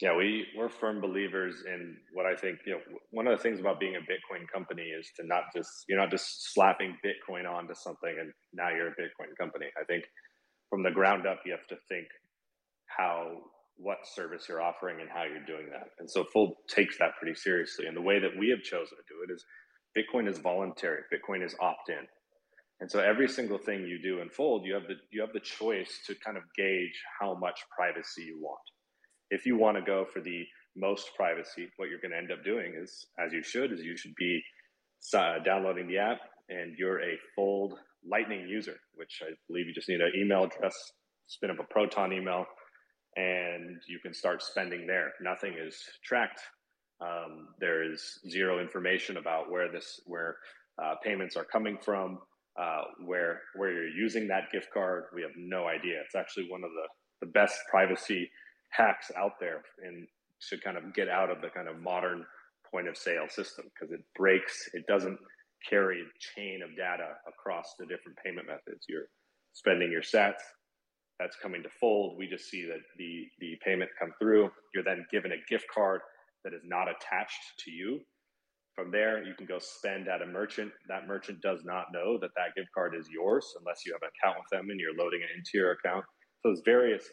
[0.00, 2.58] Yeah, we we're firm believers in what I think.
[2.66, 2.80] You know,
[3.12, 6.10] one of the things about being a Bitcoin company is to not just you're not
[6.10, 9.66] just slapping Bitcoin onto something and now you're a Bitcoin company.
[9.80, 10.04] I think
[10.68, 12.06] from the ground up, you have to think
[12.86, 13.38] how
[13.76, 15.88] what service you're offering and how you're doing that.
[15.98, 17.86] And so Fold takes that pretty seriously.
[17.86, 19.44] And the way that we have chosen to do it is
[19.96, 21.02] Bitcoin is voluntary.
[21.12, 22.06] Bitcoin is opt-in.
[22.80, 25.40] And so every single thing you do in Fold, you have the you have the
[25.40, 28.60] choice to kind of gauge how much privacy you want.
[29.34, 30.46] If you want to go for the
[30.76, 33.96] most privacy, what you're going to end up doing is, as you should, is you
[33.96, 34.40] should be
[35.12, 37.74] uh, downloading the app and you're a Fold
[38.08, 40.76] Lightning user, which I believe you just need an email address,
[41.26, 42.44] spin up a Proton email,
[43.16, 45.12] and you can start spending there.
[45.20, 46.40] Nothing is tracked.
[47.00, 50.36] Um, there is zero information about where this where
[50.80, 52.18] uh, payments are coming from,
[52.60, 55.04] uh, where where you're using that gift card.
[55.12, 56.00] We have no idea.
[56.04, 58.30] It's actually one of the the best privacy
[58.76, 60.06] hacks out there, and
[60.50, 62.24] to kind of get out of the kind of modern
[62.70, 64.68] point of sale system because it breaks.
[64.74, 65.18] It doesn't
[65.68, 68.84] carry a chain of data across the different payment methods.
[68.88, 69.08] You're
[69.54, 70.42] spending your sats,
[71.18, 72.16] that's coming to fold.
[72.18, 74.50] We just see that the the payment come through.
[74.74, 76.00] You're then given a gift card
[76.44, 78.00] that is not attached to you.
[78.74, 80.72] From there, you can go spend at a merchant.
[80.88, 84.10] That merchant does not know that that gift card is yours unless you have an
[84.10, 86.04] account with them and you're loading it into your account.
[86.42, 87.04] So there's various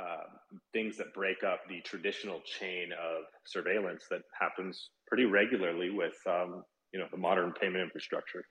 [0.00, 0.24] uh,
[0.72, 6.62] things that break up the traditional chain of surveillance that happens pretty regularly with um,
[6.92, 8.44] you know the modern payment infrastructure.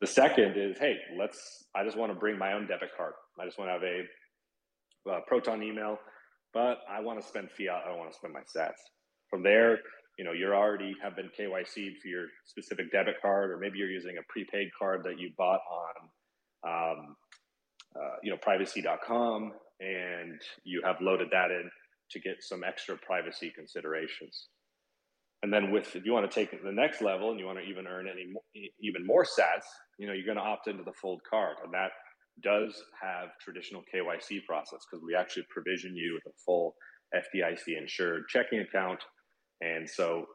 [0.00, 1.64] The second is, hey, let's.
[1.74, 3.12] I just want to bring my own debit card.
[3.40, 5.98] I just want to have a uh, Proton email,
[6.52, 7.82] but I want to spend fiat.
[7.84, 8.80] I don't want to spend my Sats.
[9.28, 9.78] From there,
[10.18, 13.90] you know, you're already have been KYC'd for your specific debit card, or maybe you're
[13.90, 17.16] using a prepaid card that you bought on, um,
[17.96, 21.70] uh, you know, privacy.com, and you have loaded that in
[22.12, 24.48] to get some extra privacy considerations.
[25.42, 27.46] And then with if you want to take it to the next level and you
[27.46, 28.32] want to even earn any
[28.80, 29.64] even more sats,
[29.98, 31.90] you know, you're going to opt into the fold card, and that
[32.42, 36.74] does have traditional KYC process because we actually provision you with a full
[37.14, 39.00] FDIC insured checking account
[39.60, 40.26] And so,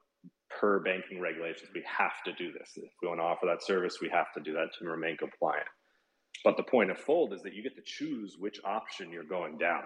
[0.59, 2.71] per banking regulations, we have to do this.
[2.75, 5.67] If we want to offer that service, we have to do that to remain compliant.
[6.43, 9.57] But the point of Fold is that you get to choose which option you're going
[9.57, 9.83] down.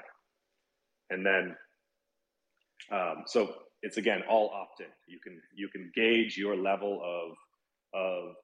[1.09, 1.55] And then,
[2.91, 4.87] um, so it's again all opt-in.
[5.07, 8.35] You can you can gauge your level of of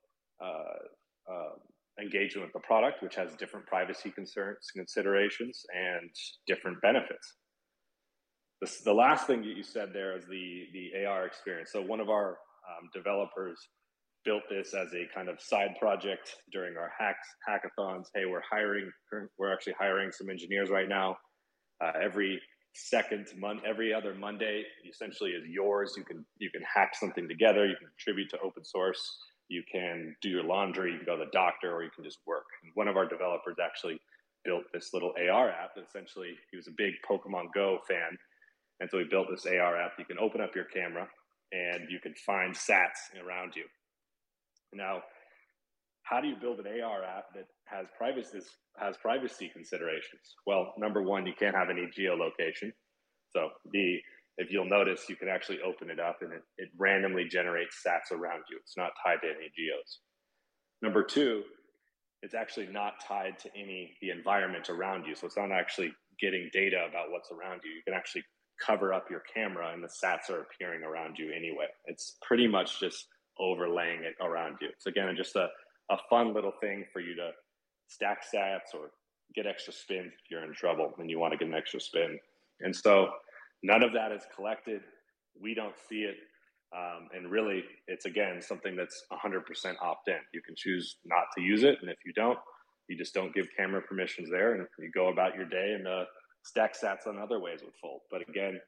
[0.44, 6.10] uh, uh, engagement with the product, which has different privacy concerns, considerations, and
[6.48, 7.36] different benefits.
[8.62, 11.72] The, the last thing that you said there is the the AR experience.
[11.72, 12.38] So one of our
[12.70, 13.60] um, developers
[14.26, 18.08] built this as a kind of side project during our hacks hackathons.
[18.14, 18.92] Hey, we're hiring.
[19.38, 21.18] We're actually hiring some engineers right now.
[21.82, 22.42] Uh, every
[22.74, 25.94] second month, every other Monday, essentially is yours.
[25.96, 27.66] You can you can hack something together.
[27.66, 29.18] You can contribute to open source.
[29.48, 30.92] You can do your laundry.
[30.92, 32.46] You can go to the doctor, or you can just work.
[32.64, 34.00] And one of our developers actually
[34.44, 35.76] built this little AR app.
[35.76, 38.18] That essentially, he was a big Pokemon Go fan,
[38.80, 39.94] and so he built this AR app.
[40.00, 41.08] You can open up your camera,
[41.52, 43.66] and you can find Sats around you.
[44.74, 45.02] Now,
[46.04, 48.40] how do you build an AR app that has privacy
[48.78, 50.36] has privacy considerations?
[50.46, 52.72] Well, number one, you can't have any geolocation.
[53.30, 54.00] So the
[54.38, 58.12] if you'll notice, you can actually open it up and it, it randomly generates sats
[58.16, 58.58] around you.
[58.62, 60.00] It's not tied to any geos.
[60.82, 61.44] Number two,
[62.22, 65.16] it's actually not tied to any the environment around you.
[65.16, 67.72] So it's not actually getting data about what's around you.
[67.72, 68.24] You can actually
[68.64, 71.68] cover up your camera and the sats are appearing around you anyway.
[71.86, 73.08] It's pretty much just
[73.40, 74.70] overlaying it around you.
[74.80, 75.48] So again, just a,
[75.90, 77.32] a fun little thing for you to
[77.88, 78.92] stack sats or
[79.36, 82.20] get extra spins if you're in trouble and you want to get an extra spin.
[82.62, 83.10] And so
[83.64, 84.82] none of that is collected.
[85.40, 86.16] We don't see it.
[86.76, 89.42] Um, and really, it's again something that's 100%
[89.82, 90.18] opt in.
[90.34, 91.78] You can choose not to use it.
[91.82, 92.40] And if you don't,
[92.88, 96.06] you just don't give camera permissions there and you go about your day and uh,
[96.44, 98.02] stack sats on other ways with Fold.
[98.12, 98.60] But again,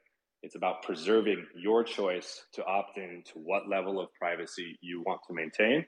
[0.43, 5.19] it's about preserving your choice to opt in to what level of privacy you want
[5.27, 5.85] to maintain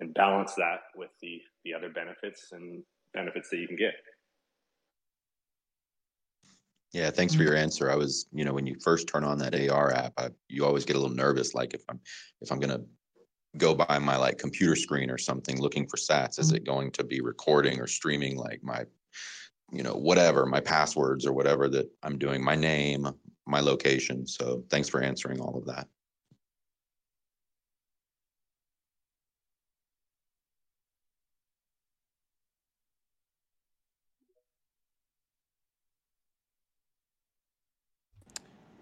[0.00, 2.82] and balance that with the, the other benefits and
[3.12, 3.94] benefits that you can get.
[6.92, 7.90] Yeah, thanks for your answer.
[7.90, 10.84] I was, you know, when you first turn on that AR app, I, you always
[10.84, 12.00] get a little nervous, like if I'm
[12.40, 12.80] if I'm gonna
[13.56, 17.04] go by my like computer screen or something looking for sats, is it going to
[17.04, 18.84] be recording or streaming like my,
[19.72, 23.08] you know, whatever my passwords or whatever that I'm doing, my name,
[23.50, 24.26] my location.
[24.26, 25.88] So thanks for answering all of that.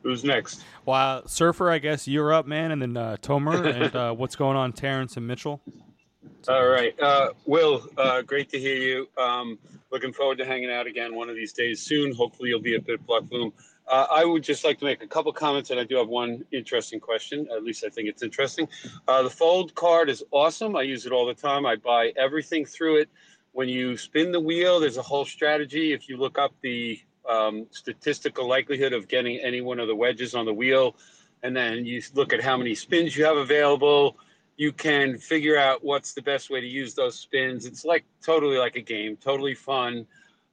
[0.03, 0.63] Who's next?
[0.87, 4.57] Well, Surfer, I guess you're up, man, and then uh, Tomer, and uh, what's going
[4.57, 5.61] on, Terrence and Mitchell?
[6.49, 9.09] All right, uh, Will, uh, great to hear you.
[9.23, 9.59] Um,
[9.91, 12.15] looking forward to hanging out again one of these days soon.
[12.15, 13.53] Hopefully, you'll be at BitBlock Boom.
[13.89, 16.45] Uh, I would just like to make a couple comments, and I do have one
[16.53, 17.49] interesting question.
[17.51, 18.69] At least I think it's interesting.
[19.07, 20.77] Uh, the Fold card is awesome.
[20.77, 21.65] I use it all the time.
[21.65, 23.09] I buy everything through it.
[23.53, 25.93] When you spin the wheel, there's a whole strategy.
[25.93, 30.35] If you look up the um, statistical likelihood of getting any one of the wedges
[30.35, 30.95] on the wheel,
[31.43, 34.19] and then you look at how many spins you have available,
[34.57, 37.65] you can figure out what's the best way to use those spins.
[37.65, 40.07] It's like totally like a game, totally fun.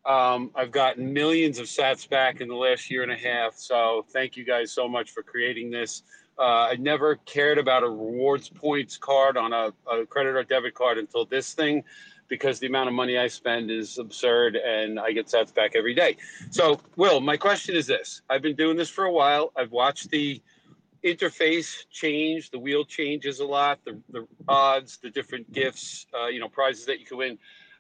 [0.05, 3.55] Um, I've gotten millions of sats back in the last year and a half.
[3.55, 6.03] So thank you guys so much for creating this.
[6.37, 10.73] Uh, I never cared about a rewards points card on a, a, credit or debit
[10.73, 11.83] card until this thing,
[12.27, 15.95] because the amount of money I spend is absurd and I get sats back every
[15.95, 16.17] day.
[16.49, 19.53] So, Will, my question is this I've been doing this for a while.
[19.55, 20.41] I've watched the
[21.05, 26.39] interface change, the wheel changes a lot, the, the odds, the different gifts, uh, you
[26.39, 27.37] know, prizes that you can win.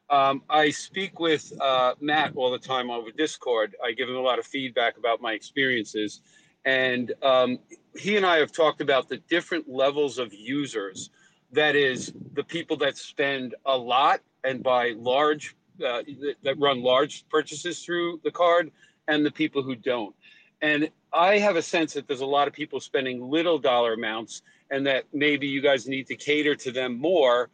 [0.09, 3.75] Um, I speak with uh, Matt all the time over Discord.
[3.83, 6.21] I give him a lot of feedback about my experiences.
[6.63, 7.59] And um,
[7.95, 11.09] he and I have talked about the different levels of users.
[11.51, 16.03] That is, the people that spend a lot and buy large, uh,
[16.43, 18.71] that run large purchases through the card,
[19.07, 20.15] and the people who don't.
[20.61, 24.41] And I have a sense that there's a lot of people spending little dollar amounts,
[24.71, 27.49] and that maybe you guys need to cater to them more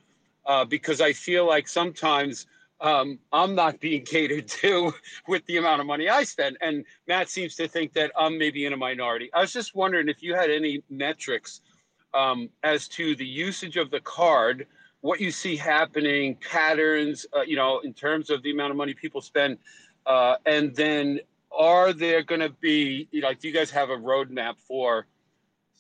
[0.46, 2.48] uh, because I feel like sometimes
[2.82, 4.94] um, I'm not being catered to
[5.28, 6.58] with the amount of money I spend.
[6.62, 9.30] And Matt seems to think that I'm maybe in a minority.
[9.34, 11.62] I was just wondering if you had any metrics
[12.14, 14.68] um, as to the usage of the card,
[15.02, 18.94] what you see happening, patterns, uh, you know, in terms of the amount of money
[18.94, 19.58] people spend.
[20.06, 21.20] Uh, and then
[21.52, 25.06] are there going to be, you know, do you guys have a roadmap for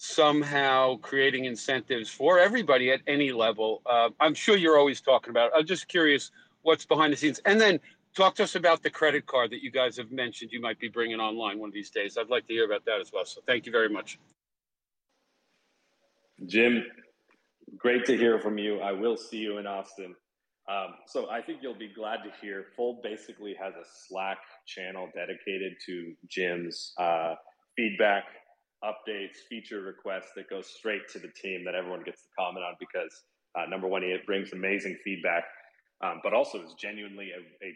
[0.03, 3.84] somehow creating incentives for everybody at any level.
[3.86, 5.52] Uh, I'm sure you're always talking about.
[5.52, 5.60] It.
[5.60, 6.32] I'm just curious
[6.64, 7.80] what's behind the scenes, and then
[8.15, 10.90] talk to us about the credit card that you guys have mentioned you might be
[10.90, 12.18] bringing online one of these days.
[12.18, 13.26] I'd like to hear about that as well.
[13.26, 14.18] So thank you very much.
[16.48, 16.84] Jim,
[17.78, 18.80] great to hear from you.
[18.80, 20.15] I will see you in Austin.
[20.68, 25.10] Um, so I think you'll be glad to hear Fold basically has a Slack channel
[25.14, 27.36] dedicated to Jim's uh,
[27.76, 28.23] feedback,
[28.83, 32.75] updates, feature requests that goes straight to the team that everyone gets to comment on
[32.79, 33.23] because
[33.55, 35.43] uh, number one, it brings amazing feedback,
[36.03, 37.75] um, but also is genuinely a, a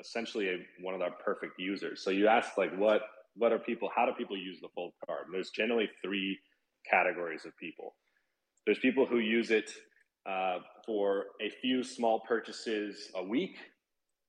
[0.00, 2.02] essentially a, one of our perfect users.
[2.02, 3.02] So you ask like, what
[3.34, 3.90] what are people?
[3.94, 5.26] How do people use the Fold card?
[5.26, 6.38] And there's generally three
[6.90, 7.94] categories of people.
[8.64, 9.70] There's people who use it
[10.28, 13.56] uh, for a few small purchases a week.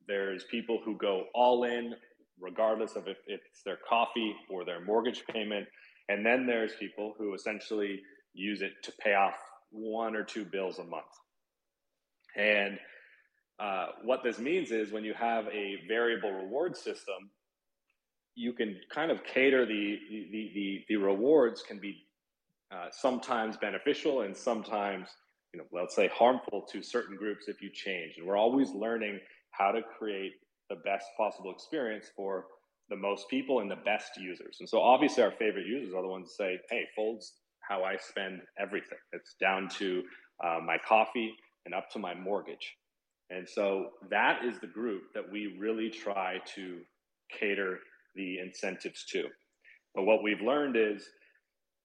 [0.08, 1.94] There's people who go all in,
[2.40, 5.68] regardless of if, if it's their coffee or their mortgage payment.
[6.10, 8.02] And then there's people who essentially
[8.34, 9.36] use it to pay off
[9.72, 11.06] one or two bills a month.
[12.36, 12.78] And
[13.60, 17.32] uh, what this means is when you have a variable reward system,
[18.36, 22.06] you can kind of cater the the the, the rewards can be
[22.72, 25.10] uh, sometimes beneficial and sometimes
[25.54, 29.20] you know let's say harmful to certain groups if you change and we're always learning
[29.52, 30.34] how to create
[30.70, 32.46] the best possible experience for
[32.90, 36.08] the most people and the best users and so obviously our favorite users are the
[36.08, 37.34] ones that say hey folds
[37.68, 40.04] how i spend everything it's down to
[40.44, 41.34] uh, my coffee
[41.66, 42.76] and up to my mortgage
[43.30, 46.80] and so that is the group that we really try to
[47.32, 47.80] cater
[48.16, 49.26] the incentives to
[49.96, 51.08] but what we've learned is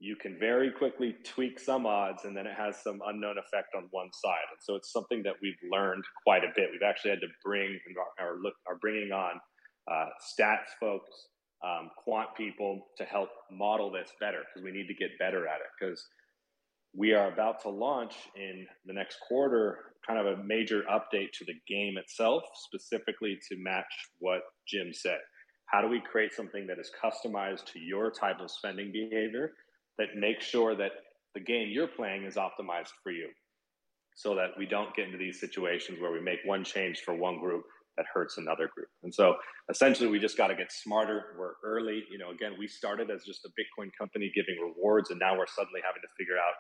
[0.03, 3.87] you can very quickly tweak some odds and then it has some unknown effect on
[3.93, 4.51] one side.
[4.51, 6.71] And so it's something that we've learned quite a bit.
[6.73, 7.79] We've actually had to bring
[8.19, 9.39] or look are bringing on
[9.91, 11.29] uh, stats folks,
[11.65, 15.61] um, quant people to help model this better because we need to get better at
[15.61, 16.05] it because
[16.95, 21.45] we are about to launch in the next quarter kind of a major update to
[21.45, 23.87] the game itself specifically to match
[24.19, 25.19] what Jim said.
[25.67, 29.53] How do we create something that is customized to your type of spending behavior
[29.99, 30.91] that makes sure that
[31.35, 33.29] the game you're playing is optimized for you
[34.15, 37.39] so that we don't get into these situations where we make one change for one
[37.39, 37.63] group
[37.97, 38.89] that hurts another group.
[39.03, 39.35] And so
[39.71, 41.35] essentially we just got to get smarter.
[41.39, 42.05] We're early.
[42.11, 45.47] You know, again, we started as just a Bitcoin company giving rewards and now we're
[45.47, 46.55] suddenly having to figure out,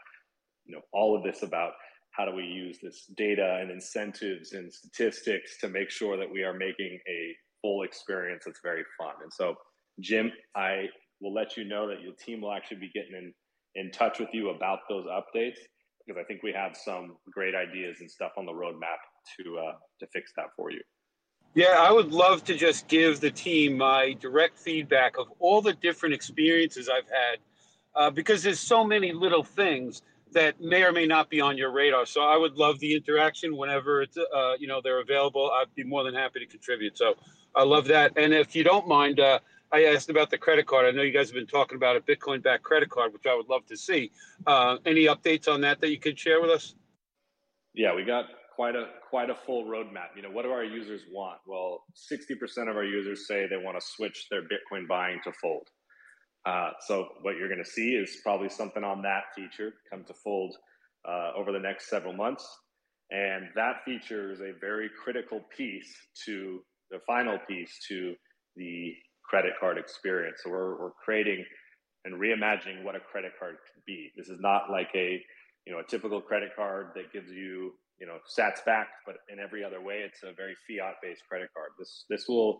[0.64, 1.72] you know, all of this about
[2.10, 6.42] how do we use this data and incentives and statistics to make sure that we
[6.42, 9.14] are making a full experience that's very fun.
[9.22, 9.54] And so
[10.00, 10.86] Jim, I
[11.20, 13.32] we'll let you know that your team will actually be getting in,
[13.76, 15.58] in touch with you about those updates
[16.04, 18.98] because I think we have some great ideas and stuff on the roadmap
[19.38, 20.80] to uh, to fix that for you.
[21.54, 25.74] Yeah, I would love to just give the team my direct feedback of all the
[25.74, 27.38] different experiences I've had
[27.94, 30.02] uh, because there's so many little things
[30.32, 32.06] that may or may not be on your radar.
[32.06, 35.50] So I would love the interaction whenever it's uh, you know they're available.
[35.50, 36.96] I'd be more than happy to contribute.
[36.96, 37.14] So
[37.54, 38.12] I love that.
[38.16, 39.38] And if you don't mind, uh,
[39.72, 40.86] I asked about the credit card.
[40.86, 43.34] I know you guys have been talking about a Bitcoin backed credit card, which I
[43.34, 44.10] would love to see.
[44.46, 46.74] Uh, any updates on that that you could share with us?
[47.74, 48.26] Yeah, we got
[48.62, 50.14] quite a quite a full roadmap.
[50.14, 51.38] You know, what do our users want?
[51.48, 51.82] Well,
[52.12, 55.66] 60% of our users say they want to switch their Bitcoin buying to Fold.
[56.46, 60.14] Uh, so what you're going to see is probably something on that feature come to
[60.14, 60.54] Fold
[61.08, 62.46] uh, over the next several months.
[63.10, 65.92] And that feature is a very critical piece
[66.26, 66.60] to
[66.92, 68.14] the final piece to
[68.54, 68.92] the
[69.28, 70.38] credit card experience.
[70.44, 71.44] So we're, we're creating
[72.04, 74.12] and reimagining what a credit card could be.
[74.16, 75.20] This is not like a,
[75.66, 77.72] you know, a typical credit card that gives you,
[78.02, 81.50] you know, sats back, but in every other way, it's a very fiat based credit
[81.54, 81.70] card.
[81.78, 82.58] This, this will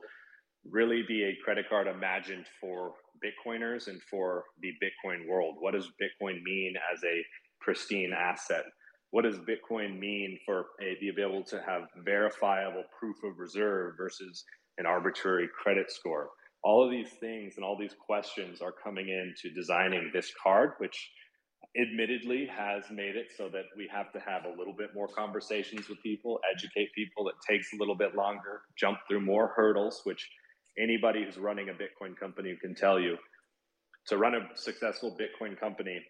[0.70, 5.56] really be a credit card imagined for Bitcoiners and for the Bitcoin world.
[5.59, 7.24] What does Bitcoin mean as a
[7.60, 8.62] pristine asset?
[9.10, 14.44] What does Bitcoin mean for a, be able to have verifiable proof of reserve versus
[14.78, 16.28] an arbitrary credit score?
[16.64, 21.10] all of these things and all these questions are coming into designing this card, which
[21.81, 25.89] admittedly has made it so that we have to have a little bit more conversations
[25.89, 27.28] with people, educate people.
[27.28, 30.28] It takes a little bit longer, jump through more hurdles, which
[30.78, 33.16] anybody who's running a Bitcoin company can tell you.
[34.09, 36.01] To run a successful Bitcoin company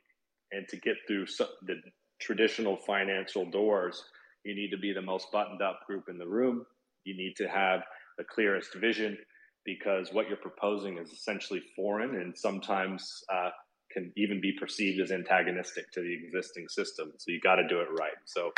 [0.50, 1.26] and to get through
[1.66, 1.74] the
[2.20, 4.02] traditional financial doors,
[4.44, 6.64] you need to be the most buttoned up group in the room.
[7.04, 7.82] You need to have
[8.18, 9.16] the clearest vision
[9.64, 13.50] because what you're proposing is essentially foreign and sometimes uh,
[13.92, 17.12] can even be perceived as antagonistic to the existing system.
[17.18, 18.16] So you got to do it right.
[18.24, 18.52] So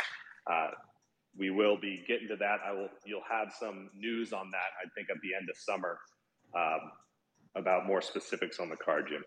[0.51, 0.69] uh,
[1.37, 2.59] we will be getting to that.
[2.65, 2.89] I will.
[3.05, 4.71] You'll have some news on that.
[4.83, 5.99] I think at the end of summer
[6.55, 6.91] um,
[7.55, 9.23] about more specifics on the card, Jim.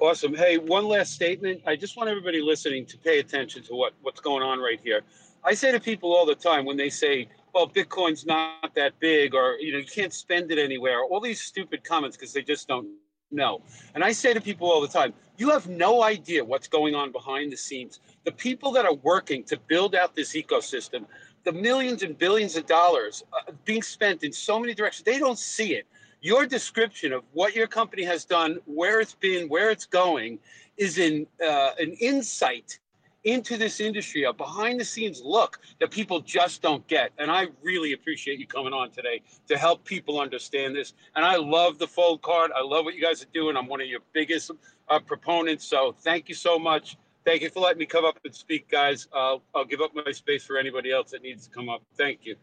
[0.00, 0.34] Awesome.
[0.34, 1.60] Hey, one last statement.
[1.66, 5.02] I just want everybody listening to pay attention to what, what's going on right here.
[5.44, 9.34] I say to people all the time when they say, well, Bitcoin's not that big,
[9.34, 11.02] or you know, you can't spend it anywhere.
[11.02, 12.88] All these stupid comments because they just don't
[13.30, 13.62] know.
[13.94, 17.12] And I say to people all the time, you have no idea what's going on
[17.12, 18.00] behind the scenes.
[18.24, 21.04] The people that are working to build out this ecosystem,
[21.44, 25.38] the millions and billions of dollars uh, being spent in so many directions, they don't
[25.38, 25.86] see it.
[26.20, 30.40] Your description of what your company has done, where it's been, where it's going,
[30.76, 32.80] is in uh, an insight
[33.28, 37.12] into this industry, a behind the scenes look that people just don't get.
[37.18, 40.94] And I really appreciate you coming on today to help people understand this.
[41.14, 42.50] And I love the fold card.
[42.56, 43.56] I love what you guys are doing.
[43.56, 44.50] I'm one of your biggest
[44.88, 45.66] uh, proponents.
[45.66, 46.96] So thank you so much.
[47.24, 49.06] Thank you for letting me come up and speak, guys.
[49.12, 51.82] Uh, I'll give up my space for anybody else that needs to come up.
[51.96, 52.36] Thank you.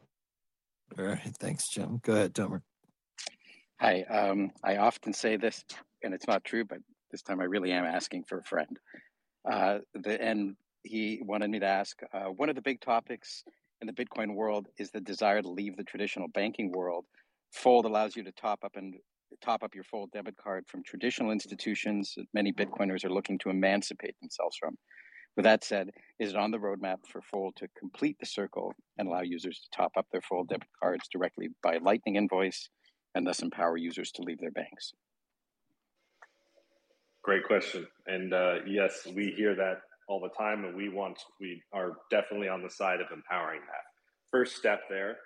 [1.00, 1.20] All right.
[1.40, 2.00] Thanks, Jim.
[2.04, 2.62] Go ahead, Tomer.
[3.80, 4.04] Hi.
[4.04, 5.66] Um, I often say this,
[6.04, 6.78] and it's not true, but
[7.12, 8.78] this time I really am asking for a friend.
[9.50, 10.56] Uh, the, and
[10.86, 13.44] he wanted me to ask uh, one of the big topics
[13.82, 17.06] in the Bitcoin world is the desire to leave the traditional banking world.
[17.52, 18.96] Fold allows you to top up and
[19.44, 23.50] top up your Fold debit card from traditional institutions that many Bitcoiners are looking to
[23.50, 24.78] emancipate themselves from.
[25.36, 25.90] With that said,
[26.20, 29.78] is it on the roadmap for Fold to complete the circle and allow users to
[29.78, 32.70] top up their Fold debit cards directly by Lightning invoice
[33.16, 34.94] and thus empower users to leave their banks?
[37.24, 37.88] Great question.
[38.08, 42.48] And uh, yes, we hear that all the time, and we want we are definitely
[42.48, 43.84] on the side of empowering that.
[44.32, 45.18] First step there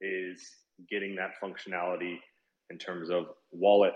[0.00, 0.42] is
[0.90, 2.16] getting that functionality
[2.70, 3.94] in terms of wallet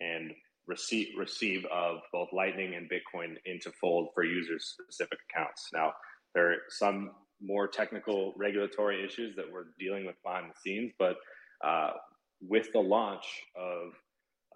[0.00, 0.32] and
[0.66, 5.68] receive receive of both Lightning and Bitcoin into Fold for users specific accounts.
[5.72, 5.92] Now
[6.34, 7.10] there are some
[7.40, 11.16] more technical regulatory issues that we're dealing with behind the scenes, but
[11.64, 11.92] uh,
[12.40, 13.24] with the launch
[13.56, 13.92] of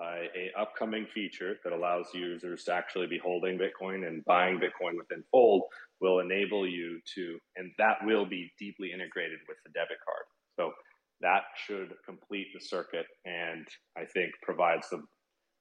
[0.01, 4.97] uh, a upcoming feature that allows users to actually be holding Bitcoin and buying Bitcoin
[4.97, 5.63] within Fold
[6.01, 10.25] will enable you to, and that will be deeply integrated with the debit card.
[10.59, 10.73] So
[11.21, 13.67] that should complete the circuit and
[13.97, 15.07] I think provides some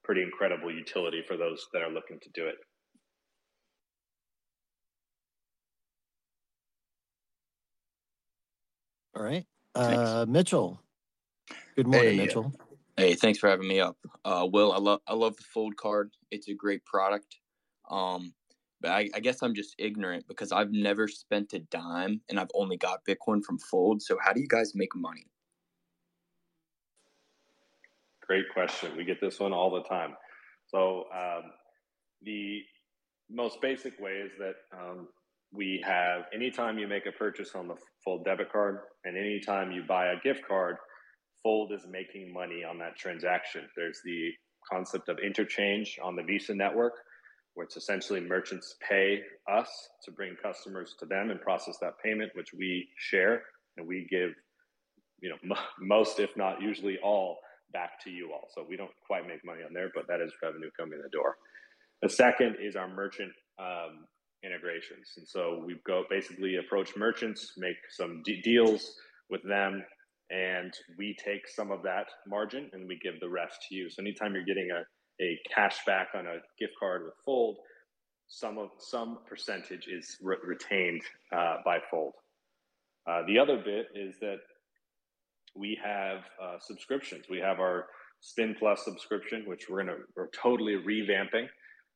[0.04, 2.56] pretty incredible utility for those that are looking to do it.
[9.16, 9.46] All right.
[9.76, 10.82] Uh, Mitchell.
[11.76, 12.54] Good morning, Hey, Mitchell.
[12.98, 13.98] Hey, thanks for having me up.
[14.26, 16.12] Uh, Will, I love I love the Fold card.
[16.30, 17.38] It's a great product.
[17.90, 18.34] Um,
[18.82, 22.50] but I, I guess I'm just ignorant because I've never spent a dime and I've
[22.54, 24.02] only got Bitcoin from Fold.
[24.02, 25.28] So how do you guys make money?
[28.26, 28.96] Great question.
[28.98, 30.16] We get this one all the time.
[30.68, 31.52] So um,
[32.24, 32.62] the
[33.30, 35.08] most basic way is that um,
[35.54, 39.84] we have anytime you make a purchase on the Fold debit card and anytime you
[39.88, 40.78] buy a gift card,
[41.44, 43.64] Fold is making money on that transaction.
[43.76, 44.32] There's the
[44.72, 46.94] concept of interchange on the Visa network,
[47.54, 49.70] where it's essentially merchants pay us
[50.06, 53.44] to bring customers to them and process that payment, which we share
[53.78, 54.32] and we give,
[55.22, 57.40] you know, m- most, if not usually all,
[57.74, 58.48] back to you all.
[58.54, 61.10] So we don't quite make money on there, but that is revenue coming in the
[61.10, 61.38] door.
[62.02, 64.06] The second is our merchant um,
[64.44, 68.96] integrations, and so we go basically approach merchants, make some deals
[69.30, 69.84] with them,
[70.32, 73.90] and we take some of that margin and we give the rest to you.
[73.90, 77.58] So anytime you're getting a, a cash back on a gift card with Fold,
[78.28, 81.02] some of some percentage is re- retained
[81.36, 82.14] uh, by Fold.
[83.06, 84.38] Uh, the other bit is that
[85.56, 87.26] we have uh, subscriptions.
[87.30, 87.88] We have our
[88.22, 91.48] Spin Plus subscription, which we're gonna we're totally revamping,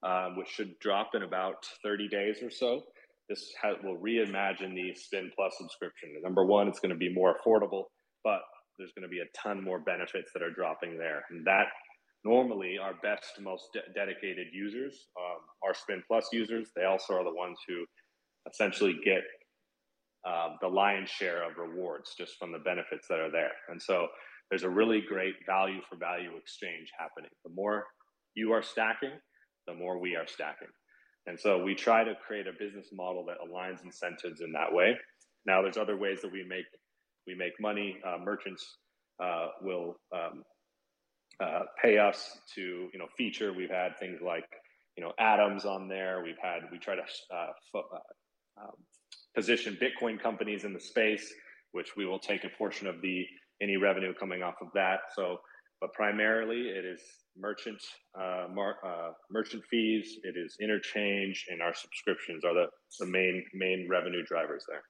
[0.03, 2.81] um, which should drop in about 30 days or so.
[3.29, 3.53] This
[3.83, 6.09] will reimagine the Spin Plus subscription.
[6.21, 7.85] Number one, it's going to be more affordable,
[8.25, 8.41] but
[8.77, 11.67] there's going to be a ton more benefits that are dropping there, and that
[12.25, 17.23] normally our best, most de- dedicated users, um, our Spin Plus users, they also are
[17.23, 17.85] the ones who
[18.51, 19.21] essentially get
[20.27, 23.51] um, the lion's share of rewards just from the benefits that are there.
[23.69, 24.07] And so
[24.49, 27.31] there's a really great value for value exchange happening.
[27.45, 27.85] The more
[28.33, 29.13] you are stacking,
[29.67, 30.73] the more we are stacking.
[31.27, 34.97] And so we try to create a business model that aligns incentives in that way.
[35.45, 36.65] Now, there's other ways that we make
[37.27, 37.97] we make money.
[38.05, 38.77] Uh, merchants
[39.23, 40.43] uh, will um,
[41.39, 42.61] uh, pay us to
[42.91, 43.53] you know feature.
[43.53, 44.45] We've had things like
[44.97, 46.21] you know atoms on there.
[46.23, 47.01] We've had we try to
[47.33, 48.75] uh, uh, um,
[49.35, 51.33] position Bitcoin companies in the space,
[51.71, 53.25] which we will take a portion of the
[53.61, 54.99] any revenue coming off of that.
[55.15, 55.37] So,
[55.81, 57.01] but primarily it is
[57.37, 57.81] merchant
[58.19, 62.65] uh, mar- uh, merchant fees, it is interchange, and our subscriptions are the,
[62.99, 64.83] the main main revenue drivers there.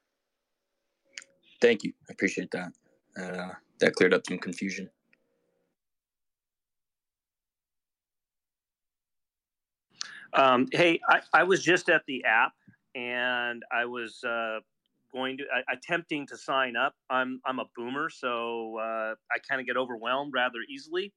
[1.61, 1.93] Thank you.
[2.09, 2.71] I appreciate that.
[3.17, 4.89] Uh, that cleared up some confusion.
[10.33, 12.53] Um, hey, I, I was just at the app
[12.93, 14.59] and I was uh,
[15.13, 16.93] going to uh, attempting to sign up.
[17.09, 21.13] I'm I'm a boomer, so uh, I kind of get overwhelmed rather easily.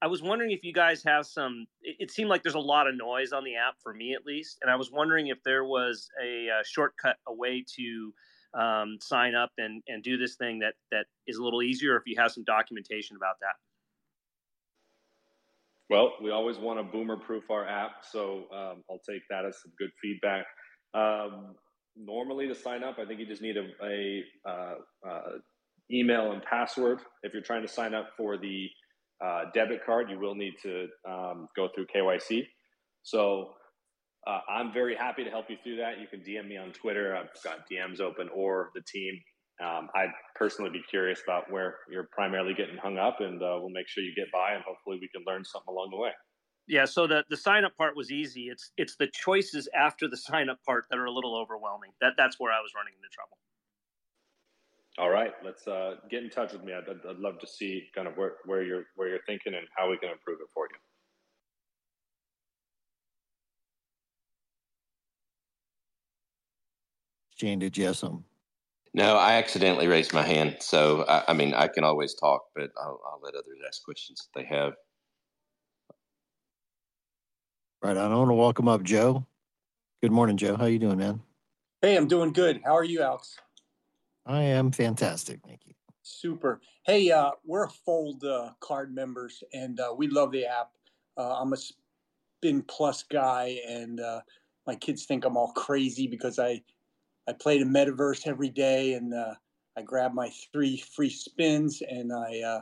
[0.00, 1.66] I was wondering if you guys have some.
[1.82, 4.24] It, it, seemed like there's a lot of noise on the app for me at
[4.26, 8.12] least, and I was wondering if there was a, a shortcut, a way to
[8.54, 11.96] um, sign up and and do this thing that that is a little easier.
[11.96, 13.54] If you have some documentation about that.
[15.90, 19.60] Well, we always want to boomer proof our app, so um, I'll take that as
[19.60, 20.46] some good feedback.
[20.94, 21.54] Um,
[21.96, 24.74] normally, to sign up, I think you just need a, a uh,
[25.06, 25.30] uh,
[25.90, 27.00] email and password.
[27.22, 28.68] If you're trying to sign up for the
[29.22, 32.42] uh, debit card, you will need to um, go through KYC.
[33.02, 33.50] So
[34.26, 36.00] uh, I'm very happy to help you through that.
[36.00, 37.16] You can DM me on Twitter.
[37.16, 39.20] I've got DMs open or the team.
[39.62, 43.70] Um, I'd personally be curious about where you're primarily getting hung up, and uh, we'll
[43.70, 46.10] make sure you get by, and hopefully we can learn something along the way.
[46.68, 48.42] Yeah, so the the sign up part was easy.
[48.42, 51.90] It's it's the choices after the sign up part that are a little overwhelming.
[52.00, 53.38] That that's where I was running into trouble.
[54.98, 56.74] All right, let's uh, get in touch with me.
[56.74, 59.90] I'd, I'd love to see kind of where, where you're where you're thinking and how
[59.90, 60.76] we can improve it for you.
[67.42, 68.24] Shane, did you have some?
[68.94, 70.58] No, I accidentally raised my hand.
[70.60, 74.28] So, I, I mean, I can always talk, but I'll, I'll, let others ask questions
[74.28, 74.74] if they have.
[77.82, 78.12] Right on.
[78.12, 79.26] I want to welcome up Joe.
[80.02, 80.56] Good morning, Joe.
[80.56, 81.20] How you doing, man?
[81.80, 82.60] Hey, I'm doing good.
[82.64, 83.36] How are you, Alex?
[84.24, 85.40] I am fantastic.
[85.44, 85.74] Thank you.
[86.02, 86.60] Super.
[86.86, 90.70] Hey, uh, we're Fold uh, card members, and uh, we love the app.
[91.16, 94.20] Uh, I'm a Spin Plus guy, and uh,
[94.64, 96.62] my kids think I'm all crazy because I
[97.28, 99.34] I play the metaverse every day, and uh,
[99.76, 102.60] I grab my three free spins, and I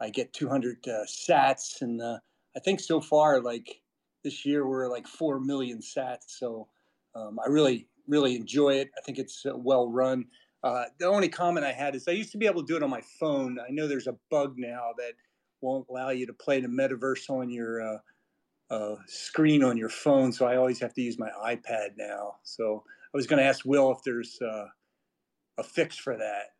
[0.00, 3.80] I get 200 Sats, and I think so far, like
[4.24, 6.24] this year, we're like four million Sats.
[6.26, 6.68] So
[7.14, 8.90] um, I really really enjoy it.
[8.96, 10.26] I think it's well run.
[10.62, 12.82] Uh, the only comment I had is I used to be able to do it
[12.82, 13.58] on my phone.
[13.60, 15.12] I know there's a bug now that
[15.60, 17.98] won't allow you to play the metaverse on your uh,
[18.70, 22.36] uh, screen on your phone, so I always have to use my iPad now.
[22.42, 22.82] So
[23.16, 24.66] I was going to ask Will if there's uh,
[25.56, 26.52] a fix for that.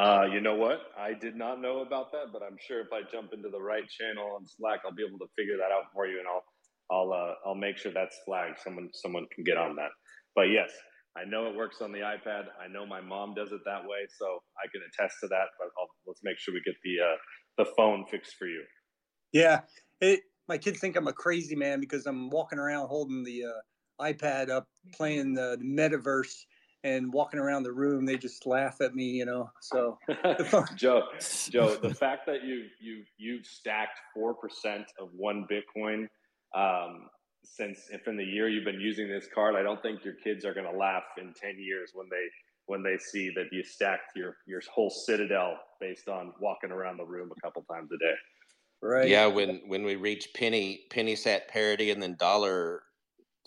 [0.00, 0.78] Uh, you know what?
[0.98, 3.84] I did not know about that, but I'm sure if I jump into the right
[3.86, 6.42] channel on Slack, I'll be able to figure that out for you, and I'll
[6.90, 8.56] I'll uh, I'll make sure that's flagged.
[8.64, 9.90] Someone someone can get on that.
[10.34, 10.70] But yes,
[11.14, 12.44] I know it works on the iPad.
[12.58, 14.24] I know my mom does it that way, so
[14.56, 15.52] I can attest to that.
[15.58, 17.16] But I'll, let's make sure we get the uh,
[17.58, 18.64] the phone fixed for you.
[19.34, 19.60] Yeah,
[20.00, 23.60] it, my kids think I'm a crazy man because I'm walking around holding the uh,
[24.00, 26.44] iPad up, playing the, the, metaverse,
[26.84, 28.06] and walking around the room.
[28.06, 29.50] They just laugh at me, you know.
[29.60, 29.98] So,
[30.76, 31.02] Joe,
[31.50, 36.08] Joe, the fact that you you you stacked four percent of one Bitcoin
[36.54, 37.08] um,
[37.44, 40.44] since if in the year you've been using this card, I don't think your kids
[40.44, 42.26] are going to laugh in 10 years when they
[42.66, 47.04] when they see that you stacked your your whole citadel based on walking around the
[47.04, 48.14] room a couple times a day.
[48.82, 49.08] Right.
[49.08, 52.82] Yeah, when when we reach penny penny sat parity and then dollar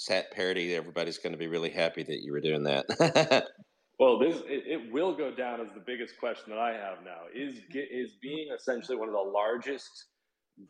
[0.02, 2.86] sat parody, everybody's going to be really happy that you were doing that.
[4.00, 7.22] well, this it, it, will go down as the biggest question that I have now.
[7.36, 10.06] Is is being essentially one of the largest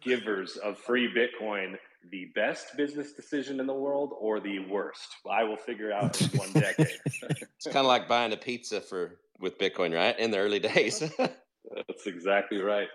[0.02, 1.76] givers of free Bitcoin
[2.12, 5.16] the best business decision in the world or the worst?
[5.30, 7.00] I will figure out in one decade.
[7.06, 10.20] it's kind of like buying a pizza for with Bitcoin, right?
[10.20, 11.00] In the early days.
[11.18, 12.90] That's exactly right.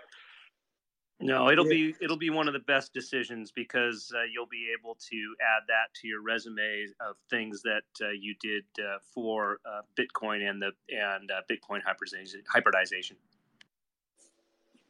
[1.19, 4.95] No, it'll be it'll be one of the best decisions because uh, you'll be able
[5.09, 9.81] to add that to your resume of things that uh, you did uh, for uh,
[9.97, 13.15] Bitcoin and the and uh, Bitcoin hybridization.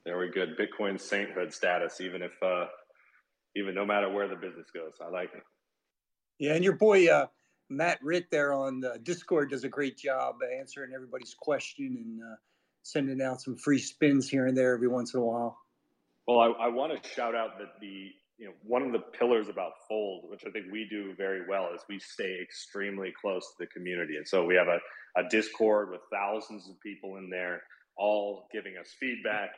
[0.05, 0.57] Very good.
[0.57, 2.65] Bitcoin sainthood status, even if uh,
[3.55, 4.95] even no matter where the business goes.
[5.01, 5.43] I like it.
[6.39, 7.27] Yeah, and your boy uh,
[7.69, 12.35] Matt Ritt there on the Discord does a great job answering everybody's question and uh,
[12.83, 15.57] sending out some free spins here and there every once in a while.
[16.27, 19.49] Well, I, I want to shout out that the you know one of the pillars
[19.49, 23.55] about Fold, which I think we do very well, is we stay extremely close to
[23.65, 24.79] the community, and so we have a,
[25.19, 27.61] a Discord with thousands of people in there,
[27.97, 29.51] all giving us feedback,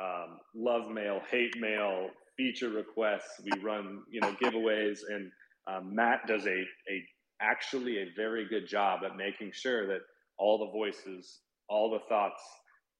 [0.00, 3.40] um, love mail, hate mail, feature requests.
[3.44, 5.30] We run, you know, giveaways, and
[5.66, 6.50] um, Matt does a
[6.90, 7.04] a
[7.42, 10.00] actually a very good job at making sure that
[10.38, 12.42] all the voices, all the thoughts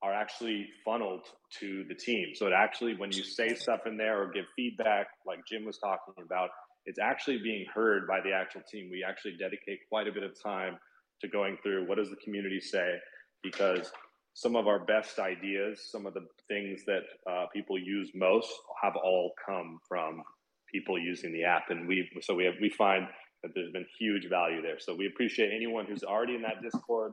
[0.05, 1.25] are actually funneled
[1.61, 2.35] to the team.
[2.35, 5.79] So it actually, when you say stuff in there or give feedback, like Jim was
[5.79, 6.51] talking about,
[6.85, 8.91] it's actually being heard by the actual team.
[8.91, 10.77] We actually dedicate quite a bit of time
[11.23, 12.97] to going through what does the community say,
[13.43, 13.91] because
[14.35, 18.53] some of our best ideas, some of the things that uh, people use most,
[18.83, 20.23] have all come from
[20.71, 23.07] people using the app, and we so we have we find
[23.43, 24.79] that there's been huge value there.
[24.79, 27.13] So we appreciate anyone who's already in that Discord,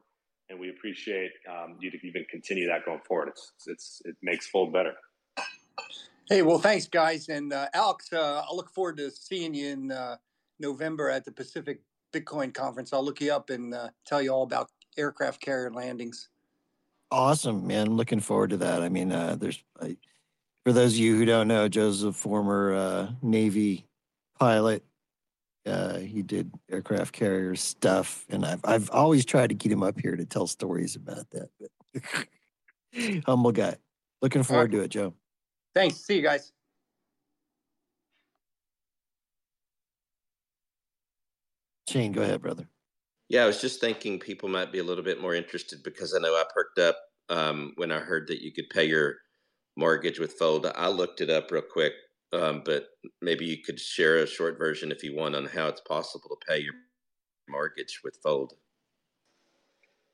[0.52, 3.30] and we appreciate um, you to even continue that going forward.
[3.30, 4.94] It's it's it makes Fold better.
[6.30, 7.30] Hey, well, thanks, guys.
[7.30, 10.18] And uh, Alex, uh, I'll look forward to seeing you in uh,
[10.60, 11.82] November at the Pacific
[12.14, 12.94] Bitcoin Conference.
[12.94, 16.30] I'll look you up and uh, tell you all about aircraft carrier landings.
[17.11, 17.88] Awesome, man.
[17.88, 18.82] I'm looking forward to that.
[18.82, 19.98] I mean, uh, there's, I,
[20.64, 23.86] for those of you who don't know, Joe's a former uh, Navy
[24.40, 24.86] pilot.
[25.66, 30.16] He did aircraft carrier stuff, and I've I've always tried to get him up here
[30.16, 31.50] to tell stories about that.
[31.60, 33.76] But humble guy.
[34.22, 34.80] Looking forward right.
[34.80, 35.14] to it, Joe.
[35.74, 35.98] Thanks.
[35.98, 36.52] See you guys.
[41.88, 42.68] Shane, go ahead, brother.
[43.28, 46.20] Yeah, I was just thinking people might be a little bit more interested because I
[46.20, 46.98] know I perked up
[47.30, 49.16] um, when I heard that you could pay your
[49.78, 50.66] mortgage with Fold.
[50.76, 51.94] I looked it up real quick,
[52.34, 52.88] um, but
[53.22, 56.48] maybe you could share a short version if you want on how it's possible to
[56.48, 56.74] pay your
[57.49, 58.53] mortgage with Fold.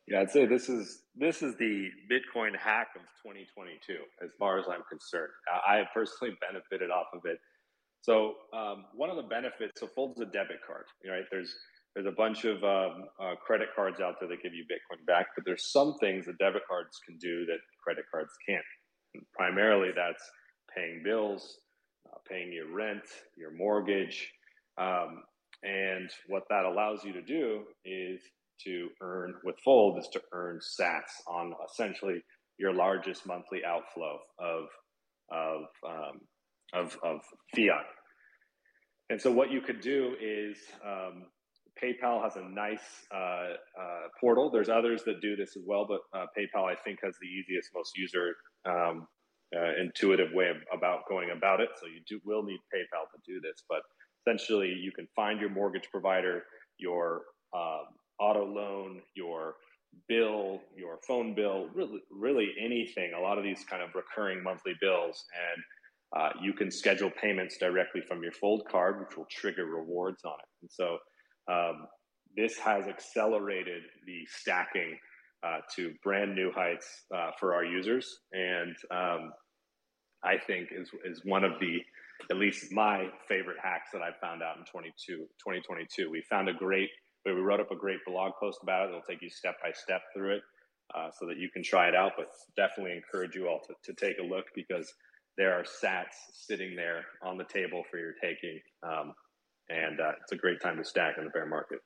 [0.07, 4.65] Yeah, I'd say this is this is the Bitcoin hack of 2022, as far as
[4.69, 5.31] I'm concerned.
[5.68, 7.39] I have personally benefited off of it.
[8.02, 11.26] So um, one of the benefits, so Fold's a debit card, right?
[11.30, 11.53] There's
[11.94, 15.27] there's a bunch of um, uh, credit cards out there that give you Bitcoin back,
[15.35, 18.64] but there's some things that debit cards can do that credit cards can't.
[19.14, 20.23] And primarily, that's
[20.73, 21.57] paying bills,
[22.29, 23.03] paying your rent,
[23.37, 24.31] your mortgage,
[24.77, 25.23] um,
[25.63, 28.21] and what that allows you to do is
[28.63, 32.21] to earn with Fold is to earn Sats on essentially
[32.57, 34.65] your largest monthly outflow of
[35.31, 36.21] of um,
[36.73, 37.21] of, of
[37.55, 37.85] fiat.
[39.09, 41.25] And so what you could do is um,
[41.81, 42.79] PayPal has a nice
[43.13, 44.49] uh, uh, portal.
[44.49, 47.69] There's others that do this as well, but uh, PayPal I think has the easiest,
[47.73, 48.35] most user
[48.65, 49.07] um,
[49.56, 51.69] uh, intuitive way of, about going about it.
[51.80, 53.82] So you do will need PayPal to do this, but
[54.26, 56.44] essentially you can find your mortgage provider,
[56.78, 57.24] your
[57.56, 57.86] um,
[58.19, 59.56] auto loan, your
[60.07, 63.14] bill, your phone bill, really, really anything.
[63.18, 65.64] A lot of these kind of recurring monthly bills, and
[66.22, 70.34] uh, you can schedule payments directly from your Fold card, which will trigger rewards on
[70.34, 70.49] it.
[70.61, 70.98] And so
[71.52, 71.88] um,
[72.36, 74.98] this has accelerated the stacking
[75.43, 79.31] uh, to brand new heights uh, for our users, and um,
[80.23, 81.80] I think is is one of the
[82.31, 86.09] at least my favorite hacks that I found out in 22, 2022.
[86.09, 86.89] We found a great
[87.26, 88.89] we wrote up a great blog post about it.
[88.89, 90.41] It'll take you step by step through it
[90.95, 92.14] uh, so that you can try it out.
[92.18, 94.91] But definitely encourage you all to, to take a look because
[95.38, 98.59] there are sats sitting there on the table for your taking.
[98.84, 99.14] Um,
[99.69, 101.80] and uh, it's a great time to stack in the bear market.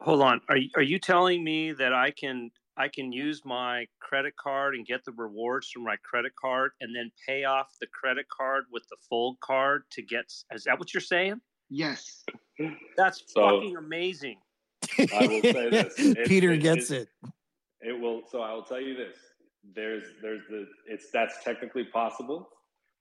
[0.00, 0.40] Hold on.
[0.48, 4.86] Are, are you telling me that I can I can use my credit card and
[4.86, 8.86] get the rewards from my credit card and then pay off the credit card with
[8.90, 11.40] the Fold card to get is that what you're saying?
[11.70, 12.24] Yes.
[12.96, 14.36] That's so, fucking amazing.
[14.98, 15.94] I will say this.
[15.98, 17.08] It, Peter it, gets it,
[17.82, 17.88] it.
[17.88, 18.22] It will.
[18.30, 19.16] So I will tell you this.
[19.74, 20.66] There's, there's the.
[20.86, 22.48] It's that's technically possible.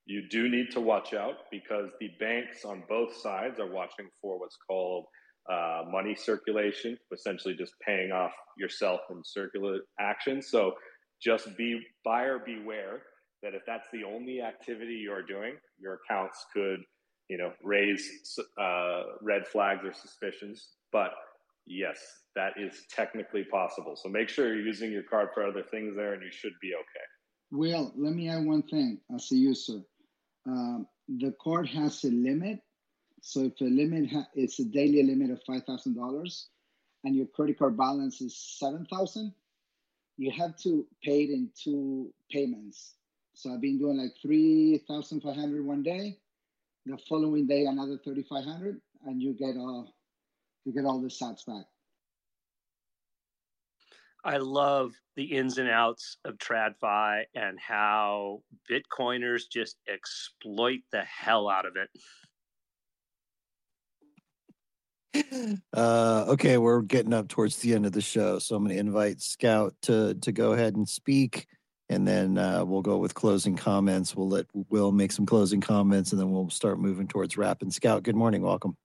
[0.05, 4.39] You do need to watch out because the banks on both sides are watching for
[4.39, 5.05] what's called
[5.51, 10.41] uh, money circulation, essentially just paying off yourself in circular action.
[10.41, 10.73] So
[11.21, 13.03] just be buyer beware
[13.43, 16.79] that if that's the only activity you're doing, your accounts could
[17.29, 20.69] you know, raise uh, red flags or suspicions.
[20.91, 21.11] But
[21.65, 21.99] yes,
[22.35, 23.95] that is technically possible.
[23.95, 26.73] So make sure you're using your card for other things there, and you should be
[26.73, 27.05] okay.
[27.51, 29.81] Well, let me add one thing as a user.
[30.47, 32.59] Um, the card has a limit.
[33.25, 36.47] So if a limit ha- it's a daily limit of five thousand dollars,
[37.03, 39.33] and your credit card balance is seven thousand,
[40.17, 42.93] you have to pay it in two payments.
[43.33, 46.19] So I've been doing like three thousand five hundred one day,
[46.85, 49.91] the following day another 3500 and you get all
[50.65, 51.65] you get all the sats back
[54.23, 61.47] I love the ins and outs of TradFi and how Bitcoiners just exploit the hell
[61.47, 61.89] out of it.
[65.73, 68.79] Uh, okay, we're getting up towards the end of the show, so I'm going to
[68.79, 71.47] invite Scout to to go ahead and speak
[71.89, 74.15] and then uh, we'll go with closing comments.
[74.15, 77.61] We'll let Will make some closing comments, and then we'll start moving towards wrap.
[77.61, 78.75] And Scout, good morning, welcome.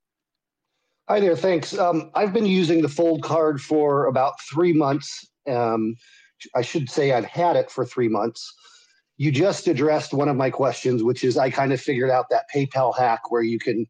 [1.09, 1.77] Hi there, thanks.
[1.77, 5.29] Um, I've been using the Fold card for about three months.
[5.49, 5.97] Um,
[6.55, 8.55] I should say I've had it for three months.
[9.17, 12.47] You just addressed one of my questions, which is I kind of figured out that
[12.55, 13.87] PayPal hack where you can,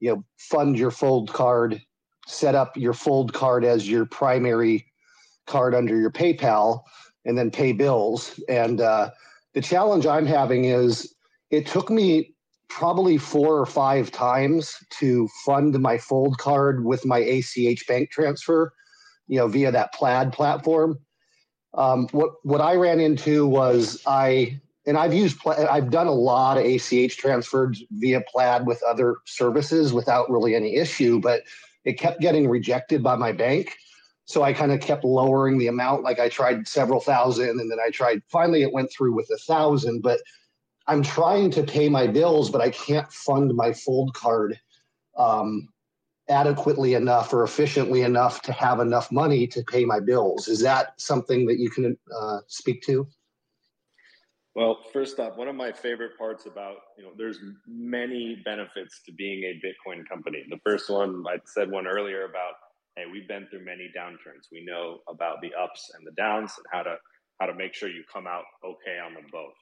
[0.00, 1.80] you know, fund your Fold card,
[2.26, 4.86] set up your Fold card as your primary
[5.46, 6.82] card under your PayPal
[7.24, 8.40] and then pay bills.
[8.48, 9.10] And uh,
[9.54, 11.14] the challenge I'm having is
[11.50, 12.34] it took me
[12.68, 18.72] probably four or five times to fund my Fold card with my ACH bank transfer,
[19.26, 20.98] you know, via that Plaid platform.
[21.74, 26.56] Um, what what I ran into was I and I've used I've done a lot
[26.56, 31.42] of ACH transfers via Plaid with other services without really any issue, but
[31.84, 33.76] it kept getting rejected by my bank.
[34.24, 36.04] So I kind of kept lowering the amount.
[36.04, 38.22] Like I tried several thousand, and then I tried.
[38.28, 40.00] Finally, it went through with a thousand.
[40.00, 40.20] But
[40.86, 44.58] I'm trying to pay my bills, but I can't fund my Fold card
[45.18, 45.68] um,
[46.30, 50.48] adequately enough or efficiently enough to have enough money to pay my bills.
[50.48, 53.06] Is that something that you can uh, speak to?
[54.58, 59.12] Well, first off, one of my favorite parts about, you know, there's many benefits to
[59.12, 60.44] being a Bitcoin company.
[60.50, 62.54] The first one, I said one earlier about,
[62.96, 64.50] hey, we've been through many downturns.
[64.50, 66.96] We know about the ups and the downs and how to
[67.38, 69.54] how to make sure you come out okay on them both.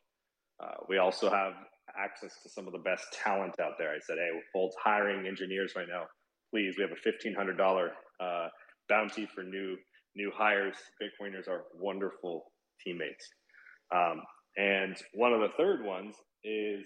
[0.64, 1.52] Uh, we also have
[1.94, 3.90] access to some of the best talent out there.
[3.90, 6.04] I said, hey, Fold's hiring engineers right now.
[6.50, 8.48] Please, we have a fifteen hundred dollar uh,
[8.88, 9.76] bounty for new
[10.14, 10.76] new hires.
[11.02, 12.50] Bitcoiners are wonderful
[12.82, 13.28] teammates.
[13.94, 14.22] Um,
[14.56, 16.14] and one of the third ones
[16.44, 16.84] is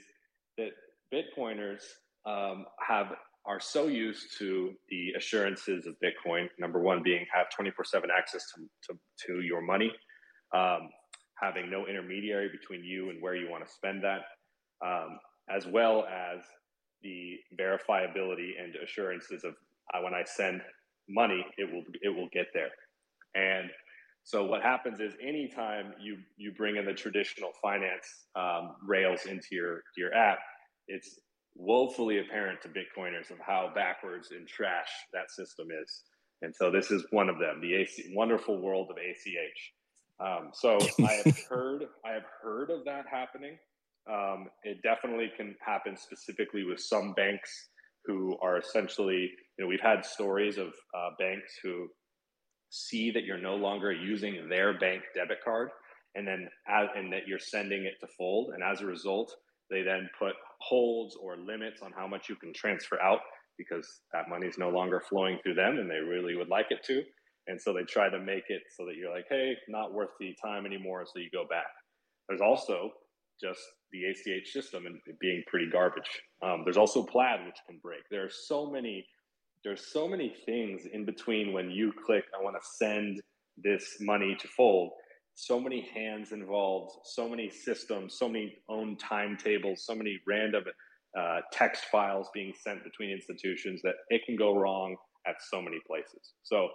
[0.58, 0.70] that
[1.12, 1.82] Bitcoiners
[2.26, 3.12] um, have
[3.46, 6.46] are so used to the assurances of Bitcoin.
[6.58, 9.90] Number one being have 24/7 access to, to, to your money,
[10.54, 10.90] um,
[11.40, 14.20] having no intermediary between you and where you want to spend that,
[14.84, 15.18] um,
[15.48, 16.40] as well as
[17.02, 19.54] the verifiability and assurances of
[19.94, 20.60] uh, when I send
[21.08, 22.70] money, it will it will get there.
[23.34, 23.70] And
[24.24, 29.48] so what happens is anytime you you bring in the traditional finance um, rails into
[29.52, 30.38] your your app,
[30.88, 31.18] it's
[31.56, 36.02] woefully apparent to Bitcoiners of how backwards and trash that system is.
[36.42, 39.72] And so this is one of them, the AC, wonderful world of ACH.
[40.20, 43.58] Um, so I have heard I have heard of that happening.
[44.10, 47.68] Um, it definitely can happen specifically with some banks
[48.06, 51.88] who are essentially, you know, we've had stories of uh, banks who
[52.70, 55.68] see that you're no longer using their bank debit card
[56.14, 56.48] and then
[56.96, 58.52] and that you're sending it to Fold.
[58.54, 59.34] And as a result
[59.70, 63.20] they then put holds or limits on how much you can transfer out
[63.56, 66.82] because that money is no longer flowing through them and they really would like it
[66.84, 67.02] to.
[67.46, 70.34] And so they try to make it so that you're like hey not worth the
[70.42, 71.70] time anymore so you go back.
[72.28, 72.90] There's also
[73.42, 73.60] just
[73.92, 76.08] the ACH system and being pretty garbage.
[76.42, 78.00] Um, there's also Plaid which can break.
[78.10, 79.04] There are so many
[79.64, 83.20] there's so many things in between when you click i want to send
[83.62, 84.90] this money to Fold.
[85.34, 90.64] So many hands involved so many systems so many own timetables so many random
[91.18, 94.96] uh, text files being sent between institutions that it can go wrong
[95.26, 96.34] at so many places.
[96.42, 96.68] So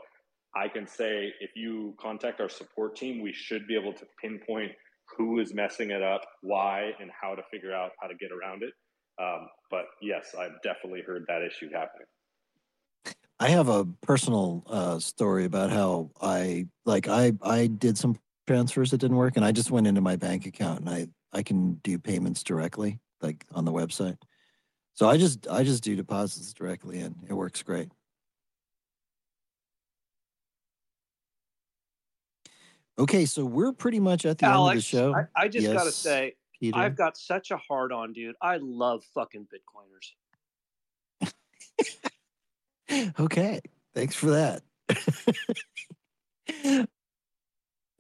[0.56, 4.72] i can say if you contact our support team we should be able to pinpoint
[5.18, 8.64] who is messing it up why and how to figure out how to get around
[8.64, 8.74] it.
[9.22, 12.08] Um, but yes i've definitely heard that issue happening
[13.40, 18.18] I have a personal uh, story about how I like I I did some
[18.48, 21.44] transfers that didn't work, and I just went into my bank account and I I
[21.44, 24.18] can do payments directly, like on the website.
[24.94, 27.90] So I just I just do deposits directly, and it works great.
[32.98, 35.28] Okay, so we're pretty much at the Alex, end of the show.
[35.36, 36.78] I, I just got to say, Peter?
[36.78, 38.38] I've got such a hard on, dude.
[38.42, 39.50] I love fucking
[41.22, 41.32] Bitcoiners.
[43.20, 43.62] okay,
[43.94, 44.62] thanks for that.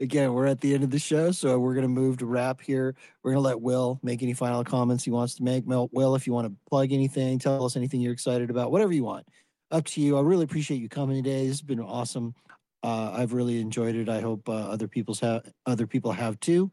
[0.01, 2.59] Again, we're at the end of the show, so we're going to move to wrap
[2.59, 2.95] here.
[3.23, 5.63] We're going to let Will make any final comments he wants to make.
[5.65, 9.05] Will, if you want to plug anything, tell us anything you're excited about, whatever you
[9.05, 9.25] want.
[9.71, 10.17] Up to you.
[10.17, 11.47] I really appreciate you coming today.
[11.47, 12.35] This has been awesome.
[12.83, 14.09] Uh, I've really enjoyed it.
[14.09, 16.71] I hope uh, other people's have other people have too.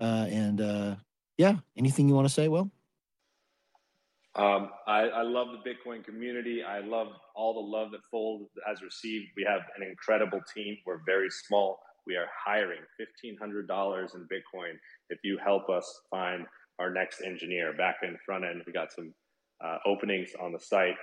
[0.00, 0.96] Uh, and uh,
[1.38, 2.70] yeah, anything you want to say, Will?
[4.36, 6.62] Um, I, I love the Bitcoin community.
[6.64, 9.26] I love all the love that Fold has received.
[9.36, 10.76] We have an incredible team.
[10.84, 11.78] We're very small.
[12.06, 14.74] We are hiring $1,500 in Bitcoin
[15.08, 16.46] if you help us find
[16.80, 17.74] our next engineer.
[17.76, 19.14] Back in front end, we got some
[19.64, 20.96] uh, openings on the site.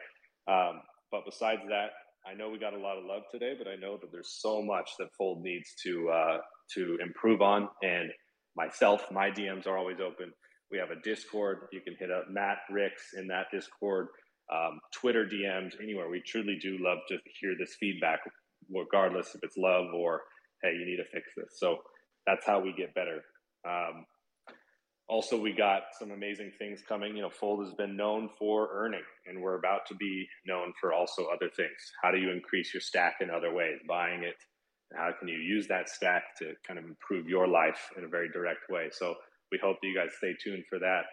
[0.48, 1.92] Um, but besides that,
[2.30, 4.62] I know we got a lot of love today, but I know that there's so
[4.62, 6.38] much that Fold needs to uh,
[6.76, 7.70] to improve on.
[7.82, 8.12] And
[8.56, 10.32] myself, my DMs are always open.
[10.72, 11.68] We have a Discord.
[11.72, 14.08] You can hit up Matt Ricks in that Discord,
[14.52, 16.10] um, Twitter DMs, anywhere.
[16.10, 18.20] We truly do love to hear this feedback,
[18.74, 20.22] regardless if it's love or,
[20.64, 21.60] hey, you need to fix this.
[21.60, 21.80] So
[22.26, 23.22] that's how we get better.
[23.68, 24.06] Um,
[25.10, 27.18] also, we got some amazing things coming.
[27.18, 30.94] You know, Fold has been known for earning, and we're about to be known for
[30.94, 31.92] also other things.
[32.02, 33.80] How do you increase your stack in other ways?
[33.90, 34.38] Buying it.
[34.96, 38.30] How can you use that stack to kind of improve your life in a very
[38.30, 38.88] direct way?
[38.92, 39.16] So
[39.52, 41.04] we hope that you guys stay tuned for that.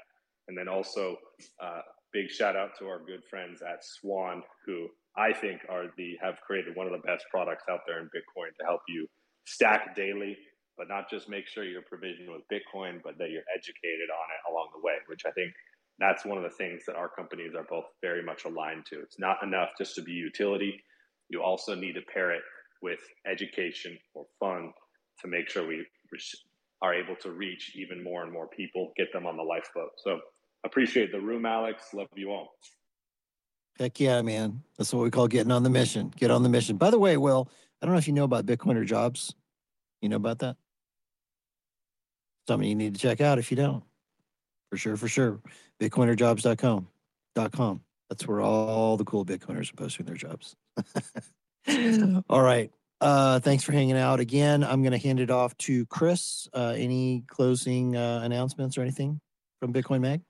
[0.48, 1.16] And then also,
[1.60, 1.80] uh,
[2.12, 6.40] big shout out to our good friends at Swan, who I think are the have
[6.46, 9.06] created one of the best products out there in Bitcoin to help you
[9.44, 10.38] stack daily.
[10.78, 14.50] but not just make sure you're provisioned with Bitcoin, but that you're educated on it
[14.50, 15.52] along the way, which I think
[15.98, 19.00] that's one of the things that our companies are both very much aligned to.
[19.00, 20.80] It's not enough just to be utility.
[21.28, 22.42] You also need to pair it
[22.80, 24.72] with education or fun
[25.20, 25.84] to make sure we
[26.82, 29.90] are able to reach even more and more people, get them on the lifeboat.
[29.98, 30.20] So
[30.64, 31.88] appreciate the room, Alex.
[31.92, 32.54] Love you all.
[33.78, 34.62] Heck yeah, man.
[34.76, 36.12] That's what we call getting on the mission.
[36.16, 36.76] Get on the mission.
[36.76, 37.48] By the way, Will,
[37.80, 39.34] I don't know if you know about Bitcoiner jobs.
[40.00, 40.56] You know about that?
[42.48, 43.84] Something you need to check out if you don't.
[44.70, 45.40] For sure, for sure.
[45.80, 46.88] Bitcoinerjobs.com.
[47.34, 47.82] Dot com.
[48.08, 50.56] That's where all the cool Bitcoiners are posting their jobs.
[52.28, 52.72] all right.
[53.00, 54.64] Uh, thanks for hanging out again.
[54.64, 56.48] I'm going to hand it off to Chris.
[56.52, 59.20] Uh, any closing uh, announcements or anything
[59.60, 60.22] from Bitcoin Mag?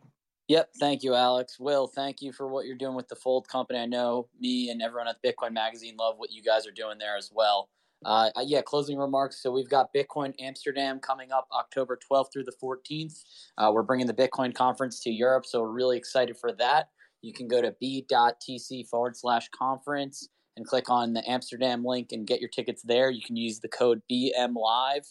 [0.48, 0.70] Yep.
[0.80, 1.58] Thank you, Alex.
[1.58, 3.78] Will, thank you for what you're doing with the Fold Company.
[3.78, 7.16] I know me and everyone at Bitcoin Magazine love what you guys are doing there
[7.16, 7.68] as well.
[8.04, 9.42] Uh, yeah, closing remarks.
[9.42, 13.24] So we've got Bitcoin Amsterdam coming up October 12th through the 14th.
[13.58, 16.90] Uh, we're bringing the Bitcoin conference to Europe, so we're really excited for that.
[17.22, 20.28] You can go to b.tc forward slash conference
[20.58, 23.10] and click on the Amsterdam link and get your tickets there.
[23.10, 25.06] You can use the code BM Live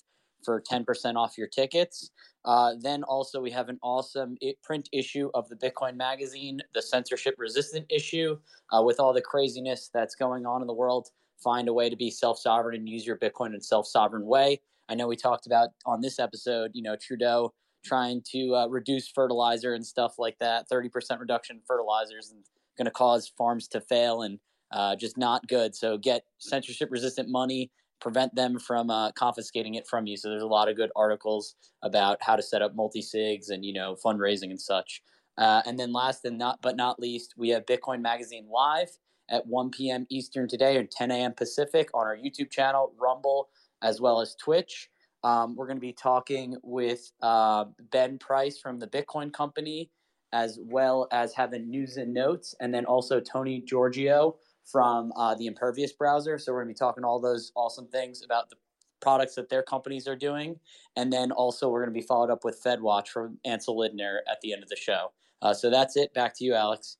[0.45, 2.11] for 10% off your tickets.
[2.45, 7.35] Uh, then also we have an awesome print issue of the Bitcoin magazine, the censorship
[7.37, 8.37] resistant issue,
[8.71, 11.09] uh, with all the craziness that's going on in the world.
[11.43, 14.25] Find a way to be self sovereign and use your Bitcoin in a self sovereign
[14.25, 14.61] way.
[14.89, 17.53] I know we talked about on this episode, you know, Trudeau
[17.85, 20.67] trying to uh, reduce fertilizer and stuff like that.
[20.67, 22.43] Thirty percent reduction in fertilizers and
[22.77, 24.39] going to cause farms to fail and
[24.71, 25.75] uh, just not good.
[25.75, 30.17] So get censorship resistant money prevent them from uh, confiscating it from you.
[30.17, 33.65] So there's a lot of good articles about how to set up multi sigs and
[33.65, 35.01] you know fundraising and such.
[35.37, 38.89] Uh, and then last and not but not least, we have Bitcoin Magazine live
[39.29, 40.05] at 1 p.m.
[40.09, 41.33] Eastern today and 10 a.m.
[41.33, 43.49] Pacific on our YouTube channel, Rumble,
[43.81, 44.89] as well as Twitch.
[45.23, 49.91] Um, we're going to be talking with uh, Ben Price from the Bitcoin Company,
[50.31, 54.37] as well as having news and notes, and then also Tony Giorgio
[54.69, 56.37] from uh, the Impervious browser.
[56.37, 58.57] So we're going to be talking all those awesome things about the
[58.99, 60.59] products that their companies are doing.
[60.95, 64.41] And then also we're going to be followed up with FedWatch from Ansel Lindner at
[64.41, 65.11] the end of the show.
[65.41, 66.13] Uh, so that's it.
[66.13, 66.97] Back to you, Alex.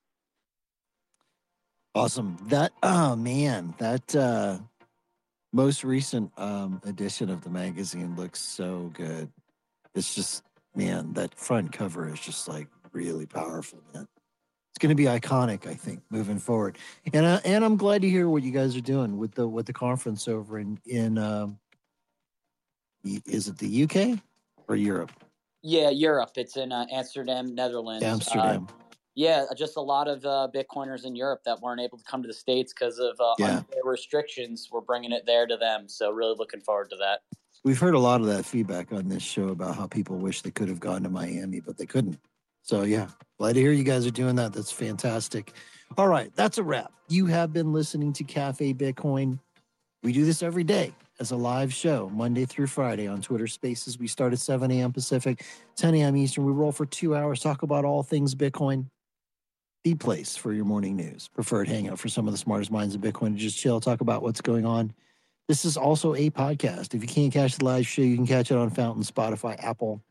[1.95, 2.37] Awesome.
[2.47, 4.59] That, oh man, that uh,
[5.51, 9.29] most recent um, edition of the magazine looks so good.
[9.95, 10.43] It's just,
[10.75, 14.07] man, that front cover is just like really powerful, man
[14.77, 16.77] it's going to be iconic, I think, moving forward.
[17.11, 19.65] And uh, and I'm glad to hear what you guys are doing with the with
[19.65, 21.57] the conference over in in um,
[23.03, 24.19] is it the UK
[24.67, 25.11] or Europe?
[25.63, 26.29] Yeah, Europe.
[26.35, 28.03] It's in uh, Amsterdam, Netherlands.
[28.03, 28.67] Amsterdam.
[28.69, 28.73] Uh,
[29.15, 32.27] yeah, just a lot of uh, Bitcoiners in Europe that weren't able to come to
[32.27, 33.63] the states because of uh, yeah.
[33.83, 34.69] restrictions.
[34.71, 37.21] We're bringing it there to them, so really looking forward to that.
[37.63, 40.51] We've heard a lot of that feedback on this show about how people wish they
[40.51, 42.19] could have gone to Miami, but they couldn't.
[42.67, 43.07] So yeah,
[43.39, 44.51] glad to hear you guys are doing that.
[44.51, 45.53] That's fantastic.
[45.97, 46.91] All right, that's a wrap.
[47.07, 49.39] You have been listening to Cafe Bitcoin.
[50.03, 53.97] We do this every day as a live show, Monday through Friday on Twitter Spaces.
[53.97, 54.91] We start at 7 a.m.
[54.91, 55.45] Pacific,
[55.77, 56.17] 10 a.m.
[56.17, 56.45] Eastern.
[56.45, 58.87] We roll for two hours, talk about all things Bitcoin.
[59.85, 61.29] The place for your morning news.
[61.29, 64.23] Preferred hangout for some of the smartest minds of Bitcoin to just chill, talk about
[64.23, 64.93] what's going on.
[65.47, 66.93] This is also a podcast.
[66.93, 70.01] If you can't catch the live show, you can catch it on Fountain, Spotify, Apple,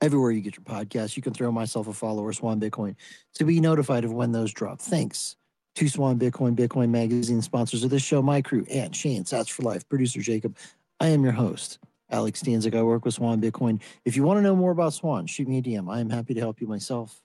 [0.00, 1.16] everywhere you get your podcast.
[1.16, 2.94] You can throw myself a follow or Swan Bitcoin
[3.34, 4.80] to be notified of when those drop.
[4.80, 5.36] Thanks
[5.76, 9.62] to Swan Bitcoin, Bitcoin Magazine, sponsors of this show, my crew, and Shane, Sats for
[9.62, 10.56] Life, producer Jacob.
[11.00, 11.78] I am your host,
[12.10, 12.76] Alex Stanczyk.
[12.76, 13.80] I work with Swan Bitcoin.
[14.04, 15.92] If you want to know more about Swan, shoot me a DM.
[15.92, 17.22] I am happy to help you myself.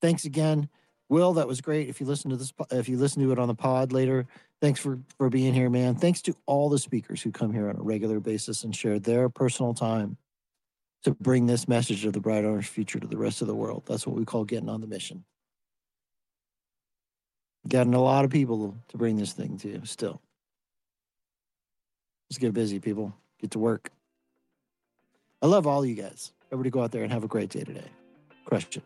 [0.00, 0.68] Thanks again.
[1.08, 1.90] Will, that was great.
[1.90, 4.26] If you listen to this, if you listen to it on the pod later,
[4.62, 5.94] thanks for for being here, man.
[5.94, 9.28] Thanks to all the speakers who come here on a regular basis and share their
[9.28, 10.16] personal time
[11.04, 13.82] to bring this message of the bright orange future to the rest of the world.
[13.86, 15.24] That's what we call getting on the mission.
[17.66, 20.20] Getting a lot of people to bring this thing to you still.
[22.28, 23.12] Let's get busy, people.
[23.40, 23.90] Get to work.
[25.40, 26.32] I love all you guys.
[26.52, 27.90] Everybody go out there and have a great day today.
[28.52, 28.82] It.